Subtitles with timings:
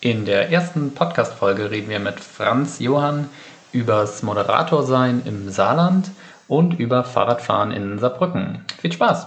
[0.00, 3.28] In der ersten Podcast-Folge reden wir mit Franz Johann
[3.72, 6.12] übers Moderatorsein im Saarland
[6.46, 8.64] und über Fahrradfahren in Saarbrücken.
[8.80, 9.26] Viel Spaß!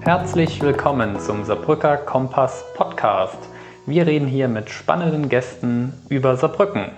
[0.00, 3.38] Herzlich willkommen zum Saarbrücker Kompass Podcast.
[3.86, 6.90] Wir reden hier mit spannenden Gästen über Saarbrücken.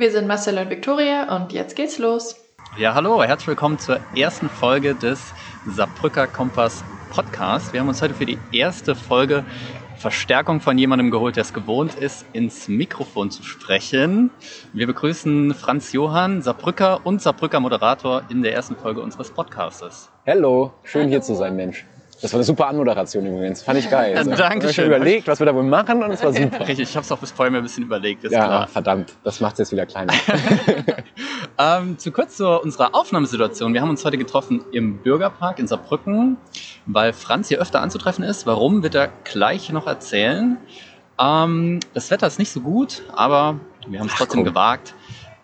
[0.00, 2.34] Wir sind Marcel und Viktoria und jetzt geht's los.
[2.78, 5.20] Ja, hallo, herzlich willkommen zur ersten Folge des
[5.66, 7.74] Saarbrücker Kompass Podcast.
[7.74, 9.44] Wir haben uns heute für die erste Folge
[9.98, 14.30] Verstärkung von jemandem geholt, der es gewohnt ist, ins Mikrofon zu sprechen.
[14.72, 20.08] Wir begrüßen Franz Johann, Saarbrücker und Saarbrücker Moderator in der ersten Folge unseres Podcastes.
[20.26, 21.10] Hallo, schön Hallo.
[21.10, 21.84] hier zu sein, Mensch.
[22.22, 23.62] Das war eine super Anmoderation übrigens.
[23.62, 24.16] Fand ich geil.
[24.16, 24.70] Also, Dankeschön.
[24.70, 26.60] Ich habe überlegt, was wir da wohl machen und es war super.
[26.60, 28.24] Richtig, ich habe es auch bis vorher mir ein bisschen überlegt.
[28.24, 28.68] ja, klar.
[28.68, 29.14] verdammt.
[29.24, 30.12] Das macht es jetzt wieder kleiner.
[31.58, 33.72] ähm, zu kurz zu unserer Aufnahmesituation.
[33.72, 36.36] Wir haben uns heute getroffen im Bürgerpark in Saarbrücken,
[36.86, 38.46] weil Franz hier öfter anzutreffen ist.
[38.46, 40.58] Warum, wird er gleich noch erzählen.
[41.18, 44.94] Ähm, das Wetter ist nicht so gut, aber wir haben es trotzdem gewagt.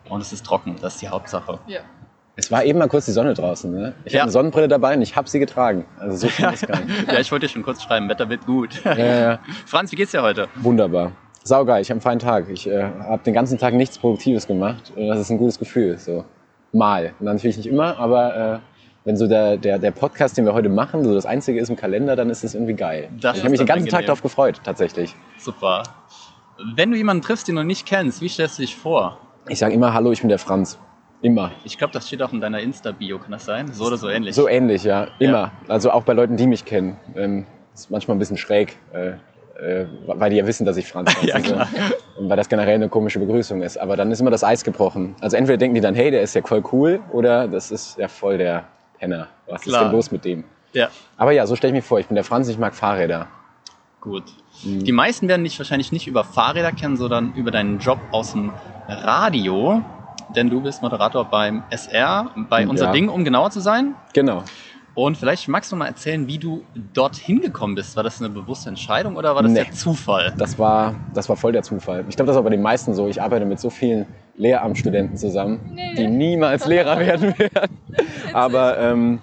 [0.09, 1.59] Und es ist trocken, das ist die Hauptsache.
[1.67, 1.81] Ja.
[2.39, 3.73] Es war eben mal kurz die Sonne draußen.
[3.73, 3.95] Ne?
[4.05, 4.21] Ich ja.
[4.21, 5.87] habe eine Sonnenbrille dabei und ich habe sie getragen.
[5.99, 7.11] Also so schlimm ist gar nicht.
[7.11, 8.85] ja, ich wollte dir schon kurz schreiben, Wetter wird gut.
[8.85, 9.39] Ja, ja.
[9.67, 10.49] Franz, wie geht's dir heute?
[10.57, 11.13] Wunderbar.
[11.43, 12.51] Saugeil, ich habe einen feinen Tag.
[12.51, 14.93] Ich äh, habe den ganzen Tag nichts Produktives gemacht.
[14.95, 15.97] Und das ist ein gutes Gefühl.
[15.97, 16.27] So
[16.73, 17.15] mal.
[17.19, 18.59] Und natürlich nicht immer, aber äh,
[19.05, 21.77] wenn so der, der, der Podcast, den wir heute machen, so das Einzige ist im
[21.77, 23.09] Kalender, dann ist das irgendwie geil.
[23.19, 23.93] Das ich habe mich den ganzen angenehm.
[23.93, 25.15] Tag darauf gefreut, tatsächlich.
[25.39, 25.85] Super.
[26.75, 29.19] Wenn du jemanden triffst, den du nicht kennst, wie stellst du dich vor?
[29.49, 30.79] Ich sage immer, hallo, ich bin der Franz.
[31.23, 31.53] Immer.
[31.65, 33.73] Ich glaube, das steht auch in deiner Insta-Bio, kann das sein?
[33.73, 34.35] So oder so ähnlich?
[34.35, 35.09] So ähnlich, ja.
[35.19, 35.33] Immer.
[35.33, 35.53] Ja.
[35.69, 36.97] Also auch bei Leuten, die mich kennen.
[37.17, 39.13] Ähm, ist manchmal ein bisschen schräg, äh,
[39.59, 41.29] äh, weil die ja wissen, dass ich Franz bin.
[41.29, 41.69] ja, klar.
[42.19, 43.79] Und weil das generell eine komische Begrüßung ist.
[43.79, 45.15] Aber dann ist immer das Eis gebrochen.
[45.21, 48.09] Also entweder denken die dann, hey, der ist ja voll cool, oder das ist ja
[48.09, 48.65] voll der
[48.99, 49.29] Penner.
[49.47, 49.83] Was klar.
[49.83, 50.45] ist denn los mit dem?
[50.73, 50.89] Ja.
[51.17, 51.99] Aber ja, so stelle ich mir vor.
[51.99, 53.29] Ich bin der Franz, ich mag Fahrräder.
[54.01, 54.25] Gut.
[54.63, 54.85] Mhm.
[54.85, 58.53] Die meisten werden dich wahrscheinlich nicht über Fahrräder kennen, sondern über deinen Job aus dem
[58.89, 59.83] Radio
[60.35, 62.93] denn du bist Moderator beim SR, bei Unser ja.
[62.93, 63.95] Ding, um genauer zu sein.
[64.13, 64.43] Genau.
[64.95, 66.63] Und vielleicht magst du mal erzählen, wie du
[66.95, 67.97] dorthin gekommen bist.
[67.97, 70.33] War das eine bewusste Entscheidung oder war das nee, der Zufall?
[70.39, 72.07] Das war, das war voll der Zufall.
[72.09, 73.07] Ich glaube, das ist auch bei den meisten so.
[73.07, 75.95] Ich arbeite mit so vielen Lehramtsstudenten zusammen, nee.
[75.99, 77.77] die niemals Lehrer werden werden.
[78.33, 79.21] Aber ähm,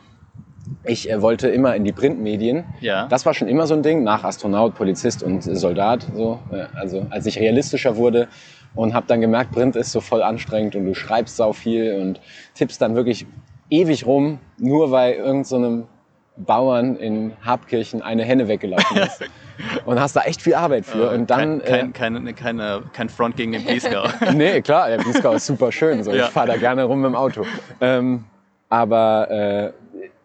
[0.84, 2.66] ich äh, wollte immer in die Printmedien.
[2.80, 3.08] Ja.
[3.08, 6.06] Das war schon immer so ein Ding, nach Astronaut, Polizist und Soldat.
[6.14, 6.40] So.
[6.52, 8.28] Äh, also als ich realistischer wurde,
[8.76, 12.20] und habe dann gemerkt, Print ist so voll anstrengend und du schreibst sau viel und
[12.56, 13.26] tippst dann wirklich
[13.70, 15.88] ewig rum, nur weil irgendeinem so
[16.36, 19.24] Bauern in Habkirchen eine Henne weggelaufen ist.
[19.86, 21.12] und hast da echt viel Arbeit für.
[21.12, 24.06] und dann, kein, kein, äh, kein, keine, kein Front gegen den Bliesgau.
[24.34, 26.04] nee, klar, der Bliesgau ist super schön.
[26.04, 26.12] So.
[26.12, 26.26] Ja.
[26.26, 27.46] Ich fahre da gerne rum mit dem Auto.
[27.82, 28.26] Ähm,
[28.70, 29.74] aber äh,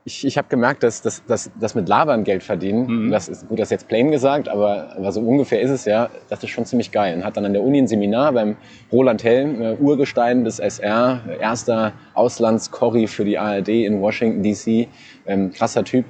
[0.09, 3.11] ich, ich habe gemerkt, dass das dass, dass mit Labern Geld verdienen, mhm.
[3.11, 6.09] das ist gut, das ist jetzt plain gesagt, aber, aber so ungefähr ist es ja,
[6.31, 7.15] das ist schon ziemlich geil.
[7.15, 8.57] Und hat dann an der Uni ein Seminar beim
[8.91, 14.89] Roland Helm, äh, Urgestein des SR, erster Auslandskorri für die ARD in Washington DC,
[15.27, 16.07] ähm, krasser Typ.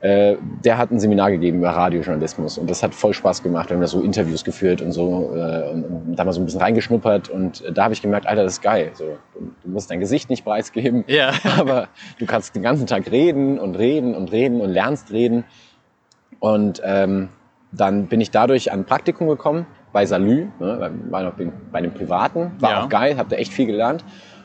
[0.00, 3.68] Äh, der hat ein Seminar gegeben über Radiojournalismus und das hat voll Spaß gemacht.
[3.68, 6.46] Wir haben da so Interviews geführt und so äh, und, und da mal so ein
[6.46, 8.92] bisschen reingeschnuppert und da habe ich gemerkt, Alter, das ist geil.
[8.94, 11.32] So, du, du musst dein Gesicht nicht preisgeben, ja.
[11.58, 11.88] aber
[12.18, 15.44] du kannst den ganzen Tag reden und reden und reden und lernst reden.
[16.38, 17.28] Und ähm,
[17.70, 21.34] dann bin ich dadurch an ein Praktikum gekommen bei Salü, ne, war noch
[21.70, 22.84] bei dem Privaten, war ja.
[22.84, 24.02] auch geil, habe da echt viel gelernt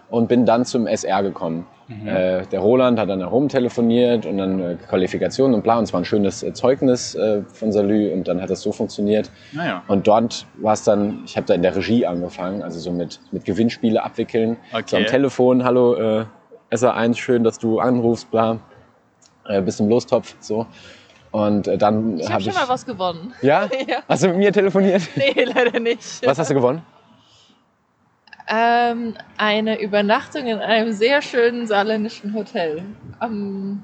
[0.09, 1.67] und bin dann zum SR gekommen.
[1.87, 2.07] Mhm.
[2.07, 5.77] Äh, der Roland hat dann herumtelefoniert und dann äh, Qualifikation und bla.
[5.77, 8.71] Und es war ein schönes äh, Zeugnis äh, von Salü und dann hat das so
[8.71, 9.29] funktioniert.
[9.51, 9.83] Naja.
[9.87, 13.19] Und dort war es dann, ich habe da in der Regie angefangen, also so mit,
[13.31, 14.57] mit Gewinnspiele abwickeln.
[14.71, 14.83] Okay.
[14.87, 16.25] So am Telefon, hallo äh,
[16.71, 18.59] SA1, schön, dass du anrufst, bla.
[19.47, 20.65] Äh, bist im Lostopf, so.
[21.29, 23.33] Und äh, dann ich habe hab schon mal was gewonnen.
[23.41, 23.69] Ja?
[23.87, 23.97] ja?
[24.07, 25.03] Hast du mit mir telefoniert?
[25.15, 26.25] Nee, leider nicht.
[26.25, 26.81] Was hast du gewonnen?
[28.47, 32.83] Ähm, eine Übernachtung in einem sehr schönen saarländischen Hotel.
[33.19, 33.83] Am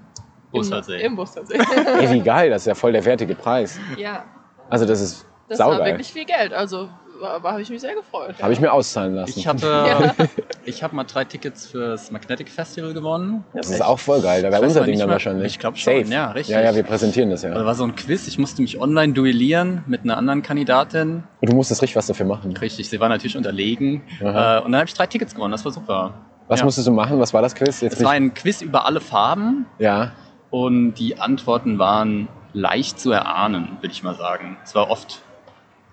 [0.52, 1.00] Bushalsee.
[1.00, 1.58] Im, im Bushalsee.
[2.00, 3.80] Ey, wie geil, das ist ja voll der wertige Preis.
[3.98, 4.26] Ja.
[4.70, 5.80] Also das ist Das saugeil.
[5.80, 6.90] war wirklich viel Geld, also
[7.22, 8.36] habe ich mich sehr gefreut.
[8.42, 9.38] Habe ich mir auszahlen lassen.
[9.38, 10.28] Ich habe äh,
[10.66, 13.44] ich hab mal drei Tickets fürs Magnetic Festival gewonnen.
[13.54, 15.54] Das ist auch voll geil, da wäre unser Ding dann wahrscheinlich.
[15.54, 16.14] Ich glaube schon, Safe.
[16.14, 16.56] ja, richtig.
[16.56, 17.54] Ja, ja, wir präsentieren das ja.
[17.54, 21.24] Da war so ein Quiz, ich musste mich online duellieren mit einer anderen Kandidatin.
[21.42, 22.56] Und du musstest richtig was dafür machen.
[22.58, 24.04] Richtig, sie war natürlich unterlegen.
[24.22, 24.58] Aha.
[24.58, 26.14] Äh, und dann habe ich drei Tickets gewonnen, das war super.
[26.48, 26.66] Was ja.
[26.66, 27.20] musstest du machen?
[27.20, 27.82] Was war das Quiz?
[27.82, 29.66] Jetzt es war ein Quiz über alle Farben.
[29.80, 30.12] Ja.
[30.50, 34.58] Und die Antworten waren leicht zu erahnen, würde ich mal sagen.
[34.64, 35.22] Es war oft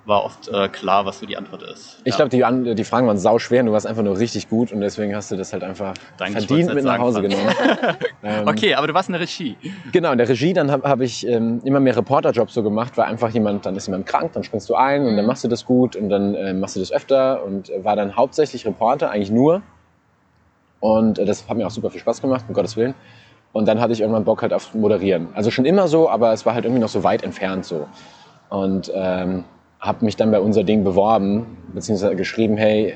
[0.09, 2.01] war oft äh, klar, was so die Antwort ist.
[2.05, 2.27] Ich Ja.
[2.27, 5.15] glaube, die, die Fragen waren sau schwer, du warst einfach nur richtig gut und deswegen
[5.15, 7.47] hast du das halt einfach Danke, verdient mit nach Hause genommen.
[8.23, 9.59] ähm, Okay, aber du warst in der Regie.
[9.93, 13.05] Genau, in der Regie, dann habe hab ich ähm, immer mehr Reporterjobs so gemacht, weil
[13.05, 15.65] einfach jemand, dann ist jemand krank, dann springst du ein und dann machst du das
[15.67, 19.31] gut und dann äh, machst du das öfter und äh, war dann hauptsächlich Reporter, eigentlich
[19.31, 19.63] nur.
[20.81, 22.95] Und äh, das hat mir auch super viel Spaß gemacht, um Gottes Willen.
[23.53, 25.29] Und dann hatte ich irgendwann Bock halt auf Moderieren.
[25.35, 27.89] Also schon immer so, aber es war halt irgendwie noch so weit entfernt so.
[28.51, 29.45] Und ähm,
[29.81, 32.95] habe mich dann bei unser Ding beworben, beziehungsweise geschrieben, hey,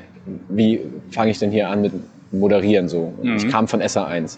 [0.49, 0.81] wie
[1.11, 1.93] fange ich denn hier an mit
[2.31, 3.13] Moderieren so?
[3.21, 3.49] Und Ich Mhm.
[3.49, 4.37] kam von SA1.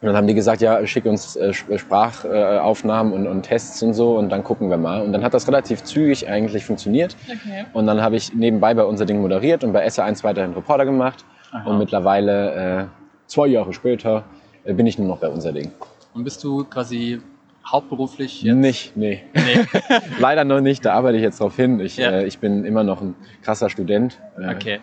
[0.00, 3.94] Und dann haben die gesagt, ja, schick uns äh, Sp- Sprachaufnahmen und, und Tests und
[3.94, 5.00] so und dann gucken wir mal.
[5.02, 7.16] Und dann hat das relativ zügig eigentlich funktioniert.
[7.28, 7.66] Okay.
[7.72, 11.24] Und dann habe ich nebenbei bei unser Ding moderiert und bei SA1 weiterhin Reporter gemacht.
[11.52, 11.70] Aha.
[11.70, 12.84] Und mittlerweile, äh,
[13.28, 14.24] zwei Jahre später,
[14.64, 15.70] äh, bin ich nur noch bei unser Ding.
[16.14, 17.20] Und bist du quasi
[17.66, 18.56] hauptberuflich jetzt?
[18.56, 19.22] Nicht, nee.
[19.34, 19.64] Nee.
[20.18, 21.80] Leider noch nicht, da arbeite ich jetzt drauf hin.
[21.80, 22.10] Ich, Ja.
[22.10, 24.20] äh, ich bin immer noch ein krasser Student.
[24.38, 24.80] Äh, Okay.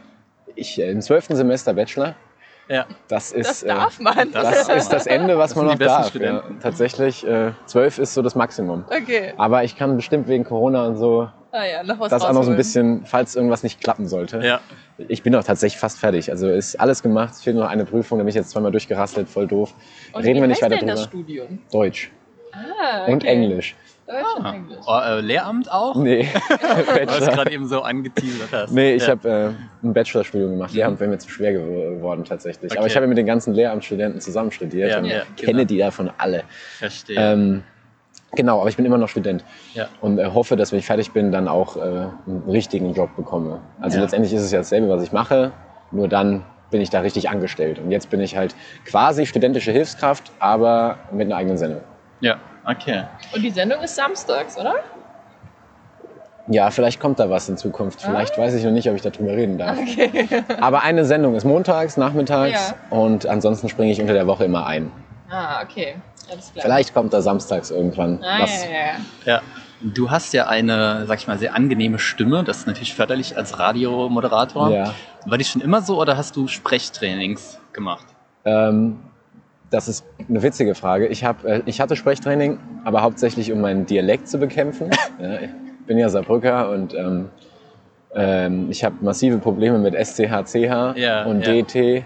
[0.56, 2.16] Ich äh, im zwölften Semester Bachelor.
[2.68, 2.86] Ja.
[3.08, 4.32] Das ist, Das äh, darf man.
[4.32, 6.06] das ist das Ende, was Das man noch sind die besten darf.
[6.06, 6.10] Ja.
[6.10, 6.60] Studenten.
[6.60, 8.86] Tatsächlich, äh, zwölf ist so das Maximum.
[8.90, 9.34] Okay.
[9.38, 12.44] Aber ich kann bestimmt wegen Corona und so Ah ja, noch was das auch noch
[12.44, 14.40] so ein bisschen, falls irgendwas nicht klappen sollte.
[14.46, 14.60] Ja.
[15.08, 16.30] Ich bin auch tatsächlich fast fertig.
[16.30, 17.34] Also ist alles gemacht.
[17.34, 19.74] Es fehlt nur noch eine Prüfung, da bin ich jetzt zweimal durchgerasselt, voll doof.
[20.14, 21.24] Und Reden wie wir nicht weiter denn das drüber.
[21.24, 21.60] Studium?
[21.72, 22.12] Deutsch
[22.82, 23.28] Ah, und okay.
[23.28, 23.76] Englisch.
[24.08, 24.54] Deutsch und Ah.
[24.54, 24.80] Englisch.
[24.88, 25.96] Oh, äh, Lehramt auch?
[25.96, 26.28] Nee,
[26.94, 28.72] Weil du es gerade eben so angeteasert hast.
[28.72, 29.10] Nee, ich ja.
[29.12, 30.74] habe äh, ein Bachelorstudium gemacht.
[30.74, 32.72] Lehramt wäre mir zu schwer gew- geworden tatsächlich.
[32.72, 32.90] Aber Okay.
[32.90, 35.64] ich habe ja mit den ganzen Lehramtsstudenten zusammen studiert Ja, und ja, kenne genau.
[35.66, 36.44] die davon alle.
[36.80, 37.18] Verstehe.
[37.20, 37.64] Ähm,
[38.36, 39.44] genau, aber ich bin immer noch Student
[39.76, 39.88] Ja.
[40.02, 43.60] und äh, hoffe, dass wenn ich fertig bin, dann auch äh, einen richtigen Job bekomme.
[43.80, 44.04] Also Ja.
[44.04, 45.52] letztendlich ist es ja dasselbe, was ich mache,
[45.92, 47.78] nur dann bin ich da richtig angestellt.
[47.80, 51.82] Und jetzt bin ich halt quasi studentische Hilfskraft, aber mit einer eigenen Sendung.
[52.22, 53.04] ja, okay.
[53.34, 54.76] Und die Sendung ist samstags, oder?
[56.52, 58.02] Ja, vielleicht kommt da was in Zukunft.
[58.02, 59.78] Vielleicht weiß ich noch nicht, ob ich darüber reden darf.
[59.78, 59.82] Ah.
[59.82, 60.44] Okay.
[60.62, 62.98] Aber eine Sendung ist montags, nachmittags Ja.
[62.98, 64.92] und ansonsten springe ich unter der Woche immer ein.
[65.30, 65.96] Ah, okay.
[66.32, 66.64] Alles klar.
[66.64, 68.64] Vielleicht kommt da samstags irgendwann Ah, was.
[68.64, 68.96] ja, ja, ja.
[69.26, 69.42] Ja.
[69.82, 72.44] Du hast ja eine, sag ich mal, sehr angenehme Stimme.
[72.44, 74.72] Das ist natürlich förderlich als Radiomoderator.
[74.72, 74.94] Ja.
[75.26, 78.06] War die schon immer so oder hast du Sprechtrainings gemacht?
[78.44, 79.00] Ähm,
[79.70, 81.08] das ist eine witzige Frage.
[81.08, 84.90] Ich, hab, äh, ich hatte Sprechtraining, aber hauptsächlich um meinen Dialekt zu bekämpfen.
[85.22, 85.50] ja, ich
[85.86, 87.30] bin ja Saarbrücker und ähm,
[88.16, 91.62] ähm, ich habe massive Probleme mit SCH, CH Ja, und ja.
[91.62, 92.04] DT.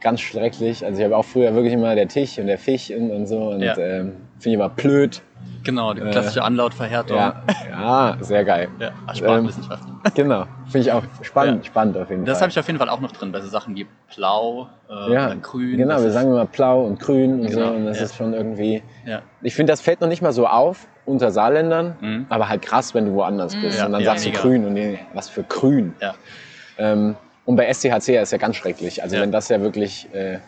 [0.00, 0.84] Ganz schrecklich.
[0.84, 3.50] Also ich habe auch früher wirklich immer der Tisch und der Fisch und, und so
[3.50, 3.76] und Ja.
[3.76, 5.22] ähm, finde ich immer blöd.
[5.64, 7.16] Genau, die Äh, klassische Anlautverhärtung.
[7.16, 8.68] Ja, ja, sehr geil.
[8.78, 8.90] ja.
[9.06, 9.92] Ach, Sprachwissenschaften.
[10.14, 12.42] Genau, finde ich auch spannend, spannend auf jeden Das Fall.
[12.42, 15.34] habe ich auf jeden Fall auch noch drin, bei so Sachen wie blau, äh, ja,
[15.34, 15.76] grün.
[15.76, 18.04] Genau, das wir sagen immer blau und grün und Genau, so und das ja.
[18.04, 18.82] ist schon irgendwie.
[19.04, 19.22] Ja.
[19.42, 22.26] Ich finde, das fällt noch nicht mal so auf unter Saarländern, Mhm.
[22.28, 24.74] aber halt krass, wenn du woanders bist Ja, und dann ja, sagst du grün und
[24.74, 25.94] nee, was für grün.
[26.00, 26.14] Ja.
[26.78, 27.16] Ähm,
[27.48, 29.02] und bei SCHC ist ja ganz schrecklich.
[29.02, 29.22] Also Ja.
[29.22, 30.38] wenn das ja wirklich äh,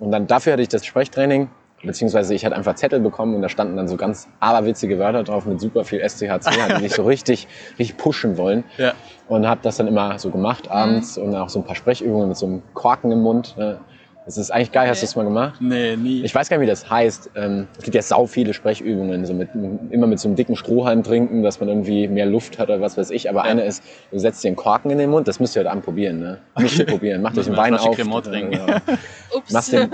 [0.00, 1.48] und dann dafür hatte ich das Sprechtraining.
[1.84, 5.46] Beziehungsweise ich hatte einfach Zettel bekommen und da standen dann so ganz aberwitzige Wörter drauf
[5.46, 7.48] mit super viel SCHC, die dich so richtig,
[7.78, 8.62] richtig pushen wollen.
[8.78, 8.92] Ja.
[9.28, 11.22] Und habe das dann immer so gemacht abends Mhm.
[11.24, 13.56] und auch so ein paar Sprechübungen mit so einem Korken im Mund.
[13.56, 13.78] ne.
[14.24, 14.88] Das ist eigentlich geil.
[14.88, 15.54] Hast du das mal gemacht?
[15.60, 16.22] Nee, nie.
[16.22, 17.30] Ich weiß gar nicht, wie das heißt.
[17.34, 19.48] Ähm, es gibt ja sau viele Sprechübungen, so mit,
[19.90, 22.96] immer mit so einem dicken Strohhalm trinken, dass man irgendwie mehr Luft hat oder was
[22.96, 23.28] weiß ich.
[23.28, 23.50] Aber Ja.
[23.50, 23.82] eine ist,
[24.12, 26.20] du setzt dir einen Korken in den Mund, das müsst ihr heute Abend probieren.
[26.20, 26.38] Ne?
[26.56, 27.26] Müsst ihr probieren.
[27.26, 27.96] Euch Müssen einen Wein auf.
[27.96, 28.52] Cremant trinken.
[28.52, 28.80] äh,
[29.36, 29.50] Ups.
[29.52, 29.90] machst, den,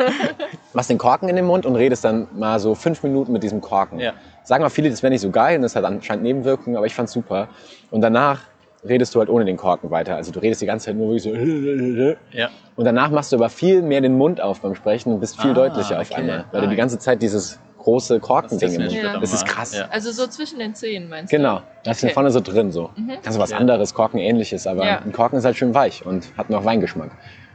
[0.74, 3.62] machst den Korken in den Mund und redest dann mal so fünf Minuten mit diesem
[3.62, 3.98] Korken.
[3.98, 4.12] Ja.
[4.44, 6.94] Sagen auch viele, das wäre nicht so geil und das hat anscheinend Nebenwirkungen, aber ich
[6.94, 7.48] fand's super.
[7.90, 8.40] Und danach
[8.86, 10.16] redest du halt ohne den Korken weiter.
[10.16, 12.16] Also du redest die ganze Zeit nur wirklich so.
[12.36, 12.48] Ja.
[12.76, 15.50] Und danach machst du aber viel mehr den Mund auf beim Sprechen und bist viel
[15.50, 16.20] Ah, deutlicher auf okay.
[16.20, 16.44] einmal.
[16.52, 19.18] Weil Ah, du die ganze Zeit dieses große Korkending im Das Mund Ja.
[19.18, 19.74] Das ist krass.
[19.74, 19.88] Ja.
[19.90, 22.12] Also so zwischen den Zähnen meinst Genau, da ist Okay.
[22.12, 22.90] vorne so drin so.
[23.22, 23.56] Kannst du was Ja.
[23.56, 24.98] anderes, Korken-ähnliches, aber Ja.
[25.04, 27.10] ein Korken ist halt schön weich und hat noch Weingeschmack.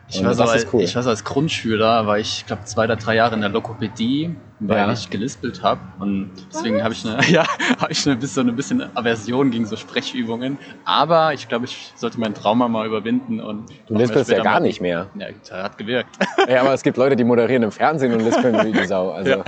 [0.10, 0.83] Ich war, so als, cool.
[0.83, 4.36] ich war so als Grundschüler, war ich, glaube zwei oder drei Jahre in der Lokopädie,
[4.60, 4.91] weil Ja.
[4.91, 5.79] ich gelispelt habe.
[6.00, 7.45] Und deswegen habe ich eine, ja,
[7.79, 10.60] habe ich eine, so eine bisschen Aversion gegen so Sprechübungen.
[10.86, 13.39] Aber ich glaube, ich sollte mein Trauma mal überwinden.
[13.39, 15.07] Und Du lispelst ja gar nicht mehr.
[15.17, 16.10] Ja, das hat gewirkt.
[16.48, 19.12] Ja, aber es gibt Leute, die moderieren im Fernsehen und lispeln wie die Sau.
[19.12, 19.43] Also, Ja.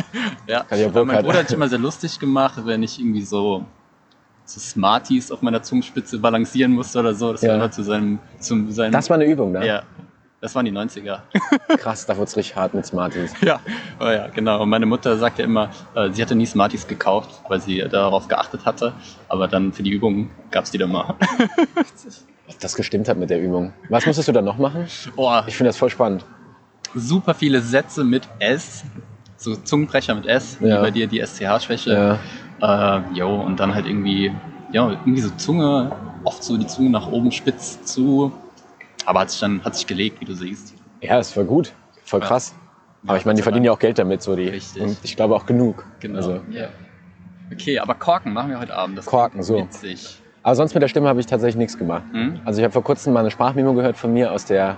[0.47, 0.63] ja.
[0.63, 3.21] Kann ich auch Aber mein Bruder hat sich immer sehr lustig gemacht, wenn ich irgendwie
[3.24, 3.65] so,
[4.45, 7.33] so Smarties auf meiner Zungenspitze balancieren musste oder so.
[7.33, 7.50] Das Ja.
[7.50, 9.67] war immer zu seinem, zum, seinem das war eine Übung, ne?
[9.67, 9.83] ja.
[10.46, 11.22] Das waren die 90er.
[11.80, 13.34] Krass, da wird's richtig hart mit Smarties.
[13.42, 13.60] Ja,
[14.00, 14.62] oh ja, genau.
[14.62, 18.64] Und meine Mutter sagte immer, äh, sie hatte nie Smarties gekauft, weil sie darauf geachtet
[18.64, 18.94] hatte.
[19.28, 21.16] Aber dann für die Übung gab's die dann mal.
[22.48, 23.74] Ob das gestimmt hat mit der Übung.
[23.90, 24.86] Was musstest du da noch machen?
[25.16, 26.24] Oh, Ich finde das voll spannend.
[26.94, 28.84] super viele Sätze mit S.
[29.38, 30.78] So Zungenbrecher mit S, Ja.
[30.78, 32.20] wie bei dir die SCH-Schwäche.
[32.62, 32.98] Ja.
[33.00, 34.32] Äh, jo, und dann halt irgendwie
[34.72, 35.92] ja, irgendwie so Zunge,
[36.24, 38.32] oft so die Zunge nach oben spitz zu.
[39.05, 40.74] Aber hat sich dann hat sich gelegt, wie du siehst.
[41.01, 41.74] Ja, das war gut.
[42.03, 42.27] Voll Ja.
[42.27, 42.55] krass.
[43.07, 44.47] Aber ich meine, die verdienen ja auch Geld damit, so die.
[44.50, 44.81] Richtig.
[44.81, 45.85] Und ich glaube auch genug.
[46.00, 46.17] Genau.
[46.17, 46.69] Also, Ja.
[47.51, 48.97] Okay, aber Korken machen wir heute Abend.
[48.97, 49.57] Das Korken, so.
[49.57, 50.19] Witzig.
[50.41, 52.03] aber sonst mit der Stimme habe ich tatsächlich nichts gemacht.
[52.12, 52.39] Hm?
[52.43, 54.77] Also ich habe vor kurzem mal eine Sprachmemo gehört von mir aus der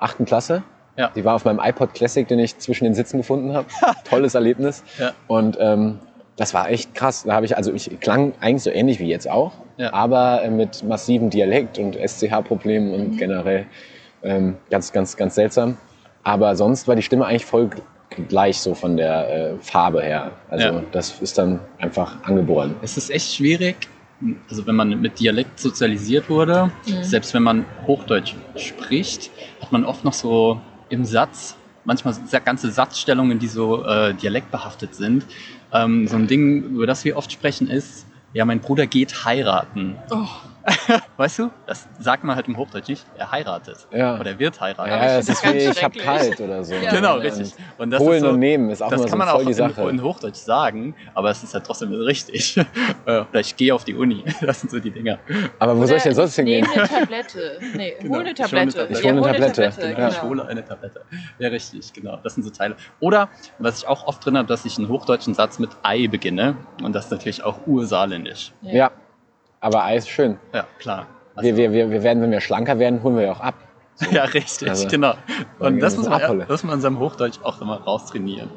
[0.00, 0.64] achten Klasse.
[0.96, 1.10] Ja.
[1.14, 3.68] Die war auf meinem iPod Classic, den ich zwischen den Sitzen gefunden habe.
[4.10, 4.82] Tolles Erlebnis.
[4.98, 5.12] Ja.
[5.28, 6.00] Und ähm,
[6.36, 7.22] das war echt krass.
[7.24, 9.92] Da habe ich, also ich klang eigentlich so ähnlich wie jetzt auch, Ja.
[9.92, 13.66] aber äh, mit massivem Dialekt und SCH-Problemen und generell
[14.22, 15.76] ähm, ganz, ganz, ganz seltsam.
[16.22, 17.70] Aber sonst war die Stimme eigentlich voll
[18.28, 20.32] gleich so von der äh, Farbe her.
[20.48, 20.82] Also Ja.
[20.92, 22.74] das ist dann einfach angeboren.
[22.82, 23.76] Es ist echt schwierig,
[24.48, 27.02] also wenn man mit Dialekt sozialisiert wurde, Mhm.
[27.04, 29.30] selbst wenn man Hochdeutsch spricht,
[29.60, 32.14] hat man oft noch so im Satz, manchmal
[32.44, 35.26] ganze Satzstellungen, die so äh, dialektbehaftet sind.
[35.72, 38.05] Ähm, so ein Ding, über das wir oft sprechen, ist,
[38.36, 39.96] ja, mein Bruder geht heiraten.
[40.10, 40.26] Oh,
[41.16, 41.50] Weißt du?
[41.66, 43.06] Das sagt man halt im Hochdeutsch nicht.
[43.16, 43.86] Er heiratet.
[43.92, 44.18] Ja.
[44.18, 44.90] Oder er wird heiraten.
[44.90, 46.74] Ja, es das ist wie ich hab kalt oder so.
[46.74, 46.90] Ja.
[46.90, 47.52] Genau, richtig.
[47.78, 49.36] Und das Holen ist so, und nehmen ist auch das immer kann so man voll
[49.36, 49.88] auch die in, Sache.
[49.90, 52.58] in Hochdeutsch sagen, aber es ist halt trotzdem richtig.
[53.06, 54.24] Oder ich gehe auf die Uni.
[54.40, 55.18] Das sind so die Dinger.
[55.58, 56.64] Aber wo soll ich denn sonst hingehen?
[56.66, 57.58] Nehmen eine Tablette.
[57.74, 58.14] Nee, Genau.
[58.16, 58.72] hol eine Ich hole eine Tablette.
[58.72, 58.92] Tablette.
[58.92, 59.88] Ich hole eine hol Tablette.
[59.88, 60.08] Genau, Ja.
[60.08, 61.00] Ich hole eine Tablette.
[61.38, 62.18] Ja, richtig, genau.
[62.22, 62.76] Das sind so Teile.
[63.00, 66.56] Oder, was ich auch oft drin habe, dass ich einen hochdeutschen Satz mit Ei beginne.
[66.82, 68.52] Und das ist natürlich auch ursaarländisch.
[68.62, 68.90] Ja,
[69.66, 70.38] aber Ei ist schön.
[70.54, 71.06] Ja, klar.
[71.34, 73.54] Also, Wir, wir, wir, werden, wenn wir schlanker werden, holen wir ja auch ab.
[74.10, 75.14] ja, richtig, Also, genau.
[75.58, 76.40] Und das muss, man, ja, Abholle.
[76.40, 78.50] das muss man in seinem Hochdeutsch auch immer raustrainieren.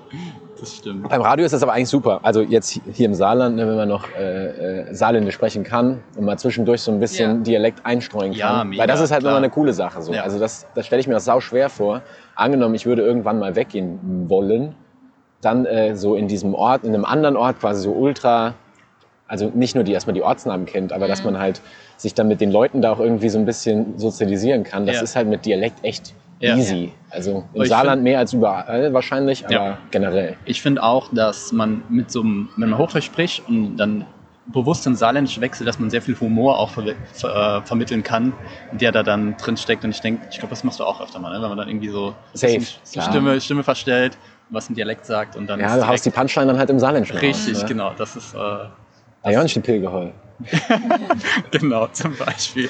[0.59, 1.07] Das stimmt.
[1.07, 2.19] Beim Radio ist das aber eigentlich super.
[2.23, 6.25] Also jetzt hier im Saarland, ne, wenn man noch äh, äh, Saarländisch sprechen kann und
[6.25, 7.43] mal zwischendurch so ein bisschen Ja.
[7.43, 8.39] Dialekt einstreuen kann.
[8.39, 9.31] Ja, mega, Weil das ist halt klar.
[9.31, 10.01] nochmal eine coole Sache.
[10.01, 10.13] So.
[10.13, 10.23] Ja.
[10.23, 12.01] Also das, das stelle ich mir auch sau schwer vor.
[12.35, 14.75] Angenommen, ich würde irgendwann mal weggehen wollen,
[15.39, 18.55] dann äh, so in diesem Ort, in einem anderen Ort quasi so ultra,
[19.29, 21.31] also nicht nur die, dass man die Ortsnamen kennt, aber dass Mhm.
[21.33, 21.61] man halt
[21.97, 24.85] sich dann mit den Leuten da auch irgendwie so ein bisschen sozialisieren kann.
[24.85, 25.03] Das Ja.
[25.03, 26.55] ist halt mit Dialekt echt Ja.
[26.55, 26.93] easy.
[27.09, 29.77] Also im Saarland mehr als überall wahrscheinlich, aber Ja.
[29.91, 30.35] generell.
[30.45, 34.05] Ich finde auch, dass man mit so einem, wenn man Hochdeutsch spricht und dann
[34.51, 36.83] bewusst ins Saarländisch wechselt, dass man sehr viel Humor auch ver
[37.13, 38.33] ver äh, vermitteln kann,
[38.71, 39.83] der da dann drin steckt.
[39.83, 41.41] Und ich denke, ich glaube, das machst du auch öfter mal, ne?
[41.41, 42.61] wenn man dann irgendwie so, Safe.
[42.85, 44.17] Stimme, Stimme verstellt,
[44.49, 47.17] was ein Dialekt sagt und dann Ja, du haust die Punchline dann halt im Saarländischen
[47.17, 47.67] Richtig, raus, ne?
[47.67, 47.93] genau.
[47.95, 48.37] Das ist äh,
[49.23, 50.13] Da ja nicht die Pil geheult.
[51.51, 52.69] genau zum Beispiel.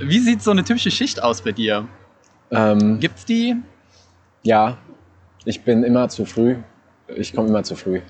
[0.00, 1.86] Wie sieht so eine typische Schicht aus bei dir?
[2.50, 3.56] Ähm, Gibt's die?
[4.42, 4.78] ja,
[5.44, 6.56] ich bin immer zu früh.
[7.08, 8.00] Ich komme immer zu früh,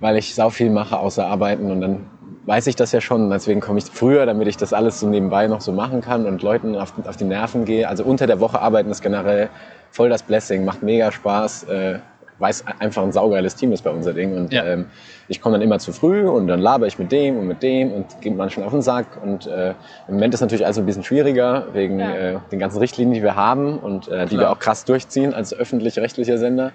[0.00, 2.06] weil ich sau viel mache außer arbeiten und dann
[2.46, 3.28] weiß ich das ja schon.
[3.30, 6.42] Deswegen komme ich früher, damit ich das alles so nebenbei noch so machen kann und
[6.42, 7.88] Leuten auf, auf die Nerven gehe.
[7.88, 9.50] Also unter der Woche arbeiten ist generell
[9.90, 11.64] voll das Blessing, macht mega Spaß.
[11.64, 11.98] Äh,
[12.38, 14.36] weil es einfach ein saugeiles Team ist bei unser Ding.
[14.36, 14.64] Und Ja.
[14.64, 14.86] ähm,
[15.28, 17.92] ich komme dann immer zu früh und dann laber ich mit dem und mit dem
[17.92, 19.06] und gehe manchmal auf den Sack.
[19.22, 19.70] Und äh,
[20.08, 22.14] im Moment ist natürlich alles ein bisschen schwieriger wegen Ja.
[22.14, 25.54] äh, den ganzen Richtlinien, die wir haben und äh, die wir auch krass durchziehen als
[25.54, 26.72] öffentlich-rechtlicher Sender.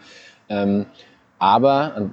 [0.49, 0.85] Ähm,
[1.39, 2.07] aber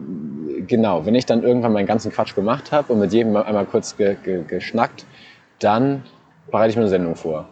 [0.66, 3.66] genau, wenn ich dann irgendwann meinen ganzen Quatsch gemacht habe und mit jedem mal einmal
[3.66, 5.04] kurz ge ge geschnackt,
[5.58, 6.02] dann
[6.50, 7.48] bereite ich mir eine Sendung vor.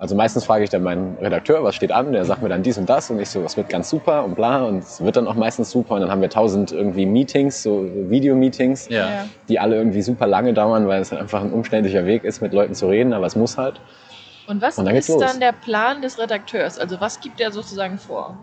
[0.00, 2.78] Also meistens frage ich dann meinen Redakteur, was steht an, der sagt mir dann dies
[2.78, 5.26] und das und ich so, was wird ganz super und bla und es wird dann
[5.26, 9.26] auch meistens super und dann haben wir tausend irgendwie Meetings, so Videomeetings, Ja.
[9.50, 12.54] Die alle irgendwie super lange dauern, weil es halt einfach ein umständlicher Weg ist, mit
[12.54, 13.78] Leuten zu reden, aber es muss halt.
[14.46, 16.78] Und was Und dann ist dann der Plan des Redakteurs?
[16.78, 18.38] Also was gibt er sozusagen vor?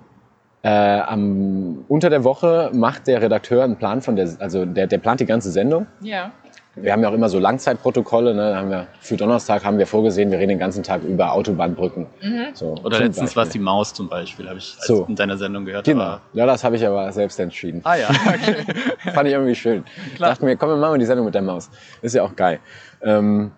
[0.68, 4.98] Äh, am, unter der Woche macht der Redakteur einen Plan von der, also der, der
[4.98, 5.88] plant die ganze Sendung.
[6.02, 6.32] Ja.
[6.76, 8.36] Wir haben ja auch immer so Langzeitprotokolle.
[8.36, 8.54] Ne?
[8.58, 12.06] Haben wir, für Donnerstag haben wir vorgesehen, wir reden den ganzen Tag über Autobahnbrücken.
[12.22, 12.48] Mhm.
[12.54, 13.60] So, Oder letztens war es die.
[13.60, 15.06] Maus zum Beispiel, habe ich als So.
[15.08, 15.86] in deiner Sendung gehört.
[15.86, 16.04] Genau.
[16.04, 17.80] aber- Ja, das habe ich aber selbst entschieden.
[17.86, 18.58] Ah ja, okay.
[19.14, 19.86] Fand ich irgendwie schön.
[20.18, 20.32] Klar.
[20.32, 21.70] Dachte mir, komm, wir machen mal die Sendung mit der Maus.
[22.02, 22.60] Ist ja auch geil.
[23.02, 23.52] Ähm,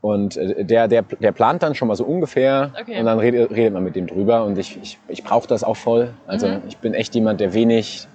[0.00, 2.98] und äh, der, der, der plant dann schon mal so ungefähr Okay.
[2.98, 5.76] und dann redet, redet man mit dem drüber und ich, ich, ich brauche das auch
[5.76, 6.14] voll.
[6.26, 6.62] Also Mhm.
[6.68, 8.06] ich bin echt jemand, der wenig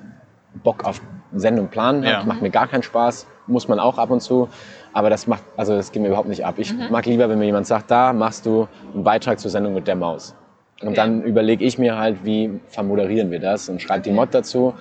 [0.63, 1.01] Bock auf
[1.35, 2.11] Sendung planen hat.
[2.21, 2.23] Ja.
[2.23, 3.27] Macht mir gar keinen Spaß.
[3.47, 4.47] Muss man auch ab und zu.
[4.93, 6.55] Aber das macht, also das geht mir überhaupt nicht ab.
[6.57, 6.85] Ich Mhm.
[6.89, 9.95] mag lieber, wenn mir jemand sagt, da machst du einen Beitrag zur Sendung mit der
[9.95, 10.33] Maus.
[10.81, 10.95] Und Okay.
[10.95, 14.11] dann überlege ich mir halt, wie vermoderieren wir das und schreibe die.
[14.11, 14.73] Mod dazu.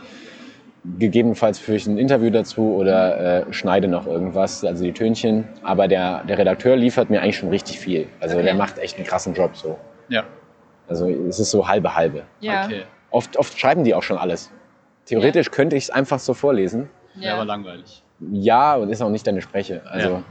[0.98, 5.48] Gegebenenfalls führe ich ein Interview dazu oder äh, schneide noch irgendwas, also die Tönchen.
[5.62, 8.06] Aber der, der Redakteur liefert mir eigentlich schon richtig viel.
[8.20, 8.44] Also Okay.
[8.44, 9.78] der macht echt einen krassen Job so.
[10.10, 10.24] ja,
[10.86, 12.24] Also es ist so halbe halbe.
[12.40, 12.66] Ja.
[12.66, 12.82] okay.
[13.10, 14.50] Oft, oft schreiben die auch schon alles.
[15.06, 16.90] Theoretisch könnte ich es einfach so vorlesen.
[17.18, 17.34] Ja.
[17.34, 18.02] aber langweilig.
[18.32, 19.82] Ja, und ist auch nicht deine Spreche.
[19.88, 20.22] Also Ja.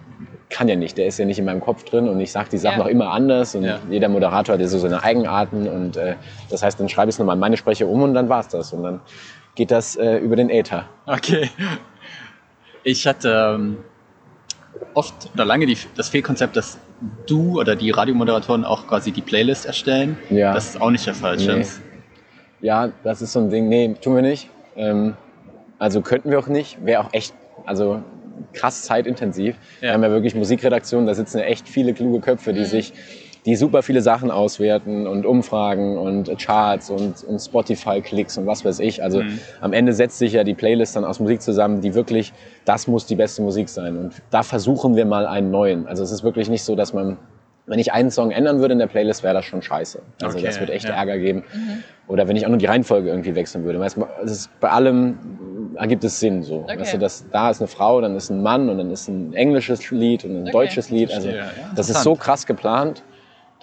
[0.49, 0.97] kann ja nicht.
[0.99, 2.85] Der ist ja nicht in meinem Kopf drin und ich sage die Sachen Ja.
[2.85, 3.79] auch immer anders und Ja.
[3.89, 6.15] jeder Moderator hat ja so seine Eigenarten und äh,
[6.51, 8.71] das heißt, dann schreibe ich es nochmal in meine Spreche um und dann war's das.
[8.73, 8.99] Und dann
[9.55, 10.85] geht das äh, über den Äther.
[11.05, 11.49] Okay.
[12.83, 13.77] Ich hatte ähm,
[14.93, 16.77] oft oder lange die, das Fehlkonzept, dass
[17.27, 20.17] du oder die Radiomoderatoren auch quasi die Playlist erstellen.
[20.29, 20.53] Ja.
[20.53, 21.65] Das ist auch nicht der Fall, Nee.
[22.61, 23.67] Ja, das ist so ein Ding.
[23.67, 24.49] Nee, tun wir nicht.
[24.77, 25.15] Ähm,
[25.79, 26.85] also könnten wir auch nicht.
[26.85, 27.33] Wäre auch echt,
[27.65, 28.01] also
[28.53, 29.55] krass zeitintensiv.
[29.81, 29.93] Wir Ja.
[29.93, 32.93] haben ja wirklich Musikredaktionen, da sitzen ja echt viele kluge Köpfe, die sich,
[33.45, 38.79] die super viele Sachen auswerten und Umfragen und Charts und, und Spotify-Klicks und was weiß
[38.79, 39.03] ich.
[39.03, 39.39] Also Mhm.
[39.59, 42.31] am Ende setzt sich ja die Playlist dann aus Musik zusammen, die wirklich,
[42.63, 43.97] das muss die beste Musik sein.
[43.97, 45.87] Und da versuchen wir mal einen neuen.
[45.87, 47.17] Also es ist wirklich nicht so, dass man,
[47.65, 50.01] wenn ich einen Song ändern würde in der Playlist, wäre das schon scheiße.
[50.21, 50.95] Also Okay, das wird echt ja.
[50.95, 51.43] Ärger geben.
[52.07, 53.79] Oder wenn ich auch nur die Reihenfolge irgendwie wechseln würde.
[53.79, 55.17] Weißt, ist, bei allem
[55.75, 56.61] ergibt es Sinn so.
[56.63, 56.79] Okay.
[56.79, 59.33] Weißt du, dass, da ist eine Frau, dann ist ein Mann und dann ist ein
[59.33, 60.51] englisches Lied und ein Okay.
[60.51, 61.13] deutsches Lied.
[61.13, 61.33] Also
[61.75, 63.03] das ist so krass geplant,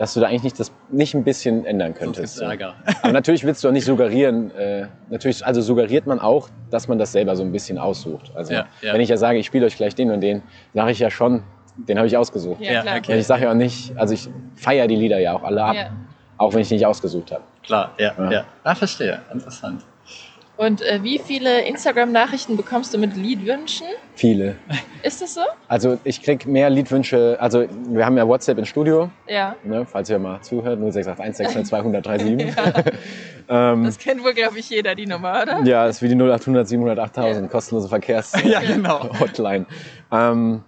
[0.01, 2.17] dass du da eigentlich nicht, das, nicht ein bisschen ändern Sonst könntest.
[2.21, 2.45] gibt's so.
[2.45, 2.75] Ärger.
[3.03, 6.99] Aber natürlich willst du auch nicht suggerieren, äh, natürlich, also suggeriert man auch, dass man
[6.99, 8.33] das selber so ein bisschen aussucht.
[8.35, 8.95] Also Ja, ja.
[8.95, 10.41] wenn ich ja sage, ich spiele euch gleich den und den,
[10.73, 11.43] sage ich ja schon,
[11.77, 12.63] den habe ich ausgesucht.
[12.63, 12.97] Ja, Ja, klar.
[12.97, 13.13] okay.
[13.13, 14.27] Und ich sage ja auch nicht, also ich
[14.57, 15.91] feiere die Lieder ja auch alle ab, Ja.
[16.39, 17.43] auch wenn ich die nicht ausgesucht habe.
[17.63, 18.31] Klar, ja, ja.
[18.33, 18.45] Ja.
[18.65, 19.19] Ah, verstehe.
[19.31, 19.83] Interessant.
[20.61, 23.87] Und äh, wie viele Instagram-Nachrichten bekommst du mit Liedwünschen?
[24.15, 24.57] Viele.
[25.03, 25.41] Ist das so?
[25.69, 29.57] Also ich krieg mehr Liedwünsche, also wir haben ja WhatsApp im Studio, Ja.
[29.65, 32.55] ne, falls ihr mal zuhört, 0681 602 237.
[33.49, 35.63] ähm, Das kennt wohl, glaube ich, jeder, die Nummer, oder?
[35.65, 39.09] ja, ist wie die 0800 700 8000, kostenlose Verkehrs Ja, genau.
[39.19, 39.65] Hotline.
[40.13, 40.63] Ähm,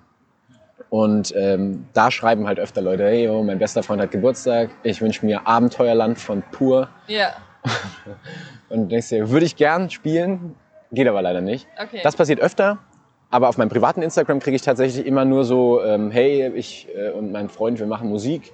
[0.89, 5.03] und ähm, da schreiben halt öfter Leute, hey, yo, mein bester Freund hat Geburtstag, ich
[5.03, 6.89] wünsche mir Abenteuerland von Pur.
[7.09, 7.35] Ja.
[8.73, 10.55] Und denkst dir, würde ich gern spielen,
[10.93, 11.69] geht aber leider nicht.
[11.81, 12.01] Okay.
[12.03, 12.79] Das passiert öfter,
[13.31, 17.11] aber auf meinem privaten Instagram kriege ich tatsächlich immer nur so, ähm, hey, ich äh,
[17.11, 18.53] und mein Freund, wir machen Musik,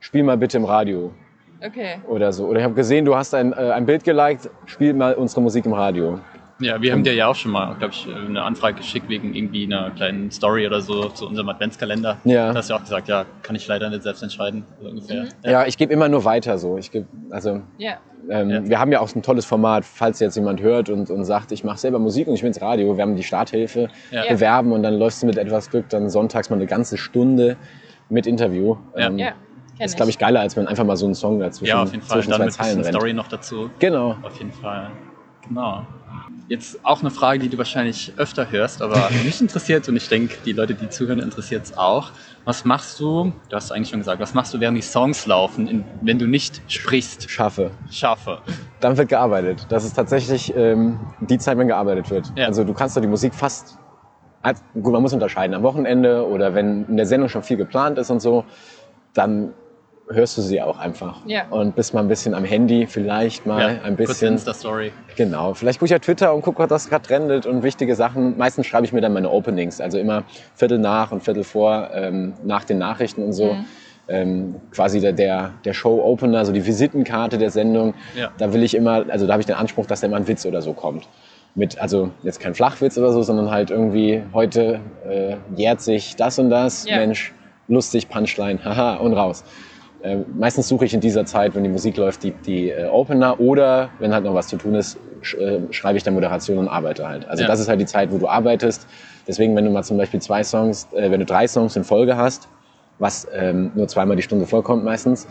[0.00, 1.12] spiel mal bitte im Radio
[1.64, 2.00] okay.
[2.08, 2.46] oder so.
[2.46, 5.64] Oder ich habe gesehen, du hast ein, äh, ein Bild geliked, spiel mal unsere Musik
[5.64, 6.18] im Radio.
[6.62, 9.64] Ja, wir haben dir ja auch schon mal, glaube ich, eine Anfrage geschickt wegen irgendwie
[9.64, 12.18] einer kleinen Story oder so zu unserem Adventskalender.
[12.24, 12.52] Ja.
[12.52, 15.24] Da hast du auch gesagt, ja, kann ich leider nicht selbst entscheiden, so ungefähr.
[15.44, 16.78] Ja, ich gebe immer nur weiter so.
[16.78, 17.94] Ich gebe, also Ja.
[18.30, 18.68] ähm, Ja.
[18.68, 21.64] wir haben ja auch ein tolles Format, falls jetzt jemand hört und, und sagt, ich
[21.64, 22.96] mache selber Musik und ich will ins Radio.
[22.96, 24.22] Wir haben die Starthilfe Ja.
[24.28, 27.56] bewerben und dann läufst du mit etwas Glück dann sonntags mal eine ganze Stunde
[28.08, 28.76] mit Interview.
[28.96, 29.06] Ja.
[29.08, 29.32] Ähm, Ja.
[29.78, 31.90] Kenn ist, glaube ich, geiler, als wenn einfach mal so ein Song dazwischen Ja, auf
[31.92, 32.18] jeden Fall.
[32.18, 32.94] zwischen Dann zwei mit Zeilen.
[32.94, 33.70] Story noch dazu.
[33.78, 34.16] Genau.
[34.22, 34.90] Auf jeden Fall.
[35.48, 35.84] Genau.
[36.48, 40.36] Jetzt auch eine Frage, die du wahrscheinlich öfter hörst, aber mich interessiert und ich denke,
[40.44, 42.10] die Leute, die zuhören, interessiert es auch.
[42.44, 45.68] Was machst du, du hast eigentlich schon gesagt, was machst du, während die Songs laufen,
[45.68, 47.30] in, wenn du nicht sprichst?
[47.30, 47.70] Schaffe.
[47.90, 48.38] Schaffe.
[48.80, 49.66] Dann wird gearbeitet.
[49.68, 52.32] Das ist tatsächlich ähm, die Zeit, wenn gearbeitet wird.
[52.36, 52.46] Ja.
[52.46, 53.78] Also du kannst doch die Musik fast,
[54.74, 58.10] gut, man muss unterscheiden, am Wochenende oder wenn in der Sendung schon viel geplant ist
[58.10, 58.44] und so,
[59.14, 59.52] dann
[60.12, 61.18] hörst du sie auch einfach.
[61.26, 61.46] Ja.
[61.50, 64.32] Und bist mal ein bisschen am Handy, vielleicht mal ein Kurze bisschen.
[64.34, 64.92] Insta-Story.
[65.16, 65.54] Genau.
[65.54, 68.36] Vielleicht gucke ich ja Twitter und gucke, was gerade trendet und wichtige Sachen.
[68.38, 72.34] Meistens schreibe ich mir dann meine Openings, also immer Viertel nach und Viertel vor, ähm,
[72.44, 73.54] nach den Nachrichten und so.
[73.54, 73.64] Mhm.
[74.08, 77.94] Ähm, quasi der, der, der Show-Opener, also die Visitenkarte der Sendung.
[78.16, 78.30] Ja.
[78.36, 80.44] Da will ich immer, also da habe ich den Anspruch, dass da immer ein Witz
[80.44, 81.08] oder so kommt.
[81.54, 86.38] Mit, also jetzt kein Flachwitz oder so, sondern halt irgendwie, heute äh, jährt sich das
[86.38, 86.96] und das, Ja.
[86.96, 87.32] Mensch,
[87.68, 89.44] lustig, Punchline, haha, und raus.
[90.02, 93.38] Äh, meistens suche ich in dieser Zeit, wenn die Musik läuft, die, die äh, Opener
[93.40, 96.68] oder wenn halt noch was zu tun ist, sch äh, schreibe ich dann Moderation und
[96.68, 97.28] arbeite halt.
[97.28, 97.48] Also Ja.
[97.48, 98.86] das ist halt die Zeit, wo du arbeitest.
[99.28, 102.16] Deswegen, wenn du mal zum Beispiel zwei Songs, äh, wenn du drei Songs in Folge
[102.16, 102.48] hast,
[102.98, 105.26] was ähm, nur zweimal die Stunde vorkommt meistens,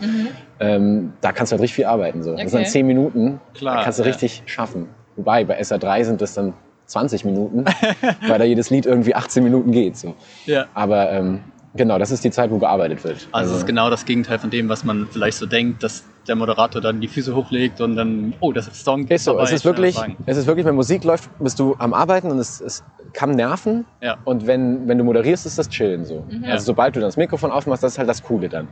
[0.60, 2.22] ähm, da kannst du halt richtig viel arbeiten.
[2.22, 2.32] So.
[2.32, 2.70] Das sind dann Okay.
[2.70, 4.08] zehn Minuten, Klar, da kannst du ja.
[4.08, 4.88] richtig schaffen.
[5.16, 6.54] Wobei, bei SA3 sind das dann
[6.86, 7.64] 20 Minuten,
[8.26, 9.96] weil da jedes Lied irgendwie 18 Minuten geht.
[9.96, 10.14] So.
[10.46, 10.66] Ja.
[10.74, 11.40] Aber ähm,
[11.74, 13.28] genau, das ist die Zeit, wo gearbeitet wird.
[13.32, 16.36] Also es ist genau das Gegenteil von dem, was man vielleicht so denkt, dass der
[16.36, 19.06] Moderator dann die Füße hochlegt und dann, oh, das ist Song.
[19.08, 21.92] Ist so, dabei, es ist wirklich, es ist wirklich, wenn Musik läuft, bist du am
[21.94, 23.84] Arbeiten und es, es kann nerven.
[24.00, 24.18] Ja.
[24.24, 26.24] Und wenn, wenn du moderierst, ist das Chillen so.
[26.30, 26.52] Ja.
[26.52, 28.68] Also sobald du dann das Mikrofon aufmachst, das ist halt das Coole dann.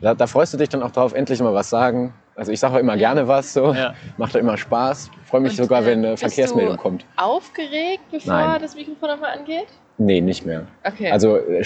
[0.00, 2.14] Da, da freust du dich dann auch drauf, endlich mal was sagen.
[2.34, 3.72] Also ich sage auch immer gerne was so.
[3.72, 3.94] Ja.
[4.18, 5.10] Macht auch immer Spaß.
[5.24, 7.06] Freue mich Und, sogar, äh, wenn eine bist Verkehrsmeldung du kommt.
[7.16, 8.60] Aufgeregt, bevor Nein.
[8.60, 9.68] das Mikrofon nochmal angeht?
[9.98, 10.66] Nee, nicht mehr.
[10.84, 11.10] Okay.
[11.10, 11.62] Also äh,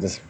[0.00, 0.20] das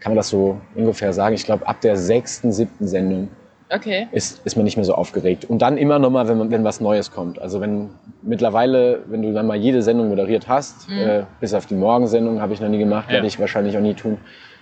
[0.00, 1.34] kann man das so ungefähr sagen.
[1.34, 3.28] Ich glaube, ab der sechsten, siebten Sendung
[3.70, 4.08] okay.
[4.12, 5.44] ist, ist man nicht mehr so aufgeregt.
[5.46, 7.38] Und dann immer nochmal, wenn, man- wenn was Neues kommt.
[7.40, 7.90] Also wenn
[8.22, 10.98] mittlerweile, wenn du dann mal jede Sendung moderiert hast, Mhm.
[10.98, 13.14] äh, bis auf die Morgensendung habe ich noch nie gemacht, Ja.
[13.14, 14.18] werde ich wahrscheinlich auch nie tun,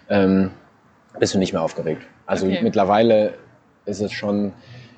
[0.09, 0.51] ähm,
[1.19, 2.03] bist du nicht mehr aufgeregt.
[2.27, 2.61] Also Okay.
[2.63, 3.35] mittlerweile
[3.87, 4.53] ist es schon,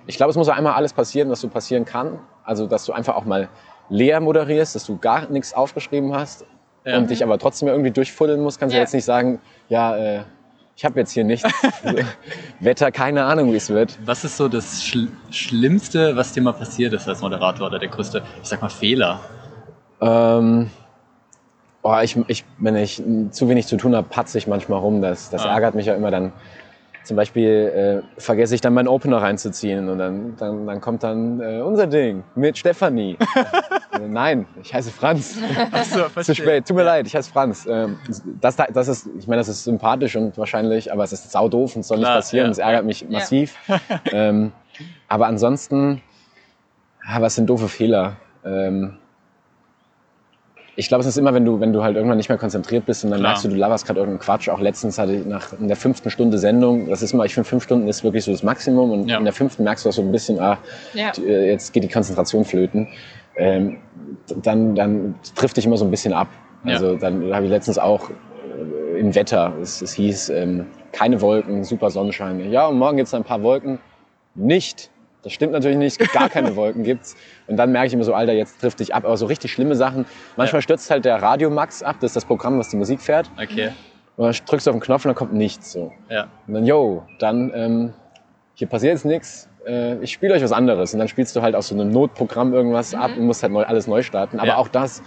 [0.06, 2.18] ich glaube, es muss auch einmal alles passieren, was so passieren kann.
[2.44, 3.48] Also dass du einfach auch mal
[3.88, 6.44] leer moderierst, dass du gar nichts aufgeschrieben hast
[6.84, 6.96] Ja.
[6.98, 8.82] und dich aber trotzdem irgendwie durchfuddeln musst, kannst du Ja.
[8.82, 9.38] jetzt nicht sagen,
[9.68, 10.22] ja, äh,
[10.76, 11.46] ich habe jetzt hier nichts.
[12.60, 13.98] Wetter, keine Ahnung, wie es wird.
[14.04, 17.88] Was ist so das Schl Schlimmste, was dir mal passiert ist als Moderator oder der
[17.88, 19.20] größte, ich sag mal, Fehler?
[20.00, 20.70] Ähm,
[21.82, 25.00] Oh, ich, ich, wenn ich zu wenig zu tun habe, patze ich manchmal rum.
[25.00, 25.54] Das, das Ah.
[25.54, 26.30] ärgert mich ja immer dann.
[27.10, 31.40] Zum Beispiel äh, vergesse ich dann meinen Opener reinzuziehen und dann, dann, dann kommt dann
[31.40, 33.18] äh, unser Ding mit Stefanie.
[33.92, 35.36] äh, nein, ich heiße Franz.
[35.72, 37.66] Achso, Zu spät, tut mir leid, ich heiße Franz.
[37.68, 37.98] Ähm,
[38.40, 41.80] das, das ist, ich meine, das ist sympathisch und wahrscheinlich, aber es ist saudoof und
[41.80, 42.46] es soll nicht Klar, passieren.
[42.46, 42.52] ja.
[42.52, 43.56] Es ärgert mich massiv.
[44.12, 44.52] ähm,
[45.08, 46.02] aber ansonsten,
[47.12, 48.18] ja, was sind doofe Fehler?
[48.44, 48.98] Ähm,
[50.80, 53.04] ich glaube, es ist immer, wenn du, wenn du halt irgendwann nicht mehr konzentriert bist
[53.04, 53.32] und dann Klar.
[53.32, 54.48] merkst du, du laberst gerade irgendeinen Quatsch.
[54.48, 57.48] Auch letztens hatte ich nach in der fünften Stunde Sendung, das ist immer, ich finde
[57.48, 59.18] fünf Stunden ist wirklich so das Maximum und Ja.
[59.18, 60.58] in der fünften merkst du auch so ein bisschen, ah,
[60.94, 61.12] Ja.
[61.12, 62.88] die- äh, jetzt geht die Konzentration flöten.
[63.36, 63.76] Ähm,
[64.42, 66.28] dann, dann trifft dich immer so ein bisschen ab.
[66.64, 66.72] Ja.
[66.74, 71.62] Also dann habe ich letztens auch äh, im Wetter, es, es hieß, ähm, keine Wolken,
[71.64, 72.50] super Sonnenschein.
[72.50, 73.78] Ja, und morgen gibt es ein paar Wolken.
[74.34, 74.90] Nicht.
[75.22, 77.14] Das stimmt natürlich nicht, gar keine Wolken gibt's.
[77.46, 79.04] Und dann merke ich immer so, Alter, jetzt trifft dich ab.
[79.04, 80.06] Aber so richtig schlimme Sachen.
[80.36, 80.62] Manchmal Ja.
[80.62, 83.30] stürzt halt der Radio Max ab, das ist das Programm, was die Musik fährt.
[83.40, 83.72] Okay,
[84.16, 85.72] Und dann drückst du auf den Knopf und dann kommt nichts.
[85.72, 85.92] So.
[86.08, 86.28] ja.
[86.46, 87.92] Und dann, yo, dann, ähm,
[88.54, 89.48] hier passiert jetzt nichts.
[89.66, 90.92] Äh, ich spiele euch was anderes.
[90.94, 93.64] Und dann spielst du halt aus so einem Notprogramm irgendwas ab und musst halt neu,
[93.64, 94.38] alles neu starten.
[94.38, 94.56] Aber Ja.
[94.56, 95.02] auch das,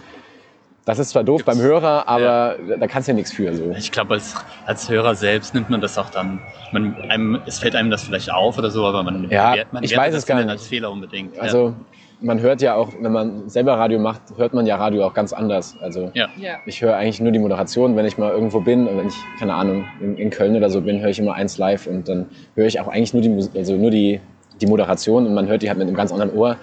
[0.86, 3.54] das ist zwar doof Gibt's- beim Hörer, aber da kannst du ja nichts für.
[3.56, 3.72] So.
[3.78, 6.40] Ich glaube, als, als Hörer selbst nimmt man das auch dann,
[6.72, 9.84] man, einem, es fällt einem das vielleicht auf oder so, aber man, Ja, bewert- man
[9.84, 10.52] ich weiß das es gar nicht nicht.
[10.54, 11.40] als Fehler unbedingt.
[11.40, 11.74] Also
[12.20, 15.34] man hört ja auch, wenn man selber Radio macht, hört man ja Radio auch ganz
[15.34, 15.76] anders.
[15.82, 16.28] Also ja.
[16.38, 16.56] Ja.
[16.66, 19.54] ich höre eigentlich nur die Moderation, wenn ich mal irgendwo bin und wenn ich, keine
[19.54, 22.66] Ahnung, in, in Köln oder so bin, höre ich immer eins live und dann höre
[22.66, 24.22] ich auch eigentlich nur die, also nur die,
[24.62, 26.56] die Moderation und man hört die halt mit einem ganz anderen Ohr.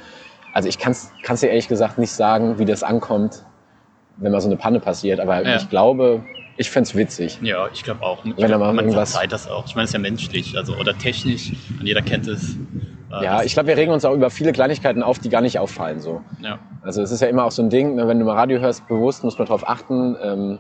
[0.55, 3.45] Also ich kann es dir ehrlich gesagt nicht sagen, wie das ankommt,
[4.21, 5.57] wenn mal so eine Panne passiert, aber Ja.
[5.57, 6.23] ich glaube,
[6.57, 7.39] ich fänd's witzig.
[7.43, 8.25] Ja, ich glaube auch.
[8.25, 9.67] Ich Wenn da glaub, mal man irgendwas- verzeiht das auch.
[9.67, 12.57] Ich meine, es ist ja menschlich, also oder technisch und jeder kennt es.
[13.11, 15.59] Äh, Ja, ich glaube, wir regen uns auch über viele Kleinigkeiten auf, die gar nicht
[15.59, 16.01] auffallen.
[16.01, 16.21] So.
[16.43, 16.59] ja.
[16.83, 18.87] Also es ist ja immer auch so ein Ding, ne, wenn du mal Radio hörst,
[18.89, 20.17] bewusst muss man darauf achten.
[20.23, 20.59] Ähm,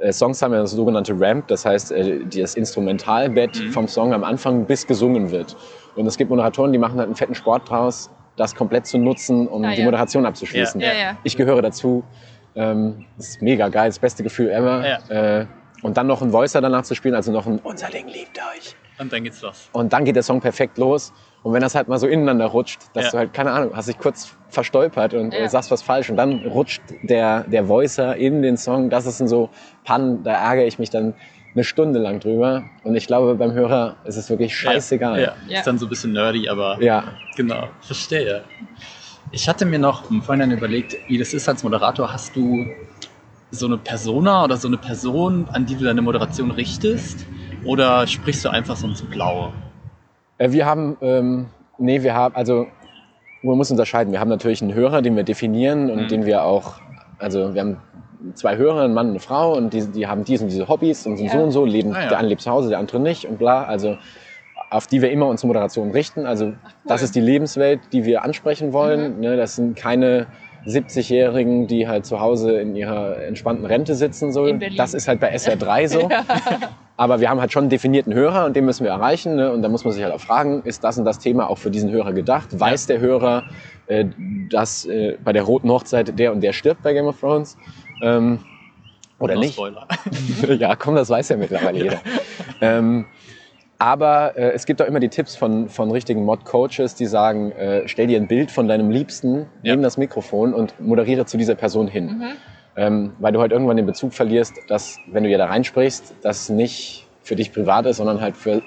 [0.00, 3.70] äh, Songs haben ja das sogenannte Ramp, das heißt äh, das Instrumentalbett Mhm.
[3.72, 5.56] vom Song am Anfang bis gesungen wird.
[5.96, 9.46] Und es gibt Moderatoren, die machen halt einen fetten Sport draus, das komplett zu nutzen,
[9.48, 9.84] um Ah, die ja.
[9.84, 10.80] Moderation abzuschließen.
[10.80, 11.16] Ja, ja.
[11.24, 12.04] Ich gehöre dazu.
[12.56, 14.84] Ähm, das ist mega geil, das beste Gefühl ever.
[15.10, 15.46] Äh,
[15.82, 18.74] und dann noch einen Voicer danach zu spielen, also noch ein Unser Ding liebt euch.
[18.98, 19.68] Und dann geht's los.
[19.72, 21.12] Und dann geht der Song perfekt los.
[21.42, 23.10] Und wenn das halt mal so ineinander rutscht, dass Ja.
[23.10, 25.40] du halt, keine Ahnung, hast dich kurz verstolpert und Ja.
[25.40, 29.18] äh, sagst was falsch und dann rutscht der, der Voicer in den Song, das ist
[29.18, 29.50] so
[29.84, 31.14] Pannen, da ärgere ich mich dann
[31.54, 32.70] eine Stunde lang drüber.
[32.84, 35.20] Und ich glaube, beim Hörer ist es wirklich scheißegal.
[35.20, 35.58] Ja, Ja.
[35.58, 37.04] ist dann so ein bisschen nerdy, aber Ja.
[37.36, 38.44] genau, verstehe.
[39.36, 42.10] Ich hatte mir noch im Vorhinein überlegt, wie das ist als Moderator.
[42.10, 42.64] Hast du
[43.50, 47.26] so eine Persona oder so eine Person, an die du deine Moderation richtest?
[47.62, 49.52] Oder sprichst du einfach so ins Blaue?
[50.38, 51.46] Äh, Wir haben, ähm,
[51.76, 52.68] nee, wir haben, also
[53.42, 54.10] man muss unterscheiden.
[54.10, 56.08] Wir haben natürlich einen Hörer, den wir definieren und Mhm.
[56.08, 56.76] den wir auch,
[57.18, 57.76] also wir haben
[58.36, 61.06] zwei Hörer, einen Mann und eine Frau und die, die haben diese und diese Hobbys
[61.06, 61.32] und sind Ja.
[61.32, 62.08] so und so, leben, Ah, ja.
[62.08, 63.64] der eine lebt zu Hause, der andere nicht und bla.
[63.64, 63.98] Also
[64.70, 66.26] auf die wir immer unsere Moderation richten.
[66.26, 66.54] Also
[66.86, 69.20] das ist die Lebenswelt, die wir ansprechen wollen.
[69.20, 70.26] Ne, das sind keine
[70.66, 74.32] 70-Jährigen, die halt zu Hause in ihrer entspannten Rente sitzen.
[74.32, 74.46] So.
[74.46, 74.76] In Berlin.
[74.76, 76.08] Das ist halt bei SR3 so.
[76.96, 79.36] Aber wir haben halt schon einen definierten Hörer und den müssen wir erreichen.
[79.36, 79.52] Ne?
[79.52, 81.70] Und da muss man sich halt auch fragen, ist das und das Thema auch für
[81.70, 82.58] diesen Hörer gedacht?
[82.58, 83.44] Weiß der Hörer,
[83.86, 84.06] äh,
[84.50, 87.56] dass äh, bei der roten Hochzeit der und der stirbt bei Game of Thrones?
[88.02, 88.40] Ähm,
[89.18, 89.54] oder No nicht?
[89.54, 89.86] Spoiler.
[90.58, 92.00] ja, komm, das weiß ja mittlerweile jeder.
[92.60, 93.06] Ähm,
[93.78, 97.86] aber äh, es gibt auch immer die Tipps von, von richtigen Mod-Coaches, die sagen, äh,
[97.86, 99.72] stell dir ein Bild von deinem Liebsten Ja.
[99.72, 102.06] neben das Mikrofon und moderiere zu dieser Person hin.
[102.06, 102.24] Mhm.
[102.78, 106.48] Ähm, weil du halt irgendwann den Bezug verlierst, dass, wenn du ja da reinsprichst, das
[106.50, 108.62] nicht für dich privat ist, sondern halt für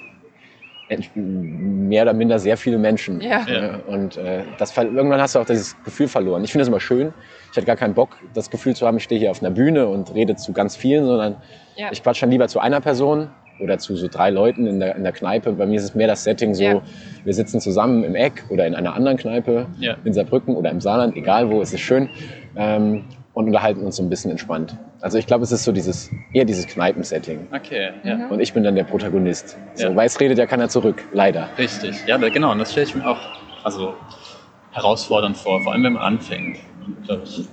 [1.14, 3.20] mehr oder minder sehr viele Menschen.
[3.20, 3.46] Ja.
[3.46, 3.76] Ja.
[3.76, 6.42] Äh, Und äh, das, ver- irgendwann hast du auch dieses Gefühl verloren.
[6.42, 7.12] Ich finde das immer schön.
[7.52, 9.86] Ich hatte gar keinen Bock, das Gefühl zu haben, ich stehe hier auf einer Bühne
[9.86, 11.36] und rede zu ganz vielen, sondern
[11.76, 11.88] Ja.
[11.92, 15.02] ich quatsch dann lieber zu einer Person oder zu so drei Leuten in der, in
[15.02, 15.52] der Kneipe.
[15.52, 16.82] Bei mir ist es mehr das Setting so, Ja.
[17.24, 19.96] wir sitzen zusammen im Eck oder in einer anderen Kneipe, Ja.
[20.04, 22.08] in Saarbrücken oder im Saarland, egal wo, es ist schön.
[22.56, 24.76] Ähm, und unterhalten uns so ein bisschen entspannt.
[25.00, 27.46] Also ich glaube, es ist so dieses, eher dieses Kneipensetting.
[27.54, 28.16] Okay, ja.
[28.16, 28.30] Mhm.
[28.32, 29.56] Und ich bin dann der Protagonist.
[29.74, 29.96] So, Ja.
[29.96, 31.48] Weil es redet ja keiner zurück, leider.
[31.56, 31.94] Richtig.
[32.06, 32.50] Ja, genau.
[32.50, 33.18] Und das stelle ich mir auch
[33.62, 33.94] also,
[34.72, 36.58] herausfordernd vor, vor allem wenn man anfängt.
[37.06, 37.44] glaub ich.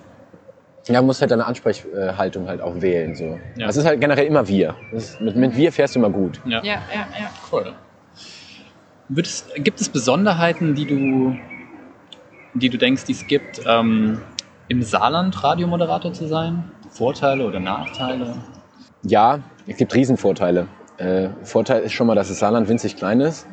[0.88, 3.16] Ja, man muss halt deine Ansprechhaltung halt auch wählen.
[3.16, 3.40] So.
[3.58, 3.68] Ja.
[3.68, 4.76] Es ist halt generell immer wir.
[4.92, 6.40] Das ist, mit, mit wir fährst du immer gut.
[6.46, 6.64] Ja.
[6.64, 7.30] Ja, ja, ja.
[7.52, 7.74] Cool.
[9.10, 11.36] Würdest, gibt es Besonderheiten, die du,
[12.54, 14.20] die du denkst, die es gibt, ähm,
[14.68, 16.72] im Saarland Radiomoderator zu sein?
[16.90, 18.36] Vorteile oder Nachteile?
[19.04, 20.68] Ja, es gibt Riesenvorteile.
[20.98, 23.46] Äh, Vorteil ist schon mal, dass das Saarland winzig klein ist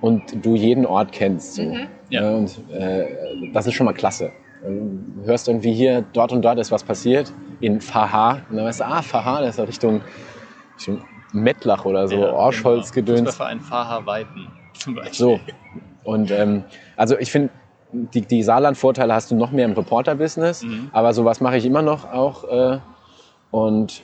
[0.00, 1.54] und du jeden Ort kennst.
[1.54, 1.62] So.
[1.62, 1.86] Mhm.
[2.10, 2.30] Ja.
[2.30, 3.06] Und äh,
[3.52, 4.30] das ist schon mal klasse.
[4.66, 7.32] Ähm, Du hörst irgendwie hier, dort und dort ist was passiert.
[7.60, 8.42] in Faha.
[8.50, 10.00] Und dann weißt du, ah, Faha, das ist ja Richtung,
[10.76, 11.02] Richtung
[11.32, 13.06] Mettlach oder so, ja, Orschholz genau.
[13.06, 13.30] gedöns.
[13.30, 15.14] Fußballverein Faha Weiten zum Beispiel.
[15.14, 15.40] So.
[16.04, 16.64] Und ähm,
[16.96, 17.50] also ich finde,
[17.92, 20.90] die, die Saarland-Vorteile hast du noch mehr im Reporter-Business, mhm.
[20.92, 22.44] aber sowas mache ich immer noch auch.
[22.44, 22.78] Äh,
[23.50, 24.02] und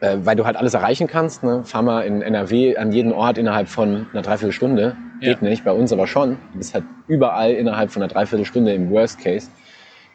[0.00, 1.42] äh, weil du halt alles erreichen kannst.
[1.42, 1.64] Ne?
[1.64, 4.96] Fahr mal in NRW an jeden Ort innerhalb von einer Dreiviertelstunde.
[5.24, 5.48] Geht ja.
[5.48, 6.38] nicht, bei uns aber schon.
[6.52, 9.48] Du bist halt überall innerhalb von einer Dreiviertelstunde im Worst Case.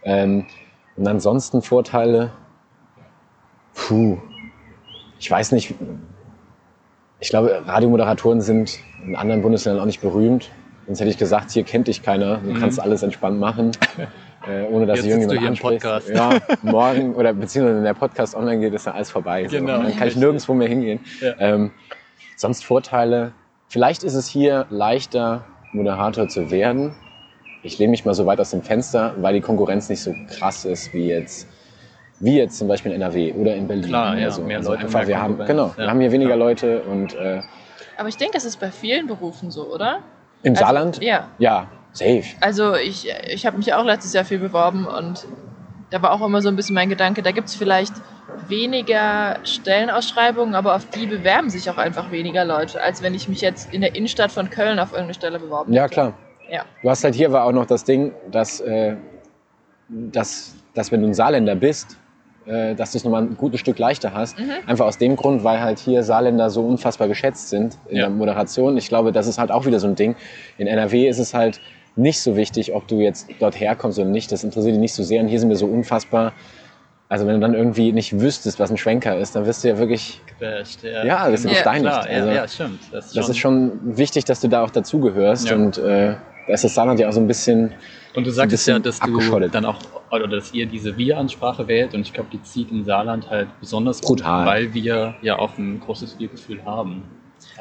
[0.03, 0.45] Ähm,
[0.95, 2.31] und ansonsten Vorteile,
[3.73, 4.17] puh,
[5.19, 5.73] ich weiß nicht.
[7.19, 10.49] Ich glaube, Radiomoderatoren sind in anderen Bundesländern auch nicht berühmt.
[10.85, 12.37] Sonst hätte ich gesagt, hier kennt dich keiner.
[12.37, 12.59] Du mhm.
[12.59, 13.71] kannst alles entspannt machen.
[14.47, 15.83] äh, ohne dass Jetzt irgendjemand anspricht.
[15.83, 16.09] Podcast.
[16.09, 19.43] Ja, morgen oder beziehungsweise wenn der Podcast online geht, ist dann alles vorbei.
[19.43, 19.77] Genau.
[19.77, 19.83] So.
[19.83, 20.99] Dann kann ich nirgendwo mehr hingehen.
[21.21, 21.33] Ja.
[21.39, 21.71] Ähm,
[22.35, 23.33] sonst Vorteile.
[23.69, 26.95] Vielleicht ist es hier leichter, Moderator zu werden.
[27.61, 30.65] Ich lehne mich mal so weit aus dem Fenster, weil die Konkurrenz nicht so krass
[30.65, 31.47] ist wie jetzt
[32.19, 33.85] wie jetzt zum Beispiel in NRW oder in Berlin.
[33.85, 35.77] Klar, ja, also, mehr also Leute, einfach, wir haben, genau, ja.
[35.77, 37.13] wir haben hier weniger Leute und.
[37.13, 37.41] Äh,
[37.97, 39.99] Aber ich denke, das ist bei vielen Berufen so, oder?
[40.43, 41.01] Im also, Saarland?
[41.01, 41.27] Ja.
[41.37, 42.23] Ja, Safe.
[42.41, 45.27] Also ich, ich habe mich auch letztes Jahr viel beworben und
[45.91, 47.93] da war auch immer so ein bisschen mein Gedanke, da gibt es vielleicht
[48.47, 53.41] weniger Stellenausschreibungen, aber auf die bewerben sich auch einfach weniger Leute, als wenn ich mich
[53.41, 55.81] jetzt in der Innenstadt von Köln auf irgendeine Stelle beworben hätte.
[55.81, 56.13] Ja, klar.
[56.51, 56.63] Ja.
[56.81, 58.95] Du hast halt hier war auch noch das Ding, dass, äh,
[59.87, 61.97] dass, dass wenn du ein Saarländer bist,
[62.45, 64.39] äh, dass du es nochmal ein gutes Stück leichter hast.
[64.39, 64.51] Mhm.
[64.65, 68.03] Einfach aus dem Grund, weil halt hier Saarländer so unfassbar geschätzt sind in ja.
[68.03, 68.77] der Moderation.
[68.77, 70.15] Ich glaube, das ist halt auch wieder so ein Ding.
[70.57, 71.61] In NRW ist es halt
[71.95, 74.31] nicht so wichtig, ob du jetzt dort herkommst oder nicht.
[74.31, 75.21] Das interessiert dich nicht so sehr.
[75.21, 76.33] Und hier sind wir so unfassbar.
[77.11, 79.79] Also wenn du dann irgendwie nicht wüsstest, was ein Schwenker ist, dann wirst du ja
[79.79, 81.91] wirklich Gebasht, ja, ja ein bisschen ja, gesteinigt.
[81.91, 82.79] Klar, also, ja, stimmt.
[82.91, 85.49] Das, ist, das schon ist schon wichtig, dass du da auch dazugehörst.
[85.49, 85.55] Ja.
[85.55, 87.73] Und äh, da ist das Saarland ja auch so ein bisschen.
[88.13, 89.79] Und du sagtest ja, dass du dann auch,
[90.11, 94.01] oder dass ihr diese Wir-Ansprache wählt und ich glaube, die zieht im Saarland halt besonders
[94.01, 97.03] brutal, gut, weil wir ja auch ein großes Wir-Gefühl haben.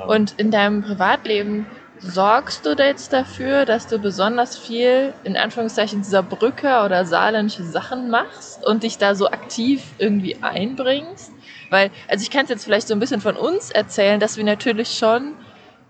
[0.07, 1.67] Und in deinem Privatleben
[2.01, 7.65] sorgst du da jetzt dafür, dass du besonders viel, in Anführungszeichen, dieser Brücke oder saarländische
[7.65, 11.33] Sachen machst und dich da so aktiv irgendwie einbringst?
[11.71, 14.45] Weil, also ich kann es jetzt vielleicht so ein bisschen von uns erzählen, dass wir
[14.45, 15.35] natürlich schon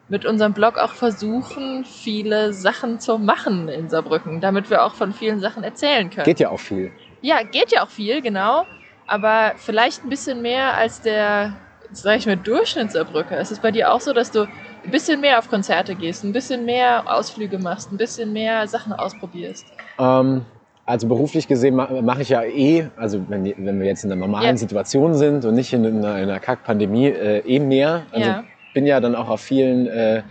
[0.08, 5.12] mit unserem Blog auch versuchen, viele Sachen zu machen in Saarbrücken, damit wir auch von
[5.12, 6.24] vielen Sachen erzählen können.
[6.24, 6.90] Geht ja auch viel.
[7.20, 8.64] Ja, geht ja auch viel, genau.
[9.06, 11.52] Aber vielleicht ein bisschen mehr als der,
[11.92, 13.38] sag ich mal, Durchschnittssaarbrücker.
[13.38, 14.48] Ist es bei dir auch so, dass du
[14.88, 18.94] ein bisschen mehr auf Konzerte gehst, ein bisschen mehr Ausflüge machst, ein bisschen mehr Sachen
[18.94, 19.66] ausprobierst?
[19.98, 20.46] Ähm,
[20.86, 24.46] also beruflich gesehen mache ich ja eh, also wenn, wenn wir jetzt in einer normalen
[24.46, 24.56] ja.
[24.56, 28.04] Situation sind und nicht in einer, einer Kack-Pandemie, äh, eh mehr.
[28.12, 28.44] Also ja.
[28.72, 30.22] bin ja dann auch auf vielen äh,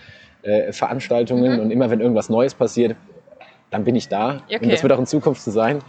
[0.42, 1.60] äh, Veranstaltungen mhm.
[1.60, 2.96] und immer wenn irgendwas Neues passiert,
[3.70, 4.42] dann bin ich da.
[4.48, 4.60] Okay.
[4.64, 5.80] Und das wird auch in Zukunft so sein.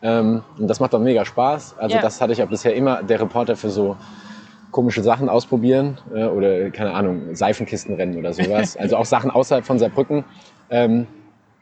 [0.00, 1.74] Ähm, und das macht auch mega Spaß.
[1.76, 2.02] Also ja.
[2.02, 3.96] das hatte ich ja bisher immer, der Reporter für so
[4.72, 8.76] komische Sachen ausprobieren äh, oder keine Ahnung, Seifenkistenrennen oder sowas.
[8.82, 10.24] Also auch Sachen außerhalb von Saarbrücken.
[10.70, 11.06] Ähm,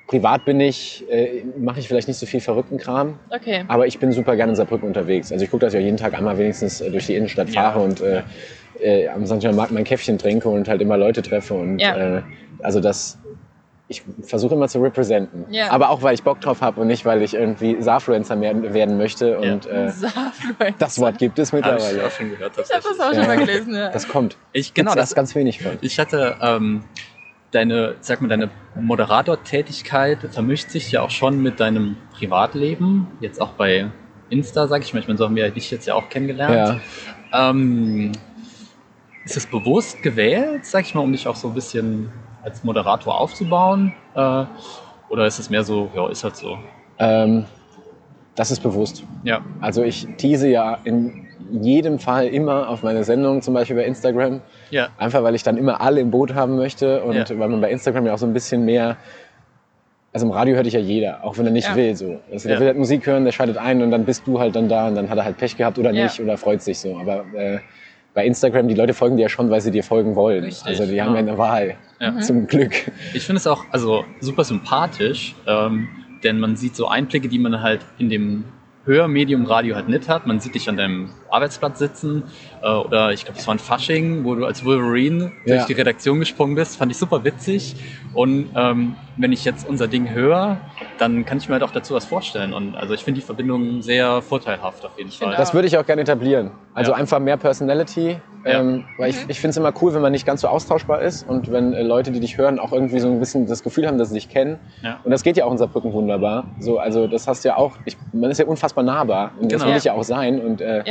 [0.07, 3.19] privat bin ich, äh, mache ich vielleicht nicht so viel verrückten Kram.
[3.31, 3.65] Okay.
[3.69, 5.31] Aber ich bin super gerne in Saarbrücken unterwegs.
[5.31, 7.81] Also ich gucke, dass ich auch jeden Tag einmal wenigstens äh, durch die Innenstadt fahre
[7.81, 7.85] ja.
[7.85, 8.23] und äh,
[8.81, 9.53] äh, am St.
[9.53, 11.55] Markt mein Käffchen trinke und halt immer Leute treffe.
[11.55, 12.19] Und ja.
[12.19, 12.23] äh,
[12.63, 13.19] also das,
[13.91, 15.47] ich versuche immer zu representen.
[15.51, 15.73] Ja.
[15.73, 19.37] Aber auch, weil ich Bock drauf habe und nicht, weil ich irgendwie Saarfluencer werden möchte.
[19.37, 19.89] Und ja.
[19.89, 21.83] äh, das Wort gibt es mittlerweile.
[21.83, 22.53] Hab ich auch schon gehört.
[22.57, 23.75] Ich habe das auch schon mal gelesen.
[23.75, 23.91] Ja.
[23.91, 24.37] Das kommt.
[24.53, 25.73] Ich, genau, das ist ganz wenig von.
[25.81, 26.85] Ich hatte ähm,
[27.51, 33.09] deine, sag mal, deine Moderatortätigkeit vermischt sich ja auch schon mit deinem Privatleben.
[33.19, 33.91] Jetzt auch bei
[34.29, 35.01] Insta, sag ich mal.
[35.01, 36.81] Ich meine, so haben wir dich jetzt ja auch kennengelernt.
[37.33, 37.51] Ja.
[37.51, 38.13] Ähm,
[39.25, 43.21] ist es bewusst gewählt, sag ich mal, um dich auch so ein bisschen als Moderator
[43.21, 43.93] aufzubauen?
[44.15, 44.45] Äh,
[45.09, 46.59] oder ist es mehr so, ja, ist halt so?
[46.99, 47.45] Ähm,
[48.35, 49.05] das ist bewusst.
[49.25, 49.41] Ja.
[49.61, 54.41] Also ich tease ja in jedem Fall immer auf meine Sendung, zum Beispiel bei Instagram.
[54.71, 54.89] Ja.
[54.99, 57.39] Einfach weil ich dann immer alle im Boot haben möchte und ja.
[57.39, 58.97] weil man bei Instagram ja auch so ein bisschen mehr.
[60.13, 61.77] Also im Radio hört dich ja jeder, auch wenn er nicht ja.
[61.77, 61.95] will.
[61.97, 62.21] So.
[62.33, 64.69] Also der will halt Musik hören, der schaltet ein und dann bist du halt dann
[64.69, 66.97] da und dann hat er halt Pech gehabt oder nicht oder freut sich so.
[66.99, 67.59] Aber äh,
[68.15, 70.45] bei Instagram, die Leute folgen dir ja schon, weil sie dir folgen wollen.
[70.45, 72.19] Richtig, also die haben ja eine Wahl, ja.
[72.21, 72.91] zum Glück.
[73.15, 75.89] Ich finde es auch also super sympathisch, ähm,
[76.25, 78.45] denn man sieht so Einblicke, die man halt in dem
[78.85, 80.27] Hörmedium Radio halt nicht hat.
[80.27, 82.25] Man sieht dich an deinem Arbeitsplatz sitzen
[82.63, 85.57] äh, oder ich glaube, es war ein Fasching, wo du als Wolverine ja.
[85.57, 86.77] durch die Redaktion gesprungen bist.
[86.77, 87.77] Fand ich super witzig.
[88.15, 90.59] Und ähm, wenn ich jetzt unser Ding höre,
[90.99, 92.53] dann kann ich mir halt auch dazu was vorstellen.
[92.53, 95.35] Und also ich finde die Verbindung sehr vorteilhaft auf jeden Fall.
[95.37, 96.51] Das würde ich auch gerne etablieren.
[96.75, 96.99] Also ja.
[96.99, 98.21] einfach mehr Personality.
[98.45, 98.61] Ja.
[98.61, 99.31] Ähm, weil ich, mhm.
[99.31, 101.83] ich finde es immer cool, wenn man nicht ganz so austauschbar ist und wenn äh,
[101.83, 104.31] Leute, die dich hören, auch irgendwie so ein bisschen das Gefühl haben, dass sie dich
[104.31, 104.59] kennen.
[104.83, 104.99] Ja.
[105.05, 106.47] Und das geht ja auch in Saarbrücken wunderbar.
[106.59, 109.61] So, also das hast du ja auch, ich, man ist ja unfassbar nahbar und das
[109.61, 109.73] genau.
[109.73, 110.41] will ich ja auch sein.
[110.41, 110.83] Und äh,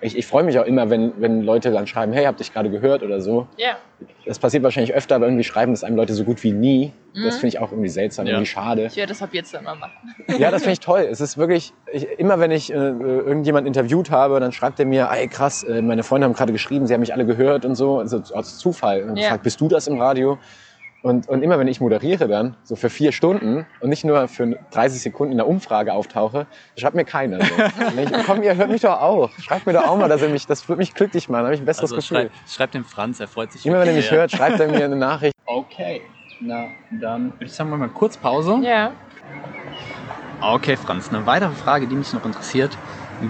[0.00, 2.70] ich, ich freue mich auch immer, wenn, wenn Leute dann schreiben, hey, hab dich gerade
[2.70, 3.48] gehört oder so.
[3.56, 3.76] Ja.
[4.26, 6.92] Das passiert wahrscheinlich öfter, aber irgendwie schreiben das einem Leute so gut wie nie.
[7.14, 7.24] Mhm.
[7.24, 8.32] Das finde ich auch irgendwie seltsam, ja.
[8.32, 8.86] irgendwie schade.
[8.86, 10.14] Ich werde das ab jetzt dann mal machen.
[10.38, 11.08] Ja, das finde ich toll.
[11.10, 15.08] Es ist wirklich, ich, immer wenn ich äh, irgendjemand interviewt habe, dann schreibt er mir,
[15.10, 17.98] ey krass, äh, meine Freunde haben gerade geschrieben, sie haben mich alle gehört und so.
[17.98, 19.02] Also aus Zufall.
[19.10, 19.30] Und ja.
[19.30, 20.38] fragt, bist du das im Radio?
[21.02, 24.58] Und, und immer wenn ich moderiere dann, so für vier Stunden und nicht nur für
[24.72, 27.38] 30 Sekunden in der Umfrage auftauche, schreibt mir keiner.
[27.40, 27.54] So.
[28.02, 29.30] ich, komm, ihr hört mich doch auch.
[29.38, 31.54] Schreibt mir doch auch mal, dass ihr mich, das würde mich glücklich machen, da habe
[31.54, 32.30] ich ein besseres also Gefühl.
[32.30, 33.64] Schreibt, schreibt dem Franz, er freut sich.
[33.64, 35.34] Immer wenn er mich hört, schreibt er mir eine Nachricht.
[35.50, 36.02] Okay,
[36.40, 38.58] na dann würde ich sagen, wir mal kurz Pause.
[38.62, 38.92] Ja.
[40.42, 42.76] Okay, Franz, eine weitere Frage, die mich noch interessiert.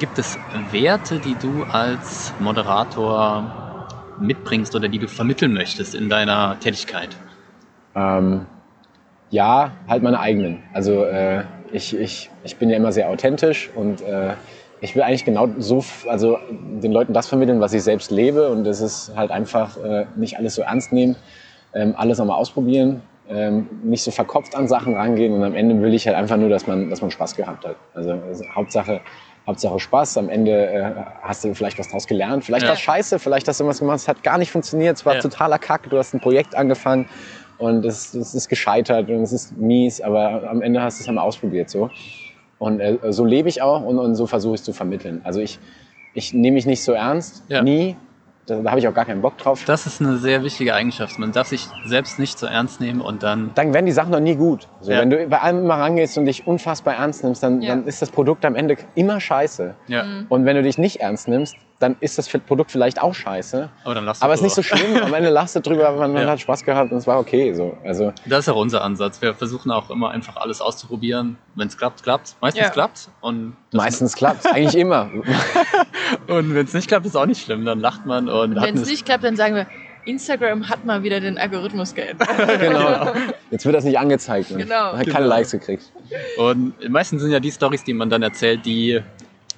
[0.00, 0.36] Gibt es
[0.72, 3.86] Werte, die du als Moderator
[4.18, 7.16] mitbringst oder die du vermitteln möchtest in deiner Tätigkeit?
[7.94, 8.46] Ähm,
[9.30, 10.62] ja, halt meine eigenen.
[10.72, 14.34] Also äh, ich, ich, ich bin ja immer sehr authentisch und äh,
[14.80, 18.64] ich will eigentlich genau so, also den Leuten das vermitteln, was ich selbst lebe und
[18.64, 21.16] das ist halt einfach äh, nicht alles so ernst nehmen,
[21.74, 25.92] ähm, alles nochmal ausprobieren, ähm, nicht so verkopft an Sachen rangehen und am Ende will
[25.94, 27.76] ich halt einfach nur, dass man, dass man Spaß gehabt hat.
[27.94, 29.00] Also, also Hauptsache,
[29.46, 30.18] Hauptsache Spaß.
[30.18, 32.44] Am Ende äh, hast du vielleicht was draus gelernt.
[32.44, 32.68] Vielleicht ja.
[32.68, 35.14] war es scheiße, vielleicht hast du was gemacht, es hat gar nicht funktioniert, es war
[35.14, 35.20] ja.
[35.20, 37.06] totaler Kack, du hast ein Projekt angefangen
[37.58, 41.08] und es, es ist gescheitert und es ist mies, aber am Ende hast du es
[41.08, 41.90] einmal ausprobiert so.
[42.58, 45.20] Und äh, so lebe ich auch und, und so versuche ich es zu vermitteln.
[45.24, 45.58] Also ich,
[46.14, 47.62] ich nehme mich nicht so ernst, ja.
[47.62, 47.96] nie.
[48.46, 49.64] Da, da habe ich auch gar keinen Bock drauf.
[49.66, 51.18] Das ist eine sehr wichtige Eigenschaft.
[51.18, 53.50] Man darf sich selbst nicht so ernst nehmen und dann.
[53.54, 54.68] Dann werden die Sachen noch nie gut.
[54.80, 55.00] So, ja.
[55.00, 57.74] Wenn du bei allem immer rangehst und dich unfassbar ernst nimmst, dann, ja.
[57.74, 59.74] dann ist das Produkt am Ende immer scheiße.
[59.88, 60.04] Ja.
[60.30, 63.70] Und wenn du dich nicht ernst nimmst, dann ist das Produkt vielleicht auch scheiße.
[63.84, 64.96] Aber dann lasst Aber es ist nicht so schlimm.
[65.00, 66.30] Am Ende lasst du drüber, man, man ja.
[66.30, 67.52] hat Spaß gehabt und es war okay.
[67.54, 67.76] So.
[67.84, 69.22] Also, das ist auch unser Ansatz.
[69.22, 71.38] Wir versuchen auch immer einfach alles auszuprobieren.
[71.54, 72.70] Wenn es klappt, klappt Meistens ja.
[72.70, 73.10] klappt
[73.72, 75.10] Meistens klappt Eigentlich immer.
[76.26, 77.64] und wenn es nicht klappt, ist auch nicht schlimm.
[77.64, 78.28] Dann lacht man.
[78.28, 79.66] und Wenn es nicht klappt, dann sagen wir,
[80.04, 82.28] Instagram hat mal wieder den Algorithmus geändert.
[82.60, 83.12] genau.
[83.50, 84.50] Jetzt wird das nicht angezeigt.
[84.50, 84.58] Ne?
[84.58, 84.92] Genau.
[84.92, 85.28] Hat keine genau.
[85.28, 85.92] Likes gekriegt.
[86.38, 89.00] Und meistens sind ja die Stories, die man dann erzählt, die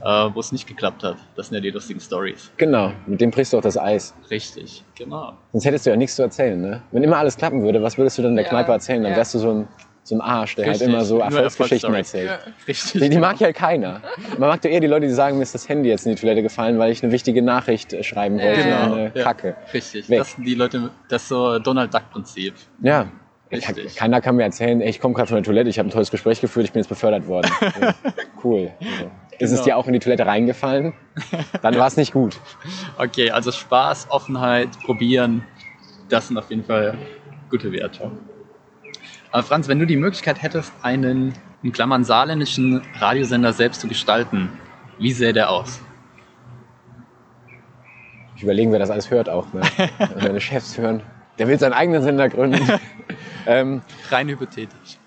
[0.03, 1.17] äh, wo es nicht geklappt hat.
[1.37, 2.51] Das sind ja die lustigen Stories.
[2.57, 4.15] Genau, mit dem brichst du auch das Eis.
[4.31, 5.35] Richtig, genau.
[5.53, 6.83] Sonst hättest du ja nichts zu erzählen, ne?
[6.93, 9.03] Wenn immer alles klappen würde, was würdest du dann der ja, Kneipe erzählen?
[9.03, 9.19] Dann ja.
[9.19, 9.69] wärst du so ein,
[10.03, 10.89] so ein Arsch, der halt Richtig.
[10.89, 12.31] halt immer so Erfolgsgeschichten erzählt.
[12.31, 12.39] Ja.
[12.69, 13.01] Richtig.
[13.01, 14.01] Die, die, mag ja halt keiner.
[14.39, 16.21] Man mag doch eher die Leute, die sagen, mir ist das Handy jetzt in die
[16.21, 18.63] Toilette gefallen, weil ich eine wichtige Nachricht äh, schreiben wollte.
[18.63, 18.95] Genau.
[18.95, 19.57] Eine Kacke.
[19.73, 20.09] Richtig.
[20.09, 20.19] Weg.
[20.19, 22.55] Das sind die Leute, das ist so Donald Duck-Prinzip.
[22.83, 23.09] Ja,
[23.53, 23.97] Richtig.
[23.97, 26.11] Keiner kann mir erzählen, ey, ich komme gerade von der Toilette, ich habe ein tolles
[26.11, 27.51] Gespräch geführt, ich bin jetzt befördert worden.
[27.81, 27.95] Ja,
[28.45, 28.73] cool.
[28.81, 29.11] Also.
[29.39, 29.65] Ist es genau.
[29.65, 30.93] dir auch in die Toilette reingefallen?
[31.63, 32.39] Dann war es nicht gut.
[32.99, 35.45] Okay, also Spaß, Offenheit, probieren,
[36.09, 36.97] das sind auf jeden Fall
[37.51, 38.11] gute Werte.
[39.33, 44.51] Aber Franz, wenn du die Möglichkeit hättest, einen, in Klammern saarländischen Radiosender selbst zu gestalten,
[44.99, 45.81] wie sähe der aus?
[48.37, 49.53] Ich überlege, wer das alles hört auch.
[49.53, 49.61] Ne?
[49.99, 51.03] Wenn Meine Chefs hören.
[51.40, 52.61] Der will seinen eigenen Sender gründen.
[53.46, 54.98] ähm, Rein hypothetisch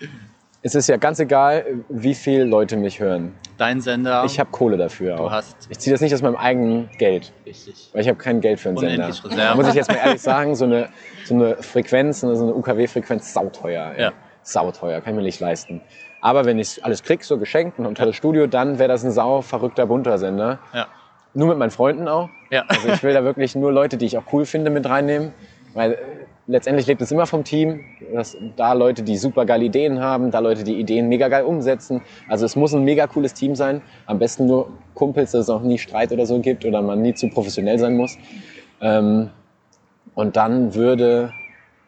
[0.63, 3.35] es ist ja ganz egal, wie viele Leute mich hören.
[3.57, 4.23] Dein Sender.
[4.25, 5.31] Ich habe Kohle dafür du auch.
[5.31, 7.33] Hast ich ziehe das nicht aus meinem eigenen Geld.
[7.45, 7.89] Richtig.
[7.91, 9.11] Weil ich habe kein Geld für einen Sender.
[9.35, 10.89] Da muss ich jetzt mal ehrlich sagen, so eine,
[11.25, 13.91] so eine Frequenz, so eine UKW-Frequenz, sauteuer.
[13.95, 14.01] Ey.
[14.03, 14.11] Ja.
[14.41, 15.81] Sauteuer, kann ich mir nicht leisten.
[16.21, 19.11] Aber wenn ich alles krieg, so geschenkt und ein tolles Studio, dann wäre das ein
[19.11, 20.59] sau verrückter, bunter Sender.
[20.73, 20.87] Ja.
[21.33, 22.29] Nur mit meinen Freunden auch.
[22.51, 22.63] Ja.
[22.67, 25.33] Also ich will da wirklich nur Leute, die ich auch cool finde, mit reinnehmen.
[25.73, 25.97] Weil
[26.47, 27.81] letztendlich lebt es immer vom Team,
[28.13, 32.01] dass da Leute, die super geile Ideen haben, da Leute, die Ideen mega geil umsetzen.
[32.27, 33.81] Also es muss ein mega cooles Team sein.
[34.05, 37.13] Am besten nur Kumpels, dass es auch nie Streit oder so gibt oder man nie
[37.13, 38.17] zu professionell sein muss.
[38.81, 39.29] Ähm,
[40.15, 41.31] und dann würde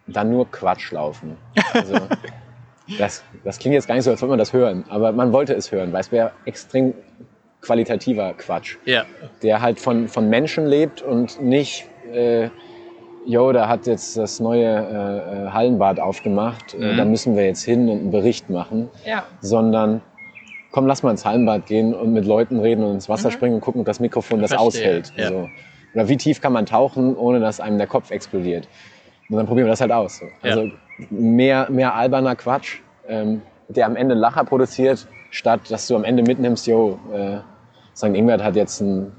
[0.07, 1.37] dann nur Quatsch laufen.
[1.73, 1.95] Also,
[2.97, 5.53] das, das klingt jetzt gar nicht so, als würde man das hören, aber man wollte
[5.53, 6.93] es hören, weil es wäre extrem
[7.61, 9.05] qualitativer Quatsch, ja.
[9.41, 12.49] der halt von, von Menschen lebt und nicht äh,
[13.25, 16.97] jo, da hat jetzt das neue äh, äh Hallenbad aufgemacht, äh, mhm.
[16.97, 18.89] da müssen wir jetzt hin und einen Bericht machen.
[19.05, 19.23] Ja.
[19.41, 20.01] Sondern
[20.71, 23.33] komm, lass mal ins Hallenbad gehen und mit Leuten reden und ins Wasser mhm.
[23.33, 24.67] springen und gucken, ob das Mikrofon das Verstehe.
[24.67, 25.13] aushält.
[25.15, 25.29] Ja.
[25.29, 25.49] So.
[25.93, 28.67] Oder wie tief kann man tauchen, ohne dass einem der Kopf explodiert.
[29.29, 30.17] Und dann probieren wir das halt aus.
[30.17, 30.25] So.
[30.41, 30.71] Also ja.
[31.09, 36.23] mehr, mehr alberner Quatsch, ähm, der am Ende Lacher produziert, statt dass du am Ende
[36.23, 37.37] mitnimmst, jo, äh,
[37.95, 38.07] St.
[38.07, 39.13] Ingbert hat jetzt ein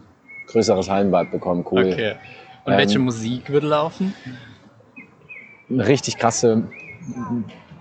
[0.49, 1.91] größeres Hallenbad bekommen, cool.
[1.93, 2.15] Okay.
[2.67, 4.13] Und ähm, welche Musik würde laufen?
[5.71, 6.65] Eine richtig krasse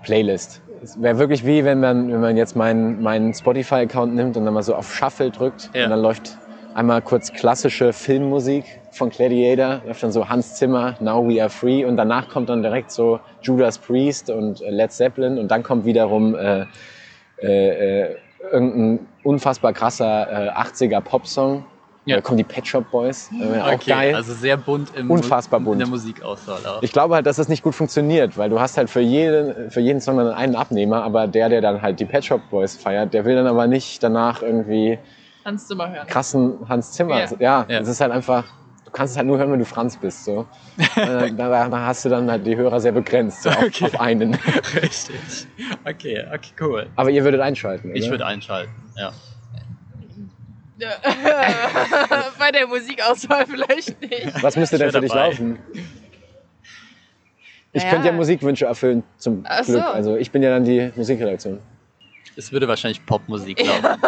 [0.02, 0.62] Playlist.
[0.82, 4.54] es wäre wirklich wie, wenn man, wenn man jetzt meinen, meinen Spotify-Account nimmt und dann
[4.54, 5.84] mal so auf Shuffle drückt Ja.
[5.84, 6.38] und dann läuft
[6.74, 11.84] einmal kurz klassische Filmmusik von Gladiator, läuft dann so Hans Zimmer, Now We Are Free
[11.84, 15.84] und danach kommt dann direkt so Judas Priest und äh, Led Zeppelin und dann kommt
[15.84, 16.66] wiederum äh,
[17.42, 18.16] äh, äh,
[18.52, 21.64] irgendein unfassbar krasser äh, 80er Popsong.
[22.08, 22.16] Ja.
[22.16, 24.14] Da kommen die Pet Shop Boys, äh, auch Okay, geil.
[24.14, 25.80] also sehr bunt im Unfassbar in bunt.
[25.80, 26.80] der Musikauswahl auch.
[26.82, 29.80] Ich glaube halt, dass das nicht gut funktioniert, weil du hast halt für jeden, für
[29.80, 33.12] jeden Song dann einen Abnehmer, aber der, der dann halt die Pet Shop Boys feiert,
[33.12, 35.00] der will dann aber nicht danach irgendwie
[35.44, 36.06] Hans Zimmer hören.
[36.06, 37.18] krassen Hans Zimmer.
[37.18, 37.26] Ja.
[37.40, 37.80] Ja, Ja.
[37.80, 38.44] es ist halt einfach,
[38.84, 40.24] du kannst es halt nur hören, wenn du Franz bist.
[40.24, 40.46] So.
[40.96, 43.84] Äh, da, da hast du dann halt die Hörer sehr begrenzt so auf, Okay.
[43.86, 44.34] auf einen.
[44.80, 45.16] Richtig.
[45.84, 46.86] Okay, okay, cool.
[46.96, 47.96] Aber ihr würdet einschalten, oder?
[47.98, 49.10] Ich würde einschalten, ja.
[52.38, 54.42] Bei der Musikauswahl vielleicht nicht.
[54.42, 55.28] Was müsste denn für dich dabei.
[55.30, 55.58] laufen?
[57.72, 57.94] Ich Naja.
[57.94, 59.72] könnte ja Musikwünsche erfüllen, zum Ach so.
[59.72, 59.84] Glück.
[59.86, 61.60] Also ich bin ja dann die Musikredaktion.
[62.36, 64.00] Es würde wahrscheinlich Popmusik laufen.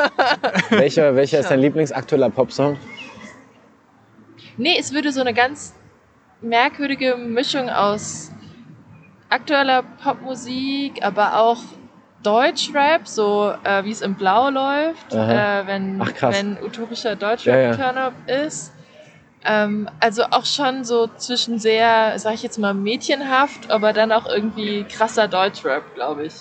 [0.71, 2.77] welcher welcher ist dein Lieblingsaktueller Popsong?
[4.59, 5.75] Nee, es würde so eine ganz
[6.43, 8.31] merkwürdige Mischung aus
[9.31, 11.59] aktueller Popmusik, aber auch
[12.23, 17.63] Deutschrap, so äh, wie es im Blau läuft, äh, wenn, Ach, wenn utopischer Ja, Deutschrap
[17.63, 17.77] ja.
[17.77, 18.73] Turn-up ist.
[19.45, 24.27] Ähm, also auch schon so zwischen sehr, sag ich jetzt mal, mädchenhaft, aber dann auch
[24.27, 26.35] irgendwie krasser Deutschrap, glaube ich.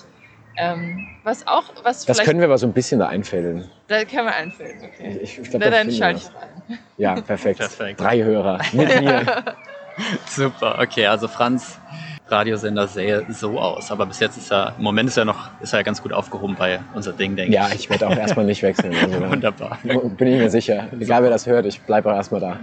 [0.56, 3.70] Ähm, was auch, was Das können wir aber so ein bisschen da einfädeln.
[3.86, 5.20] da können wir einfällen, okay.
[5.22, 6.78] Ich, ich glaub, Na, da dann schalte ich rein.
[6.96, 7.60] Ja, perfekt.
[7.60, 8.00] Perfekt.
[8.00, 9.44] Drei Hörer mit mir.
[10.28, 11.78] Super, okay, also Franz,
[12.30, 13.90] Radiosender sähe so aus.
[13.90, 16.56] Aber bis jetzt ist er, im Moment ist er noch, ist er ganz gut aufgehoben
[16.58, 17.74] bei unser Ding, denke Ja, ich.
[17.76, 18.94] ich werde auch erstmal nicht wechseln.
[18.94, 19.78] Also, da Wunderbar.
[19.82, 20.88] bin ich mir sicher.
[20.98, 22.56] Egal wer das hört, ich bleibe auch erstmal da.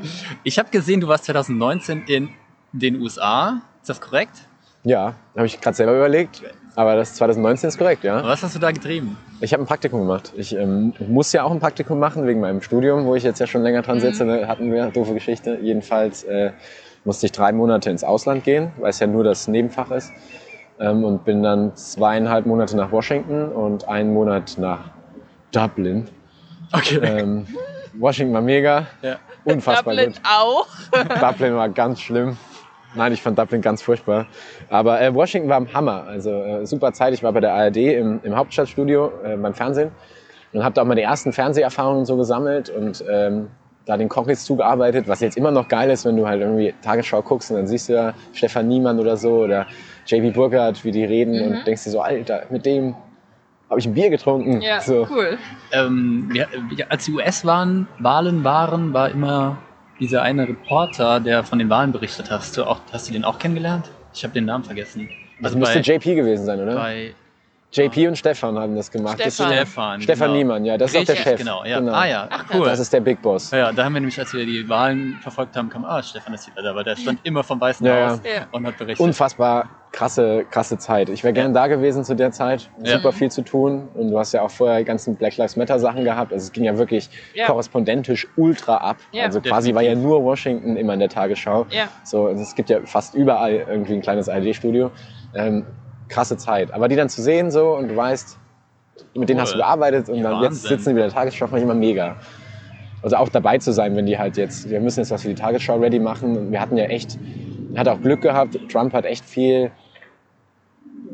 [0.43, 2.29] Ich habe gesehen, du warst 2019 in
[2.71, 3.61] den USA.
[3.81, 4.35] Ist das korrekt?
[4.83, 6.43] Ja, habe ich gerade selber überlegt.
[6.77, 8.21] Aber das 2019 ist korrekt, ja.
[8.23, 9.17] Was hast du da getrieben?
[9.39, 10.33] Ich habe ein Praktikum gemacht.
[10.35, 13.47] Ich ähm, muss ja auch ein Praktikum machen wegen meinem Studium, wo ich jetzt ja
[13.47, 14.25] schon länger dran sitze.
[14.25, 14.45] Ne?
[14.47, 15.57] Hatten wir, doofe Geschichte.
[15.61, 16.51] Jedenfalls äh,
[17.05, 20.11] musste ich drei Monate ins Ausland gehen, weil es ja nur das Nebenfach ist.
[20.79, 24.89] Ähm, und bin dann zweieinhalb Monate nach Washington und einen Monat nach
[25.51, 26.09] Dublin.
[26.73, 26.99] Okay.
[27.01, 27.47] Ähm,
[27.97, 29.15] Washington war mega, Ja.
[29.45, 30.21] unfassbar Dublin gut.
[30.29, 30.67] auch.
[31.31, 32.37] Dublin war ganz schlimm.
[32.93, 34.25] Nein, ich fand Dublin ganz furchtbar.
[34.69, 36.03] Aber äh, Washington war am Hammer.
[36.07, 37.13] Also äh, super Zeit.
[37.13, 39.91] Ich war bei der ARD im, im Hauptstadtstudio äh, beim Fernsehen
[40.51, 43.47] und habe da auch meine ersten Fernseherfahrungen so gesammelt und ähm,
[43.85, 47.21] da den Cockys zugearbeitet, was jetzt immer noch geil ist, wenn du halt irgendwie Tagesschau
[47.21, 49.67] guckst und dann siehst du ja Stefan Niemann oder so oder
[50.07, 51.57] JB Burkhardt, wie die reden Mhm.
[51.57, 52.95] und denkst dir so, Alter, mit dem
[53.69, 54.61] habe ich ein Bier getrunken.
[54.61, 55.07] Ja, so.
[55.09, 55.37] cool.
[55.71, 56.45] Ähm, ja,
[56.89, 59.57] als die US-Wahlen Wahlen waren, war immer
[59.99, 62.39] dieser eine Reporter, der von den Wahlen berichtet hat.
[62.39, 63.89] Hast du, auch, hast du den auch kennengelernt?
[64.13, 65.09] Ich habe den Namen vergessen.
[65.39, 66.75] Das Also müsste bei, JP gewesen sein, oder?
[66.75, 67.13] bei
[67.75, 69.19] JP und Stefan haben das gemacht.
[69.19, 69.49] Das Stefan.
[69.49, 70.01] sind- Stefan.
[70.01, 70.37] Stefan genau.
[70.37, 71.39] Niemann, ja, das ist auch der Richtig, Chef.
[71.39, 71.79] Genau, ja.
[71.79, 71.91] Genau.
[71.93, 72.65] Ah ja, Ach, cool.
[72.65, 73.51] Das ist der Big Boss.
[73.51, 76.47] ja, da haben wir nämlich, als wir die Wahlen verfolgt haben, kam, ah, Stefan ist
[76.49, 78.47] wieder da, aber der stand immer vom Weißen Ja, Haus ja.
[78.51, 78.99] und hat berichtet.
[79.05, 81.07] Unfassbar krasse, krasse Zeit.
[81.09, 82.69] Ich wäre gerne da gewesen zu der Zeit.
[82.83, 82.97] Ja.
[82.97, 83.87] Super viel zu tun.
[83.93, 86.33] Und du hast ja auch vorher die ganzen Black Lives Matter Sachen gehabt.
[86.33, 87.45] Also es ging ja wirklich Ja.
[87.47, 88.97] korrespondentisch ultra ab.
[89.13, 89.23] Ja.
[89.23, 91.65] also quasi war ja nur Washington immer in der Tagesschau.
[91.69, 91.87] Ja.
[92.03, 94.91] So, und es gibt ja fast überall irgendwie ein kleines ARD-Studio.
[95.33, 95.65] Ähm,
[96.07, 96.71] krasse Zeit.
[96.73, 98.37] Aber die dann zu sehen so und du weißt,
[99.15, 99.41] mit denen Cool.
[99.43, 101.63] hast du gearbeitet und Ja, dann jetzt sitzen die wieder in der Tagesschau, fand ich
[101.63, 102.15] immer mega.
[103.01, 105.35] Also auch dabei zu sein, wenn die halt jetzt, wir müssen jetzt was für die
[105.35, 106.35] Tagesschau ready machen.
[106.37, 107.19] Und wir hatten ja echt,
[107.75, 108.57] hat auch Glück gehabt.
[108.71, 109.71] Trump hat echt viel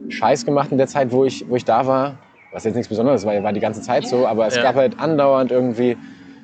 [0.10, 2.18] Scheiß gemacht in der Zeit, wo ich, wo ich da war.
[2.52, 4.64] Was jetzt nichts Besonderes war, war die ganze Zeit so, aber es Ja.
[4.64, 5.98] gab halt andauernd irgendwie,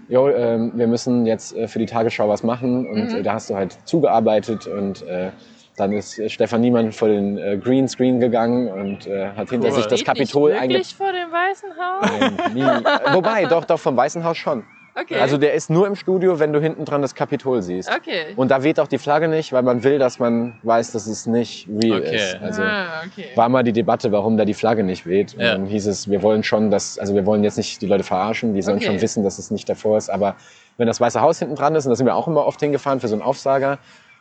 [0.08, 3.20] jo, ähm, wir müssen jetzt äh, für die Tagesschau was machen und Mhm.
[3.20, 5.32] äh, da hast du halt zugearbeitet und äh,
[5.78, 9.73] dann ist äh, Stefan Niemann vor den äh, Greenscreen gegangen und äh, hat hinter Cool.
[9.75, 12.53] sich das Steht Kapitol wirklich vor dem Weißen Haus?
[12.53, 12.61] Nie.
[12.61, 14.63] Äh, Wobei, doch, doch, vom Weißen Haus schon.
[14.99, 15.19] Okay.
[15.19, 17.88] Also der ist nur im Studio, wenn du hinten dran das Kapitol siehst.
[17.95, 18.34] okay.
[18.36, 21.28] Und da weht auch die Flagge nicht, weil man will, dass man weiß, dass es
[21.28, 22.15] nicht real Okay.
[22.15, 22.38] ist.
[22.41, 23.28] Also ah, okay.
[23.36, 25.36] war mal die Debatte, warum da die Flagge nicht weht.
[25.36, 25.51] Und Ja.
[25.51, 28.55] dann hieß es, wir wollen schon, dass, also wir wollen jetzt nicht die Leute verarschen,
[28.55, 28.88] die sollen Okay.
[28.88, 30.09] schon wissen, dass es nicht davor ist.
[30.09, 30.36] Aber
[30.78, 32.99] wenn das Weiße Haus hinten dran ist, und da sind wir auch immer oft hingefahren
[32.99, 33.78] für so einen Aufsager,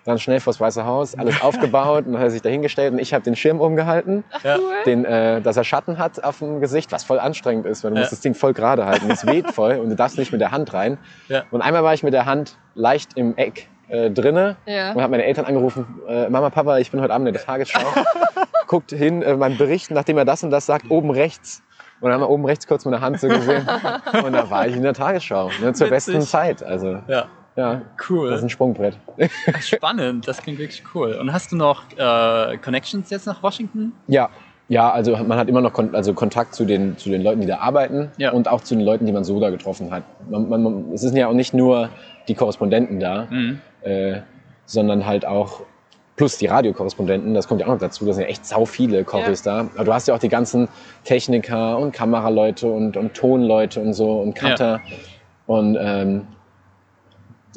[0.07, 2.99] dann schnell vors Weiße Haus, alles aufgebaut und dann hat er sich da hingestellt und
[2.99, 4.57] ich habe den Schirm umgehalten, Ja.
[4.87, 7.97] Den, äh, dass er Schatten hat auf dem Gesicht, was voll anstrengend ist, weil du
[7.97, 8.01] Ja.
[8.03, 9.11] musst das Ding voll gerade halten.
[9.11, 10.99] Es weht voll und du darfst nicht mit der Hand rein.
[11.29, 11.43] Ja.
[11.51, 14.93] Und einmal war ich mit der Hand leicht im Eck äh, drinne Ja.
[14.93, 17.79] und habe meine Eltern angerufen, äh, Mama, Papa, ich bin heute Abend in der Tagesschau.
[18.67, 21.63] Guckt hin, äh, mein Bericht, nachdem er das und das sagt, oben rechts.
[22.01, 23.67] Und dann haben wir oben rechts kurz meine Hand so gesehen.
[24.25, 25.91] und da war ich in der Tagesschau, ne, zur Witzig.
[25.91, 26.63] besten Zeit.
[26.63, 27.27] Also, Ja,
[27.57, 28.31] ja, cool.
[28.31, 28.97] das ist ein Sprungbrett.
[29.61, 31.15] Spannend, das klingt wirklich cool.
[31.21, 33.93] Und hast du noch äh, Connections jetzt nach Washington?
[34.09, 34.29] Ja,
[34.69, 37.47] Ja, also man hat immer noch Kon also Kontakt zu den, zu den Leuten, die
[37.47, 38.33] da arbeiten Ja.
[38.33, 40.03] und auch zu den Leuten, die man so da getroffen hat.
[40.29, 41.89] Man, man, man, es sind ja auch nicht nur
[42.29, 43.61] die Korrespondenten da, Mhm.
[43.83, 44.21] äh,
[44.67, 45.61] sondern halt auch
[46.17, 49.05] plus die Radiokorrespondenten, das kommt ja auch noch dazu, da sind ja echt sau viele
[49.05, 49.69] Corris da.
[49.77, 50.67] Aber du hast ja auch die ganzen
[51.05, 54.81] Techniker und Kameraleute und, und Tonleute und so und Cutter.
[55.47, 56.27] Und ähm,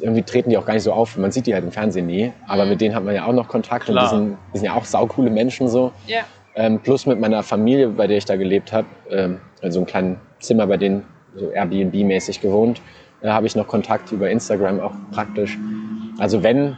[0.02, 1.16] irgendwie treten die auch gar nicht so auf.
[1.16, 2.70] Man sieht die halt im Fernsehen nie, aber Mhm.
[2.70, 4.12] mit denen hat man ja auch noch Kontakt Klar.
[4.12, 5.92] und die sind, die sind ja auch saucoole Menschen so.
[6.06, 6.20] Ja.
[6.54, 9.86] Ähm, plus mit meiner Familie, bei der ich da gelebt habe, ähm, in so einem
[9.86, 11.04] kleinen Zimmer bei denen,
[11.36, 12.80] so Airbnb-mäßig gewohnt,
[13.22, 15.56] äh, habe ich noch Kontakt über Instagram auch praktisch.
[16.18, 16.76] Also wenn,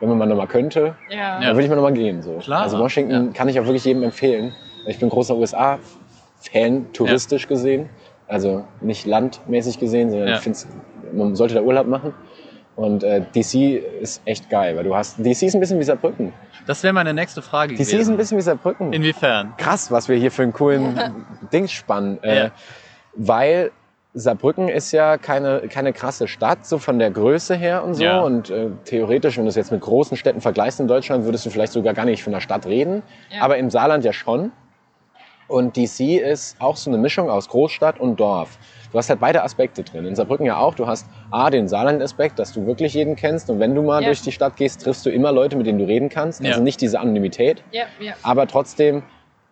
[0.00, 1.16] wenn man mal nochmal könnte, Ja.
[1.16, 1.40] Ja.
[1.40, 2.22] dann würde ich mal nochmal gehen.
[2.22, 2.38] So.
[2.38, 3.32] Klar, Also Washington ja.
[3.32, 4.54] kann ich auch wirklich jedem empfehlen.
[4.86, 7.88] Ich bin großer USA-Fan, touristisch gesehen.
[8.28, 10.34] Also nicht landmäßig gesehen, sondern Ja.
[10.36, 10.58] ich finde,
[11.12, 12.14] man sollte da Urlaub machen.
[12.76, 16.32] Und äh, DC ist echt geil, weil du hast, DC ist ein bisschen wie Saarbrücken.
[16.66, 18.14] Das wäre meine nächste Frage DC ist gewesen.
[18.14, 19.54] ein bisschen wie Saarbrücken Inwiefern?
[19.56, 20.98] krass, was wir hier für einen coolen
[21.52, 22.22] Dings spannen.
[22.22, 22.50] Äh, Ja.
[23.14, 23.70] Weil
[24.12, 28.04] Saarbrücken ist ja keine, keine krasse Stadt, so von der Größe her und so.
[28.04, 28.20] Ja.
[28.20, 31.50] Und äh, theoretisch, wenn du es jetzt mit großen Städten vergleichst in Deutschland, würdest du
[31.50, 33.02] vielleicht sogar gar nicht von der Stadt reden.
[33.30, 33.42] Ja.
[33.42, 34.52] Aber im Saarland ja schon.
[35.48, 38.58] Und DC ist auch so eine Mischung aus Großstadt und Dorf.
[38.96, 40.06] Du hast halt beide Aspekte drin.
[40.06, 40.74] In Saarbrücken ja auch.
[40.74, 43.50] Du hast A, den Saarland-Aspekt, dass du wirklich jeden kennst.
[43.50, 44.06] Und wenn du mal Ja.
[44.08, 46.40] durch die Stadt gehst, triffst du immer Leute, mit denen du reden kannst.
[46.40, 46.60] Also Ja.
[46.60, 48.14] nicht diese Anonymität Ja, ja.
[48.22, 49.02] aber trotzdem,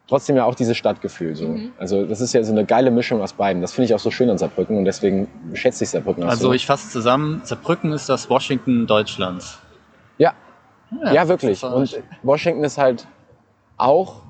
[0.08, 1.36] trotzdem ja auch dieses Stadtgefühl.
[1.36, 1.48] So.
[1.48, 1.72] Mhm.
[1.76, 3.60] Also das ist ja so eine geile Mischung aus beiden.
[3.60, 6.44] Das finde ich auch so schön an Saarbrücken und deswegen schätze ich Saarbrücken auch Also
[6.48, 6.52] so.
[6.54, 9.58] ich fasse zusammen, Saarbrücken ist das Washington Deutschlands.
[10.16, 10.32] ja,
[11.12, 11.62] ja, wirklich.
[11.62, 13.06] Und Washington ist halt
[13.76, 14.22] auch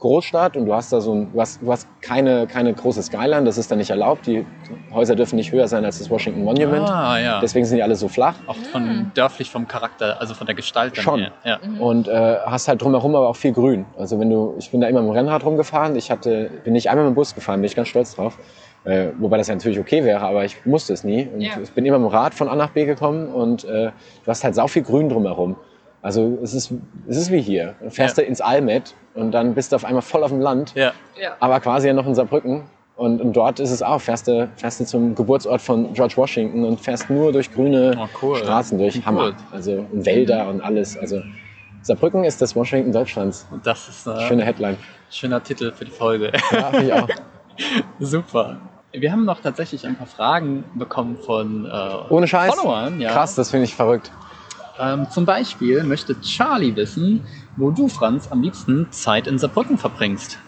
[0.00, 3.44] Großstadt und du hast da so ein, du hast, du hast keine, keine große Skyline,
[3.44, 4.26] das ist da nicht erlaubt.
[4.26, 4.44] Die
[4.92, 6.88] Häuser dürfen nicht höher sein als das Washington Monument.
[6.88, 7.40] Ah, ja.
[7.40, 8.34] Deswegen sind die alle so flach.
[8.46, 11.20] Auch von dörflich vom Charakter, also von der Gestalt Schon.
[11.20, 11.32] her.
[11.44, 11.58] Ja.
[11.78, 13.84] Und äh, hast halt drumherum aber auch viel Grün.
[13.98, 15.94] Also wenn du, ich bin da immer mit dem Rennrad rumgefahren.
[15.96, 18.38] Ich hatte, bin nicht einmal mit dem Bus gefahren, bin ich ganz stolz drauf.
[18.84, 21.28] Äh, wobei das ja natürlich okay wäre, aber ich musste es nie.
[21.34, 21.52] Und Ja.
[21.62, 23.90] ich bin immer mit dem Rad von A nach B gekommen und äh,
[24.24, 25.56] du hast halt sau viel Grün drumherum.
[26.02, 26.72] Also es ist,
[27.08, 27.74] es ist wie hier.
[27.82, 28.22] Du fährst Ja.
[28.24, 30.92] du ins Almet und dann bist du auf einmal voll auf dem Land, Ja.
[31.20, 31.36] Ja.
[31.40, 32.62] aber quasi ja noch in Saarbrücken.
[32.96, 36.64] Und, und dort ist es auch, fährst du, fährst du zum Geburtsort von George Washington
[36.64, 38.36] und fährst nur durch grüne Oh, cool.
[38.36, 38.92] Straßen durch.
[38.92, 39.32] Klingt Hammer.
[39.52, 40.98] Also und Wälder und alles.
[40.98, 41.22] Also
[41.82, 43.46] Saarbrücken ist das Washington Deutschlands.
[43.50, 44.76] Und das ist ein Schöne Headline.
[45.10, 46.30] schöner Titel für die Folge.
[46.52, 47.08] Ja, ich auch.
[47.98, 48.56] Super.
[48.92, 52.54] Wir haben noch tatsächlich ein paar Fragen bekommen von äh, Ohne Scheiß.
[52.54, 53.00] Followern.
[53.00, 53.12] Ja.
[53.12, 54.10] Krass, das finde ich verrückt.
[54.80, 57.24] Ähm, zum Beispiel möchte Charlie wissen,
[57.56, 60.38] wo du, Franz, am liebsten Zeit in Saarbrücken verbringst.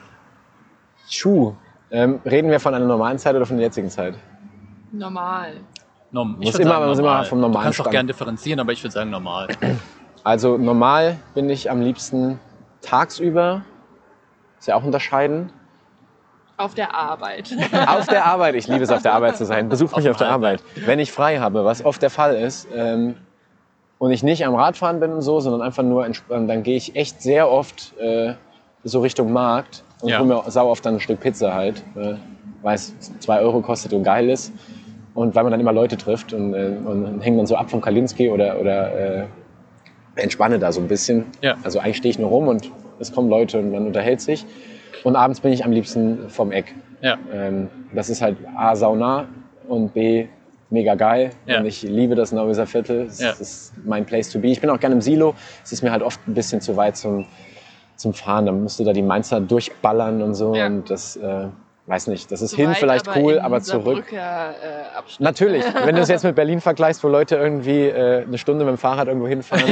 [1.08, 1.54] Schuh.
[1.90, 4.14] Ähm, reden wir von einer normalen Zeit oder von der jetzigen Zeit?
[4.92, 5.54] Normal.
[6.10, 7.92] Norm Muss würd immer- muss immer vom Du normalen kannst auch Stand.
[7.92, 9.48] gerne differenzieren, aber ich würde sagen normal.
[10.24, 12.38] Also normal bin ich am liebsten
[12.80, 13.62] tagsüber.
[14.60, 15.50] Ist ja auch unterscheiden.
[16.56, 17.50] Auf der Arbeit.
[17.88, 18.54] Auf der Arbeit.
[18.54, 19.68] Ich liebe es, auf der Arbeit zu sein.
[19.68, 20.62] Besucht mich Auf auf der dem Arbeit.
[20.76, 23.16] Wenn ich frei habe, was oft der Fall ist, ähm,
[24.02, 26.96] und ich nicht am Radfahren bin und so, sondern einfach nur entspannt, dann gehe ich
[26.96, 28.32] echt sehr oft äh,
[28.82, 30.18] so Richtung Markt und Ja.
[30.18, 32.14] hole mir sau oft dann ein Stück Pizza halt, äh,
[32.62, 34.52] weil es zwei Euro kostet und geil ist.
[35.14, 37.80] Und weil man dann immer Leute trifft und, äh, und hängen dann so ab vom
[37.80, 39.24] Kalinski oder, oder äh,
[40.16, 41.26] entspanne da so ein bisschen.
[41.40, 41.54] Ja.
[41.62, 44.44] Also eigentlich stehe ich nur rum und es kommen Leute und man unterhält sich.
[45.04, 46.74] Und abends bin ich am liebsten vom Eck.
[47.02, 47.18] Ja.
[47.32, 49.26] Ähm, das ist halt A, sauna
[49.68, 50.26] und B,
[50.72, 51.30] mega geil.
[51.46, 51.60] Ja.
[51.60, 53.02] Und ich liebe das Nauwieser Viertel.
[53.06, 53.28] Es Ja.
[53.28, 54.48] das ist mein Place to be.
[54.48, 55.34] Ich bin auch gerne im Silo.
[55.62, 57.26] Es ist mir halt oft ein bisschen zu weit zum,
[57.96, 58.46] zum Fahren.
[58.46, 60.54] Dann musst du da die Mainzer durchballern und so.
[60.54, 60.66] Ja.
[60.66, 61.48] Und das, äh,
[61.86, 64.06] weiß nicht, das ist Zu hin weit, vielleicht aber cool, aber zurück.
[64.10, 65.12] Saarbrücker, äh.
[65.18, 68.74] Natürlich, wenn du es jetzt mit Berlin vergleichst, wo Leute irgendwie äh, eine Stunde mit
[68.74, 69.64] dem Fahrrad irgendwo hinfahren,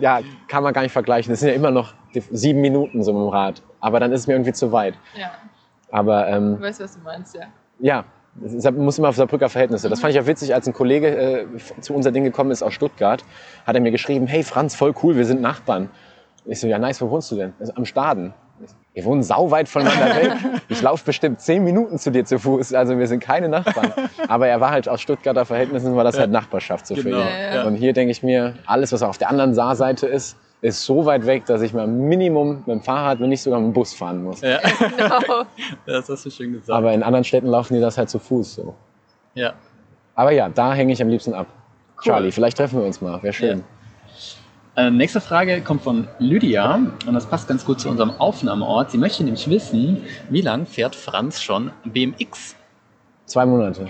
[0.00, 0.20] ja.
[0.48, 1.32] Kann man gar nicht vergleichen.
[1.32, 1.94] Das sind ja immer noch
[2.30, 3.62] sieben Minuten so mit dem Rad.
[3.80, 4.94] Aber dann ist es mir irgendwie zu weit.
[5.18, 5.30] ja.
[5.90, 7.44] Aber ähm, Du weißt, was du meinst, ja.
[7.78, 8.04] ja,
[8.40, 9.88] man muss immer auf Saarbrücker Verhältnisse.
[9.88, 11.46] Das fand ich auch witzig, als ein Kollege äh,
[11.80, 13.24] zu unser Ding gekommen ist aus Stuttgart,
[13.66, 15.90] hat er mir geschrieben, hey Franz, voll cool, wir sind Nachbarn.
[16.44, 17.52] Ich so, ja nice, wo wohnst du denn?
[17.60, 18.32] Also, am Staden.
[18.92, 20.32] Wir wohnen sauweit voneinander weg.
[20.68, 22.74] Ich laufe bestimmt zehn Minuten zu dir zu Fuß.
[22.74, 23.92] Also wir sind keine Nachbarn.
[24.26, 27.22] Aber er war halt aus Stuttgarter Verhältnissen, war das halt Nachbarschaft so für Genau, ihn.
[27.22, 27.64] Ja, ja.
[27.64, 31.24] Und hier denke ich mir, alles, was auf der anderen Saarseite ist, ist so weit
[31.26, 34.24] weg, dass ich mal Minimum mit dem Fahrrad, wenn nicht sogar mit dem Bus fahren
[34.24, 34.40] muss.
[34.40, 34.58] Ja,
[34.96, 35.44] Genau.
[35.86, 36.70] das hast du schön gesagt.
[36.70, 38.74] Aber in anderen Städten laufen die das halt zu Fuß so.
[39.34, 39.52] ja.
[40.14, 41.46] Aber ja, da hänge ich am liebsten ab.
[42.02, 43.22] Charlie, vielleicht treffen wir uns mal.
[43.22, 43.62] Wäre schön.
[44.74, 46.74] Äh, nächste Frage kommt von Lydia
[47.06, 48.90] und das passt ganz gut zu unserem Aufnahmeort.
[48.90, 52.56] Sie möchte nämlich wissen, wie lang fährt Franz schon BMX?
[53.26, 53.88] Zwei Monate.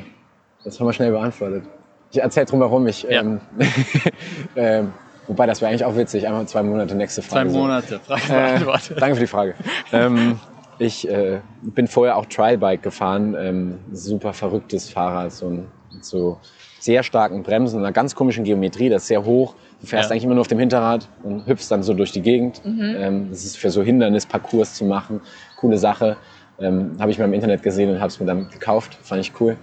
[0.65, 1.65] Das haben wir schnell beantwortet.
[2.11, 2.87] Ich erzähle drum herum.
[2.87, 3.21] Ich, Ja.
[3.23, 3.41] ähm,
[4.57, 4.93] ähm,
[5.29, 6.27] Wobei, das wäre eigentlich auch witzig.
[6.27, 7.51] Einmal zwei Monate, nächste Frage.
[7.51, 9.55] Zwei Monate, Frage Äh, danke für die Frage.
[9.93, 10.41] ähm,
[10.79, 13.37] ich äh, bin vorher auch Trialbike gefahren.
[13.39, 15.67] Ähm, super verrücktes Fahrrad, so ein
[16.01, 16.39] so
[16.81, 19.55] sehr starken Bremsen, einer ganz komischen Geometrie, das ist sehr hoch.
[19.81, 20.13] Du fährst Ja.
[20.13, 22.63] eigentlich immer nur auf dem Hinterrad und hüpfst dann so durch die Gegend.
[22.65, 25.21] Ähm, das ist für so Hindernisparcours zu machen.
[25.61, 26.17] Coole Sache.
[26.61, 28.97] Ähm, habe ich mal im Internet gesehen und habe es mir dann gekauft.
[29.03, 29.57] Fand ich cool.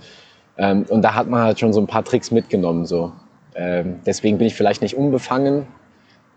[0.57, 2.85] Ähm, und da hat man halt schon so ein paar Tricks mitgenommen.
[2.85, 3.11] So.
[3.55, 5.65] Ähm, deswegen bin ich vielleicht nicht unbefangen,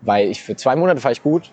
[0.03, 1.51] weil ich für zwei Monate fahre ich gut,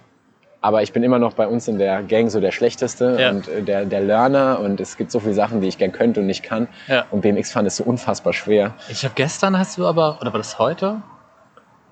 [0.62, 3.30] aber ich bin immer noch bei uns in der Gang so der Schlechteste Ja.
[3.32, 6.20] und äh, der, der Learner und es gibt so viele Sachen, die ich gern könnte
[6.22, 6.68] und nicht kann.
[6.88, 7.06] Ja.
[7.12, 8.74] Und BMX fahren ist so unfassbar schwer.
[8.90, 11.02] Ich habe gestern hast du aber, oder war das heute?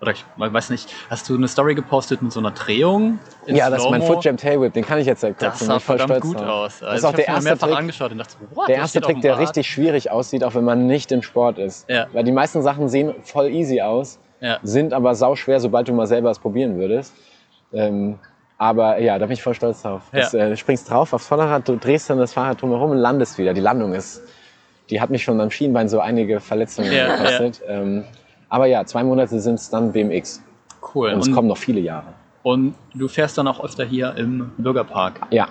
[0.04, 3.20] Oder ich weiß nicht, hast du eine Story gepostet mit so einer Drehung?
[3.48, 4.02] ja, das ist mein?
[4.02, 5.68] Foot Jam Tailwhip, den kann ich jetzt seit Das kurzem.
[5.68, 6.50] sah bin ich voll verdammt stolz gut drauf.
[6.66, 6.80] aus.
[6.80, 9.02] Das Also ist auch ich der erste Trick, angeschaut und dachte, what, der das erste
[9.02, 11.90] Trick, der richtig schwierig aussieht, auch wenn man nicht im Sport ist.
[11.90, 12.08] Ja.
[12.14, 14.60] Weil die meisten Sachen sehen voll easy aus, Ja.
[14.62, 17.14] sind aber sau schwer, sobald du mal selber es probieren würdest.
[17.72, 18.20] Ähm,
[18.58, 20.02] aber ja, da bin ich voll stolz drauf.
[20.12, 20.20] Ja.
[20.20, 23.38] Das, äh, du springst drauf aufs Vorderrad, du drehst dann das Fahrrad drumherum und landest
[23.38, 23.54] wieder.
[23.54, 24.22] Die Landung ist,
[24.90, 27.62] die hat mich schon am Schienbein so einige Verletzungen gekostet.
[27.68, 28.04] Ähm,
[28.54, 30.42] aber ja, zwei Monate sind es dann BMX.
[30.94, 31.10] Cool.
[31.14, 32.08] Und es Und, kommen noch viele Jahre.
[32.44, 35.22] und du fährst dann auch öfter hier im Bürgerpark.
[35.32, 35.48] Ja.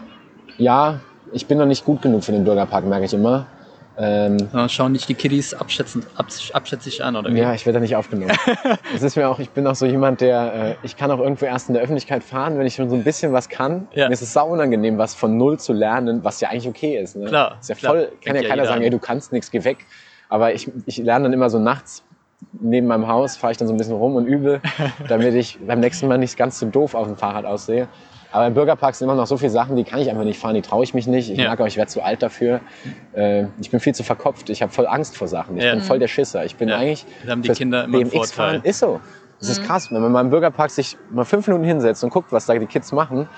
[0.58, 1.00] Ja,
[1.32, 3.46] ich bin noch nicht gut genug für den Bürgerpark, merke ich immer.
[3.98, 7.38] Ähm, Dann schauen dich die Kiddies abschätzend, abs- abschätzig an, oder wie?
[7.38, 8.32] Ja, ich werde da nicht aufgenommen.
[8.94, 11.44] Es ist mir auch, ich bin auch so jemand, der, äh, ich kann auch irgendwo
[11.44, 13.88] erst in der Öffentlichkeit fahren, wenn ich schon so ein bisschen was kann.
[13.94, 14.06] Ja.
[14.08, 17.16] Mir ist es sau unangenehm, was von null zu lernen, was ja eigentlich okay ist.
[17.16, 17.26] Ne?
[17.26, 17.92] Klar, Ist ja klar.
[17.92, 18.82] voll, kann Fängt ja ja keiner sagen, an.
[18.84, 19.84] ey, du kannst nichts, geh weg.
[20.30, 22.02] Aber ich, ich lerne dann immer so nachts
[22.52, 24.60] neben meinem Haus, fahre ich dann so ein bisschen rum und übe,
[25.08, 27.88] damit ich beim nächsten Mal nicht ganz so doof auf dem Fahrrad aussehe.
[28.30, 30.54] Aber im Bürgerpark sind immer noch so viele Sachen, die kann ich einfach nicht fahren,
[30.54, 31.30] die traue ich mich nicht.
[31.30, 31.48] Ich Ja.
[31.48, 32.60] merke auch, ich werde zu alt dafür.
[33.12, 34.48] Äh, ich bin viel zu verkopft.
[34.48, 35.58] Ich habe voll Angst vor Sachen.
[35.58, 35.72] Ich Ja.
[35.72, 36.42] bin voll der Schisser.
[36.46, 36.76] Ich bin Ja.
[36.78, 38.60] eigentlich Da haben die Kinder immer BMX-Fahren Vorteil.
[38.70, 39.00] ist so.
[39.38, 42.30] Das ist krass, wenn man mal im Bürgerpark sich mal fünf Minuten hinsetzt und guckt,
[42.32, 43.28] was da die Kids machen,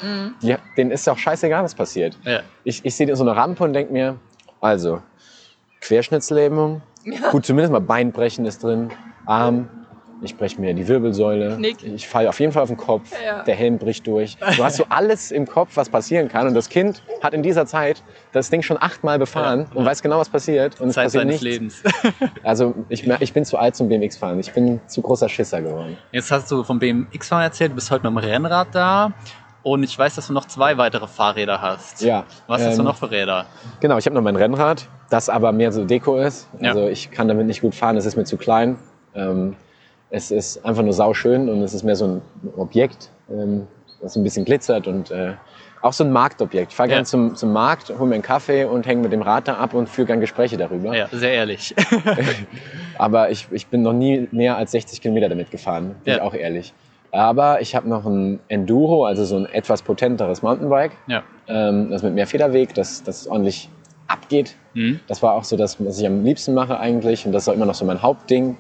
[0.43, 2.19] die, denen ist ja auch scheißegal, was passiert.
[2.63, 4.17] Ich, ich sehe so eine Rampe und denke mir,
[4.61, 5.01] also,
[5.81, 6.83] Querschnittslähmung,
[7.31, 8.91] gut, zumindest mal Beinbrechen ist drin,
[9.27, 9.69] Arm,
[10.23, 11.83] ich breche mir die Wirbelsäule, Knick.
[11.83, 13.43] ich falle auf jeden Fall auf den Kopf, Ja.
[13.43, 14.39] der Helm bricht durch.
[14.57, 17.67] Du hast so alles im Kopf, was passieren kann und das Kind hat in dieser
[17.67, 18.03] Zeit
[18.33, 19.77] das Ding schon achtmal befahren Ja.
[19.79, 21.83] und weiß genau, was passiert und es Zeit passiert seines nichts.
[21.83, 21.83] Lebens.
[22.43, 24.39] Also ich, ich bin zu alt zum BMX-Fahren.
[24.39, 25.97] Ich bin zu großer Schisser geworden.
[26.13, 29.13] Jetzt hast du vom BMX-Fahren erzählt, du bist heute mit dem Rennrad da.
[29.63, 32.03] Und ich weiß, dass du noch zwei weitere Fahrräder hast.
[32.03, 32.25] Ja.
[32.47, 33.47] Was hast du ähm, noch für Räder?
[33.81, 36.49] Genau, ich habe noch mein Rennrad, das aber mehr so Deko ist.
[36.61, 36.71] Ja.
[36.71, 38.77] Also ich kann damit nicht gut fahren, es ist mir zu klein.
[39.15, 39.57] Ähm,
[40.11, 42.23] es ist einfach nur sauschön und es ist mehr so ein
[42.57, 43.67] Objekt, ähm,
[44.01, 45.33] das ein bisschen glitzert und äh,
[45.83, 46.71] auch so ein Marktobjekt.
[46.73, 46.95] Ich fahre Ja.
[46.97, 49.75] gerne zum, zum Markt, hole mir einen Kaffee und hänge mit dem Rad da ab
[49.75, 50.97] und führe gerne Gespräche darüber.
[50.97, 51.75] Ja, sehr ehrlich.
[52.99, 56.17] Aber ich, ich bin noch nie mehr als 60 Kilometer damit gefahren, bin Ja.
[56.19, 56.73] ich auch ehrlich.
[57.11, 61.23] Aber ich habe noch ein Enduro, also so ein etwas potenteres Mountainbike, ja.
[61.47, 63.69] ähm, das mit mehr Federweg, das, das ordentlich
[64.07, 64.55] abgeht.
[64.75, 65.01] Hm?
[65.07, 67.55] Das war auch so das, was ich am liebsten mache eigentlich und das ist auch
[67.55, 68.57] immer noch so mein Hauptding.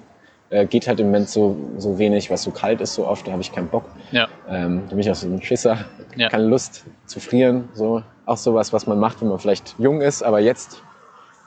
[0.51, 3.33] Äh, geht halt im Moment so, so wenig, was so kalt ist so oft, da
[3.33, 3.85] habe ich keinen Bock.
[4.13, 4.29] Ja.
[4.49, 5.85] Ähm, da bin ich auch so ein Schisser,
[6.17, 6.29] Ja.
[6.29, 7.69] keine Lust zu frieren.
[7.75, 8.03] So.
[8.27, 10.83] Auch sowas, was man macht, wenn man vielleicht jung ist, aber jetzt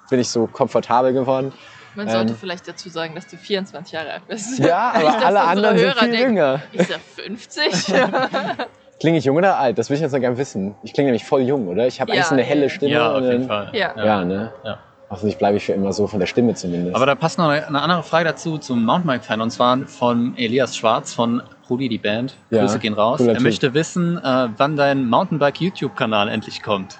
[0.10, 1.54] bin ich so komfortabel geworden.
[1.96, 2.38] Man sollte Ähm.
[2.40, 4.60] vielleicht dazu sagen, dass du 24 Jahre alt bist.
[4.60, 6.62] Ja, aber alle anderen sind Hörer viel denken, jünger.
[6.74, 7.94] Ist er 50?
[9.00, 9.78] Klinge ich jung oder alt?
[9.78, 10.74] Das will ich jetzt noch gerne wissen.
[10.84, 11.86] Ich klinge nämlich voll jung, oder?
[11.88, 12.70] Ich habe Ja, eigentlich so eine helle.
[12.70, 12.92] Stimme.
[12.94, 13.70] Ja, auf jeden Fall.
[13.74, 13.92] Ja.
[14.04, 14.52] Ja, ne?
[14.64, 14.80] Ja.
[15.10, 16.96] Hoffentlich bleibe ich für immer so, von der Stimme zumindest.
[16.96, 21.14] Aber da passt noch eine andere Frage dazu zum Mountainbike-Fan und zwar von Elias Schwarz
[21.14, 22.36] von Rudi, die Band.
[22.50, 23.18] Ja, Grüße gehen raus.
[23.20, 23.44] cooler Er Typ.
[23.44, 26.98] möchte wissen, äh, wann dein Mountainbike-YouTube-Kanal endlich kommt.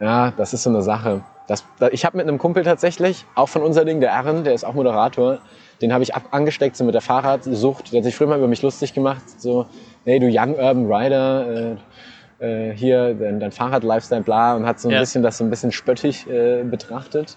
[0.00, 1.22] Ja, das ist so eine Sache.
[1.46, 4.52] Das, da- ich habe mit einem Kumpel tatsächlich, auch von unser Ding, der Aaron, der
[4.54, 5.38] ist auch Moderator,
[5.80, 7.92] den habe ich ab, angesteckt so mit der Fahrradsucht.
[7.92, 9.22] Der hat sich früher mal über mich lustig gemacht.
[9.40, 9.66] So,
[10.06, 11.76] hey, du Young Urban Rider,
[12.40, 15.00] äh, äh, hier, dein, dein Fahrrad-Lifestyle, bla, und hat so ein Ja.
[15.00, 17.36] bisschen das so ein bisschen spöttisch äh, betrachtet.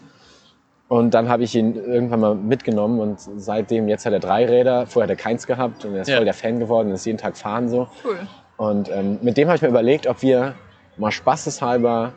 [0.88, 4.86] Und dann habe ich ihn irgendwann mal mitgenommen und seitdem, jetzt hat er drei Räder,
[4.88, 6.18] vorher hat er keins gehabt und er ist Ja.
[6.18, 7.88] voll der Fan geworden und ist jeden Tag fahren so.
[8.04, 8.20] Cool.
[8.58, 10.54] Und ähm, mit dem habe ich mir überlegt, ob wir
[10.98, 12.14] mal spaßeshalber,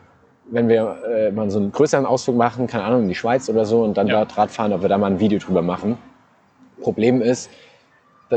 [0.50, 3.64] wenn wir äh, mal so einen größeren Ausflug machen, keine Ahnung, in die Schweiz oder
[3.64, 4.14] so und dann Ja.
[4.18, 5.96] dort Rad fahren, ob wir da mal ein Video drüber machen.
[6.80, 7.48] Problem ist,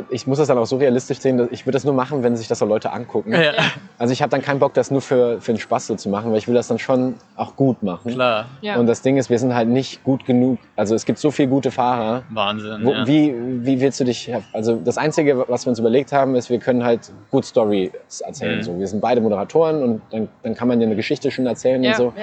[0.09, 2.35] ich muss das dann auch so realistisch sehen, dass ich würde das nur machen, wenn
[2.35, 3.31] sich das auch Leute angucken.
[3.33, 3.53] Ja,
[3.97, 6.31] Also ich habe dann keinen Bock, das nur für, für den Spaß so zu machen,
[6.31, 8.11] weil ich will das dann schon auch gut machen.
[8.11, 8.45] klar.
[8.61, 8.77] Ja.
[8.77, 10.59] Und das Ding ist, wir sind halt nicht gut genug.
[10.75, 12.81] Also es gibt so viele gute Fahrer, Wahnsinn.
[12.83, 13.07] wo, ja.
[13.07, 13.33] wie,
[13.65, 16.83] wie willst du dich, also das Einzige, was wir uns überlegt haben, ist, wir können
[16.83, 17.91] halt gut Stories
[18.25, 18.57] erzählen.
[18.57, 18.63] Mhm.
[18.63, 18.79] So.
[18.79, 21.91] Wir sind beide Moderatoren und dann, dann kann man dir eine Geschichte schon erzählen ja,
[21.91, 22.13] und so.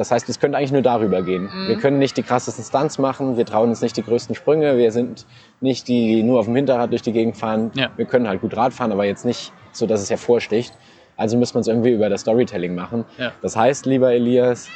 [0.00, 1.42] Das heißt, es könnte eigentlich nur darüber gehen.
[1.52, 1.68] Mhm.
[1.68, 4.92] Wir können nicht die krassesten Stunts machen, wir trauen uns nicht die größten Sprünge, wir
[4.92, 5.26] sind
[5.60, 7.70] nicht die, die nur auf dem Hinterrad durch die Gegend fahren.
[7.74, 7.90] Ja.
[7.98, 10.72] Wir können halt gut Rad fahren, aber jetzt nicht so, dass es hervorsticht.
[11.18, 13.04] Also müssen wir es irgendwie über das Storytelling machen.
[13.18, 13.32] Ja.
[13.42, 14.68] Das heißt, lieber Elias,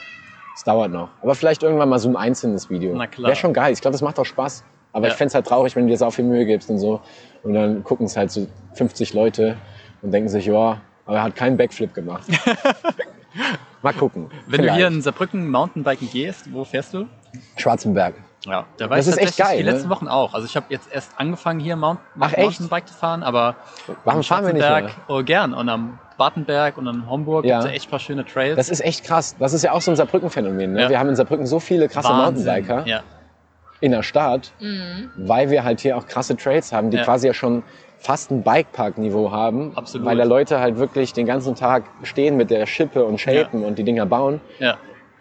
[0.55, 1.09] es dauert noch.
[1.23, 2.95] Aber vielleicht irgendwann mal so ein einzelnes Video.
[2.95, 3.29] Na klar.
[3.29, 3.73] Wäre schon geil.
[3.73, 4.63] Ich glaube, das macht auch Spaß.
[4.93, 5.13] Aber Ja.
[5.13, 7.01] ich fänd's halt traurig, wenn du dir so viel Mühe gibst und so.
[7.45, 9.57] Und dann gucken es halt so 50 Leute
[10.03, 12.25] und denken sich, ja, aber er hat keinen Backflip gemacht.
[13.85, 14.31] mal gucken.
[14.47, 14.97] Wenn du hier Vielleicht.
[14.97, 17.07] in Saarbrücken Mountainbiken gehst, wo fährst du?
[17.57, 18.15] Schwarzenberg.
[18.47, 19.71] Ja, da war Das ich ist echt geil, die ne?
[19.71, 20.35] letzten Wochen auch.
[20.35, 22.37] Also ich habe jetzt erst angefangen hier Mount Ach?
[22.37, 23.57] Mountainbike zu fahren, aber
[24.05, 25.17] Warum am fahren wir nicht Schwarzenberg, mehr?
[25.17, 25.55] Oh, gern.
[25.55, 27.57] Und am Bartenberg und am Homburg Ja.
[27.57, 28.57] gibt es ja echt ein paar schöne Trails.
[28.57, 29.35] Das ist echt krass.
[29.39, 30.75] Das ist ja auch so ein Saarbrücken-Phänomen.
[30.75, 30.83] Ne?
[30.83, 30.89] Ja.
[30.91, 32.45] Wir haben in Saarbrücken so viele krasse Wahnsinn.
[32.45, 33.01] Mountainbiker Ja,
[33.81, 35.11] in der Stadt, Mhm.
[35.17, 37.05] weil wir halt hier auch krasse Trails haben, die Ja.
[37.05, 37.63] quasi ja schon
[37.99, 39.73] fast ein Bikepark-Niveau haben.
[39.77, 40.07] Absolut.
[40.07, 43.79] Weil da Leute halt wirklich den ganzen Tag stehen mit der Schippe und shapen und
[43.79, 44.41] die Dinger bauen.
[44.59, 44.77] ja.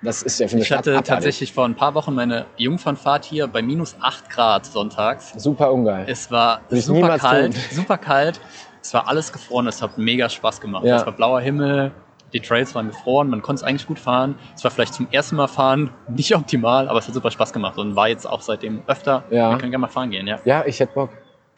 [0.05, 1.07] Das ist ja für eine Ich Stadt hatte abartig.
[1.13, 5.31] tatsächlich vor ein paar Wochen meine Jungfernfahrt hier bei minus 8 Grad sonntags.
[5.37, 6.03] super ungeil.
[6.09, 7.61] Es war ich super kalt, tun.
[7.71, 8.41] super kalt.
[8.81, 10.83] Es war alles gefroren, es hat mega Spaß gemacht.
[10.83, 10.97] Ja.
[10.97, 11.91] Es war blauer Himmel,
[12.33, 14.35] die Trails waren gefroren, man konnte es eigentlich gut fahren.
[14.55, 17.77] Es war vielleicht zum ersten Mal fahren nicht optimal, aber es hat super Spaß gemacht
[17.77, 19.23] und war jetzt auch seitdem öfter.
[19.29, 19.51] Ja.
[19.51, 20.37] Wir können gerne mal fahren gehen, ja.
[20.45, 21.09] Ja, ich hätte Bock.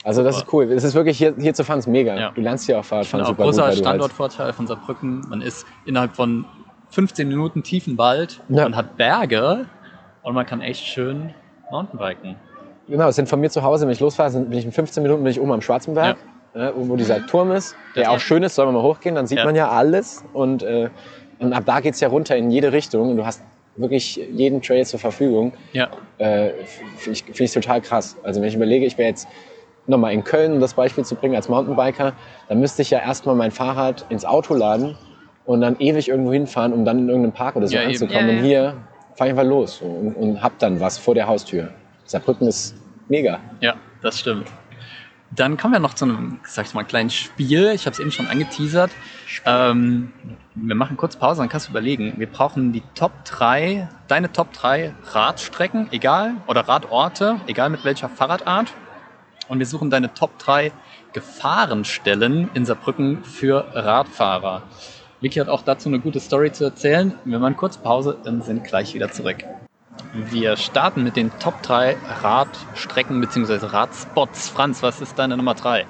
[0.03, 0.47] Also das Super.
[0.47, 0.71] ist cool.
[0.71, 2.15] Es ist wirklich hier, hier zu fahren ist mega.
[2.15, 2.29] Ja.
[2.29, 5.21] Du lernst hier auch Fahrradfahren Genau, super gut, großer halt, Standortvorteil von Saarbrücken.
[5.29, 6.45] Man ist innerhalb von
[6.89, 8.63] 15 Minuten tiefen Wald, Ja.
[8.63, 9.65] man hat Berge
[10.21, 11.33] und man kann echt schön
[11.71, 12.35] Mountainbiken.
[12.87, 15.01] Genau, es sind von mir zu Hause, wenn ich losfahre, sind, bin ich in 15
[15.01, 16.17] Minuten bin ich oben am Schwarzenberg,
[16.55, 19.27] äh, wo dieser Turm ist, der Das- auch schön ist, soll man mal hochgehen, dann
[19.27, 19.45] sieht Ja.
[19.45, 20.89] man ja alles und, äh,
[21.39, 23.43] und ab da geht's ja runter in jede Richtung und du hast
[23.75, 25.53] wirklich jeden Trail zur Verfügung.
[25.73, 26.51] Ja, Äh,
[26.95, 28.15] Finde ich, find ich total krass.
[28.23, 29.27] Also wenn ich überlege, ich wäre jetzt
[29.85, 32.13] nochmal in Köln, um das Beispiel zu bringen, als Mountainbiker,
[32.47, 34.95] dann müsste ich ja erstmal mein Fahrrad ins Auto laden
[35.43, 38.27] und dann ewig irgendwo hinfahren, um dann in irgendeinem Park oder so Ja, anzukommen.
[38.27, 38.39] Ja, ja.
[38.39, 38.73] Und hier
[39.15, 41.67] fahre ich einfach los und, und hab dann was vor der Haustür.
[42.05, 42.75] Saarbrücken ist
[43.09, 43.39] mega.
[43.59, 44.47] ja, das stimmt.
[45.31, 47.71] Dann kommen wir noch zu einem, sag ich mal, kleinen Spiel.
[47.73, 48.91] Ich habe es eben schon angeteasert.
[49.45, 50.13] Ähm,
[50.53, 52.13] wir machen kurz Pause, dann kannst du überlegen.
[52.17, 58.07] Wir brauchen die Top 3, deine Top 3 Radstrecken, egal, oder Radorte, egal mit welcher
[58.07, 58.73] Fahrradart.
[59.47, 60.71] Und wir suchen deine Top 3
[61.13, 64.63] Gefahrenstellen in Saarbrücken für Radfahrer.
[65.21, 67.13] Vicky hat auch dazu eine gute Story zu erzählen.
[67.25, 69.43] Wir machen kurz Pause und sind gleich wieder zurück.
[70.13, 73.65] Wir starten mit den Top 3 Radstrecken bzw.
[73.65, 74.49] Radspots.
[74.49, 75.85] Franz, was ist deine Nummer 3?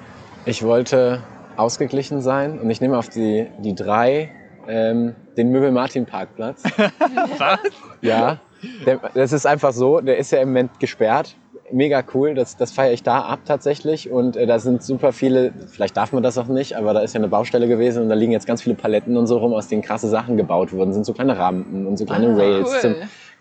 [0.46, 1.22] Ich wollte
[1.56, 4.30] ausgeglichen sein und ich nehme auf die, die drei
[4.68, 6.64] ähm, den Möbel-Martin-Parkplatz.
[7.38, 7.58] Was?
[8.02, 8.38] Ja,
[8.84, 11.36] der, das ist einfach so, der ist ja im Moment gesperrt.
[11.72, 14.10] Mega cool, das, das feiere ich da ab tatsächlich.
[14.10, 17.14] Und äh, da sind super viele, vielleicht darf man das auch nicht, aber da ist
[17.14, 19.68] ja eine Baustelle gewesen und da liegen jetzt ganz viele Paletten und so rum, aus
[19.68, 20.92] denen krasse Sachen gebaut wurden.
[20.92, 22.80] Sind so kleine Rampen und so kleine Ah, Rails cool.
[22.80, 22.94] zum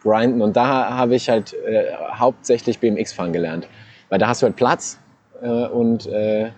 [0.06, 0.42] Grinden.
[0.42, 3.68] Und da habe ich halt äh, hauptsächlich BMX fahren gelernt.
[4.10, 5.00] Weil da hast du halt Platz
[5.42, 6.52] äh, und äh,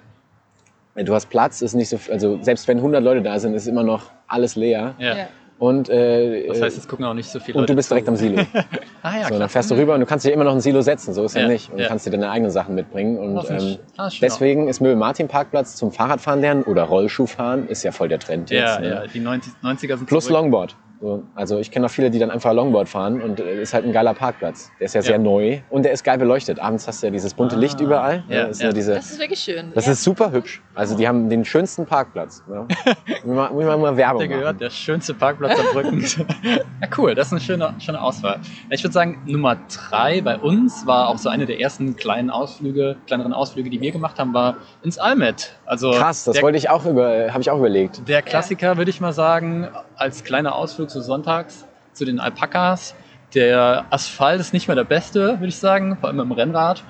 [0.96, 3.84] du hast Platz, ist nicht so, also selbst wenn 100 Leute da sind, ist immer
[3.84, 4.94] noch alles leer.
[5.00, 5.16] Ja.
[5.18, 5.28] Ja.
[5.60, 8.06] Und, äh, Das heißt, es gucken auch nicht so viele und Leute du bist direkt
[8.06, 8.12] zu.
[8.12, 8.44] am Silo.
[9.02, 9.40] Ah ja, So, klar.
[9.40, 11.36] dann fährst du rüber und du kannst dir immer noch ein Silo setzen, so ist
[11.36, 11.72] ja, Ja, nicht.
[11.72, 11.86] Und ja.
[11.86, 13.18] du kannst dir deine eigenen Sachen mitbringen.
[13.18, 17.92] Und Das ist- ähm, ah, deswegen ist Möbel-Martin-Parkplatz zum Fahrradfahren lernen oder Rollschuhfahren ist ja
[17.92, 18.80] voll der Trend Ja, jetzt.
[18.82, 18.90] ne?
[18.90, 20.42] ja, die 90, 90er sind Plus zurück.
[20.42, 20.76] Longboard.
[21.00, 23.86] So, also ich kenne auch viele, die dann einfach Longboard fahren und äh, ist halt
[23.86, 24.72] ein geiler Parkplatz.
[24.80, 25.06] Der ist ja, Ja.
[25.06, 26.60] sehr neu und der ist geil beleuchtet.
[26.60, 28.24] Abends hast du ja dieses bunte Ah, Licht überall.
[28.30, 28.72] ja, das, ist ja.
[28.72, 29.72] diese, Das ist wirklich schön.
[29.76, 29.92] das ja.
[29.92, 30.62] ist super hübsch.
[30.74, 32.44] Also die haben den schönsten Parkplatz.
[32.52, 32.66] Ja.
[33.24, 34.40] muss, man, muss man mal Werbung Der machen.
[34.40, 36.04] gehört, der schönste Parkplatz Saarbrücken.
[36.42, 38.40] ja, cool, das ist eine schöne, schöne Auswahl.
[38.72, 42.96] Ich würde sagen, Nummer drei bei uns war auch so eine der ersten kleinen Ausflüge,
[43.06, 45.54] kleineren Ausflüge, die wir gemacht haben, war ins Almet.
[45.68, 48.08] Also Krass, das wollte ich auch über, habe ich auch überlegt.
[48.08, 49.68] der Klassiker, würde ich mal sagen,
[49.98, 52.96] als kleiner Ausflug so sonntags zu den Alpakas.
[53.34, 56.84] Der Asphalt ist nicht mehr der beste, würde ich sagen, vor allem im Rennrad.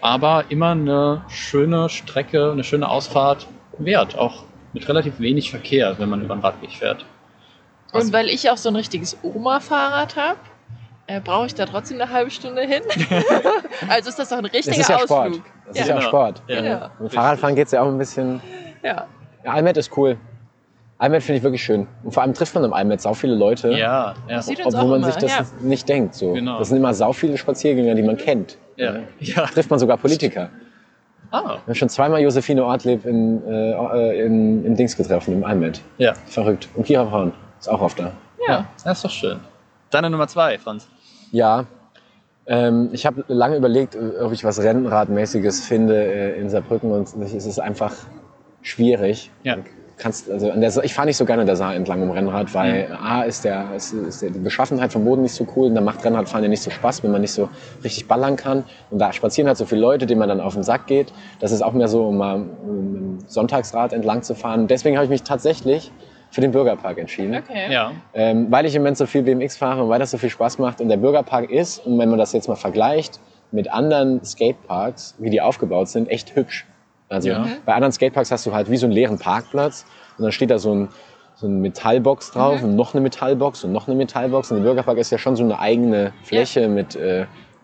[0.00, 3.46] Aber immer eine schöne Strecke, eine schöne Ausfahrt
[3.78, 4.16] wert.
[4.16, 7.04] Auch mit relativ wenig Verkehr, wenn man über den Radweg fährt.
[7.92, 10.38] Und weil ich auch so ein richtiges Oma-Fahrrad habe,
[11.08, 12.82] äh, brauche ich da trotzdem eine halbe Stunde hin.
[13.88, 15.28] also ist das doch ein richtiger Das ist ja Sport.
[15.30, 15.44] Ausflug.
[15.66, 15.82] Das Ja.
[15.82, 16.08] ist ja Genau.
[16.08, 16.42] Sport.
[16.46, 16.62] Ja.
[16.62, 16.90] Ja.
[17.00, 18.40] Mit Fahrradfahren geht's ja auch ein bisschen.
[18.84, 19.06] Ja.
[19.44, 20.16] Ja, Almet ist cool.
[21.00, 21.86] Almet finde ich wirklich schön.
[22.04, 23.72] Und vor allem trifft man im Almet sau viele Leute.
[23.72, 24.42] Ja, ja.
[24.42, 25.46] Sieht uns Obwohl auch man immer, sich das ja.
[25.62, 26.14] nicht denkt.
[26.14, 26.34] So.
[26.34, 26.58] Genau.
[26.58, 28.58] Das sind immer sau viele Spaziergänger, die man kennt.
[28.76, 28.96] Ja.
[29.18, 29.46] ja.
[29.46, 30.50] Trifft man sogar Politiker.
[31.30, 35.80] Ah, Ich habe schon zweimal Josephine Ortlieb in, äh, in, in Dings getroffen, im Almet.
[35.98, 36.12] ja.
[36.26, 36.68] Verrückt.
[36.74, 38.12] Und Kira Braun ist auch oft da.
[38.46, 38.66] Ja.
[38.84, 39.40] Das ist doch schön.
[39.90, 40.86] Deine Nummer zwei, Franz.
[41.32, 41.64] Ja,
[42.46, 47.32] ähm, ich habe lange überlegt, ob ich was Rennradmäßiges finde äh, in Saarbrücken und es
[47.46, 47.94] ist einfach
[48.62, 49.30] schwierig.
[49.44, 49.56] Ja.
[50.00, 52.52] Kannst, also an der, ich fahre nicht so gerne an der Saar entlang im Rennrad,
[52.54, 52.96] weil Mhm.
[52.96, 55.84] A ist, der, ist, ist der, die Beschaffenheit vom Boden nicht so cool und dann
[55.84, 57.48] macht Rennradfahren ja nicht so Spaß, wenn man nicht so
[57.84, 58.64] richtig ballern kann.
[58.90, 61.12] Und da spazieren halt so viele Leute, denen man dann auf den Sack geht.
[61.38, 64.66] Das ist auch mehr so, um mal mit dem Sonntagsrad entlang zu fahren.
[64.66, 65.92] Deswegen habe ich mich tatsächlich
[66.30, 67.34] für den Bürgerpark entschieden.
[67.36, 67.72] Okay.
[67.72, 67.92] Ja.
[68.14, 70.58] Ähm, weil ich im Moment so viel BMX fahre und weil das so viel Spaß
[70.58, 70.80] macht.
[70.80, 73.20] Und der Bürgerpark ist, und wenn man das jetzt mal vergleicht
[73.52, 76.66] mit anderen Skateparks, wie die aufgebaut sind, echt hübsch.
[77.10, 77.46] Also Ja.
[77.66, 79.84] bei anderen Skateparks hast du halt wie so einen leeren Parkplatz
[80.16, 80.88] und dann steht da so ein,
[81.34, 84.50] so eine Metallbox drauf und noch eine Metallbox und noch eine Metallbox.
[84.52, 87.22] Und der Bürgerpark ist ja schon so eine eigene Fläche mit, äh,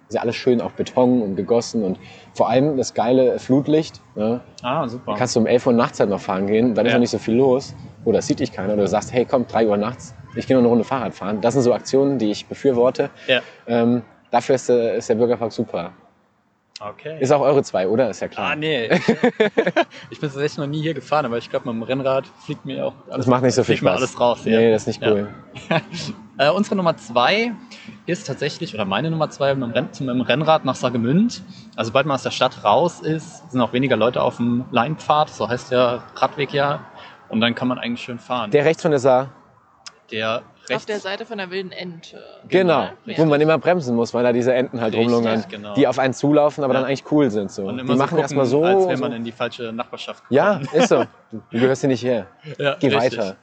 [0.09, 1.99] ist ja alles schön auf Beton und gegossen und
[2.35, 4.01] vor allem das geile Flutlicht.
[4.15, 4.41] Ne?
[4.63, 5.13] Ah, super.
[5.13, 6.99] Da kannst du um 11 Uhr nachts halt noch fahren gehen, dann ist Ja.
[6.99, 7.75] noch nicht so viel los.
[8.05, 8.73] Oder es sieht dich keiner.
[8.75, 11.41] Oder du sagst, hey, komm, 3 Uhr nachts, ich gehe noch eine Runde Fahrrad fahren.
[11.41, 13.11] Das sind so Aktionen, die ich befürworte.
[13.27, 13.41] ja.
[13.67, 15.91] Ähm, dafür ist der, ist der Bürgerpark super.
[16.79, 17.17] Okay.
[17.21, 18.11] Ist auch eure zwei, oder?
[18.11, 18.51] Ist ja klar.
[18.53, 18.89] Ah, nee.
[20.11, 22.87] ich bin tatsächlich noch nie hier gefahren, aber ich glaube, mit dem Rennrad fliegt mir
[22.87, 23.97] auch alles, Das macht nicht so viel Spaß.
[23.97, 24.41] alles raus.
[24.45, 24.59] Ja.
[24.59, 25.13] Nee, das ist nicht Ja.
[25.13, 25.29] cool.
[26.39, 27.53] Äh, unsere Nummer zwei
[28.05, 31.43] ist tatsächlich, oder meine Nummer zwei mit dem, Renn, mit dem Rennrad nach Sagemünd.
[31.77, 35.31] Also sobald man aus der Stadt raus ist, sind auch weniger Leute auf dem Leinpfad,
[35.31, 36.81] so heißt der Radweg ja.
[37.31, 38.51] Und dann kann man eigentlich schön fahren.
[38.51, 39.31] Der rechts von der Saar.
[40.11, 42.23] Der rechts, Auf der Seite von der wilden Ente.
[42.49, 42.89] Genau.
[43.07, 43.19] richtig.
[43.19, 45.75] Wo man immer bremsen muss, weil da diese Enten halt Richtig, rumlungern, genau.
[45.75, 46.81] die auf einen zulaufen, aber Ja.
[46.81, 47.51] dann eigentlich cool sind.
[47.51, 47.67] So.
[47.67, 48.65] und Die immer so machen gucken, erstmal so.
[48.65, 49.05] als so.
[49.05, 50.83] man in die falsche Nachbarschaft Ja, gekommen.
[50.83, 51.05] ist so.
[51.33, 52.27] Du, gehörst hier nicht her.
[52.59, 53.19] ja Geh richtig.
[53.19, 53.37] weiter.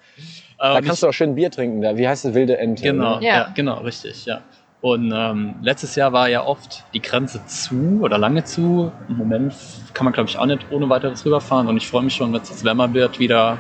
[0.60, 1.82] Da und kannst du auch schön Bier trinken.
[1.82, 1.98] Da.
[1.98, 2.84] Wie heißt das wilde Ente?
[2.84, 3.26] Genau, ne?
[3.26, 3.36] ja.
[3.36, 3.50] Ja.
[3.54, 4.42] genau, richtig, ja.
[4.82, 8.92] Und ähm, letztes Jahr war ja oft die Grenze zu oder lange zu.
[9.08, 9.54] Im Moment
[9.94, 11.68] kann man, glaube ich, auch nicht ohne weiteres rüberfahren.
[11.68, 13.58] Und ich freue mich schon, wenn es jetzt wärmer wird, wieder,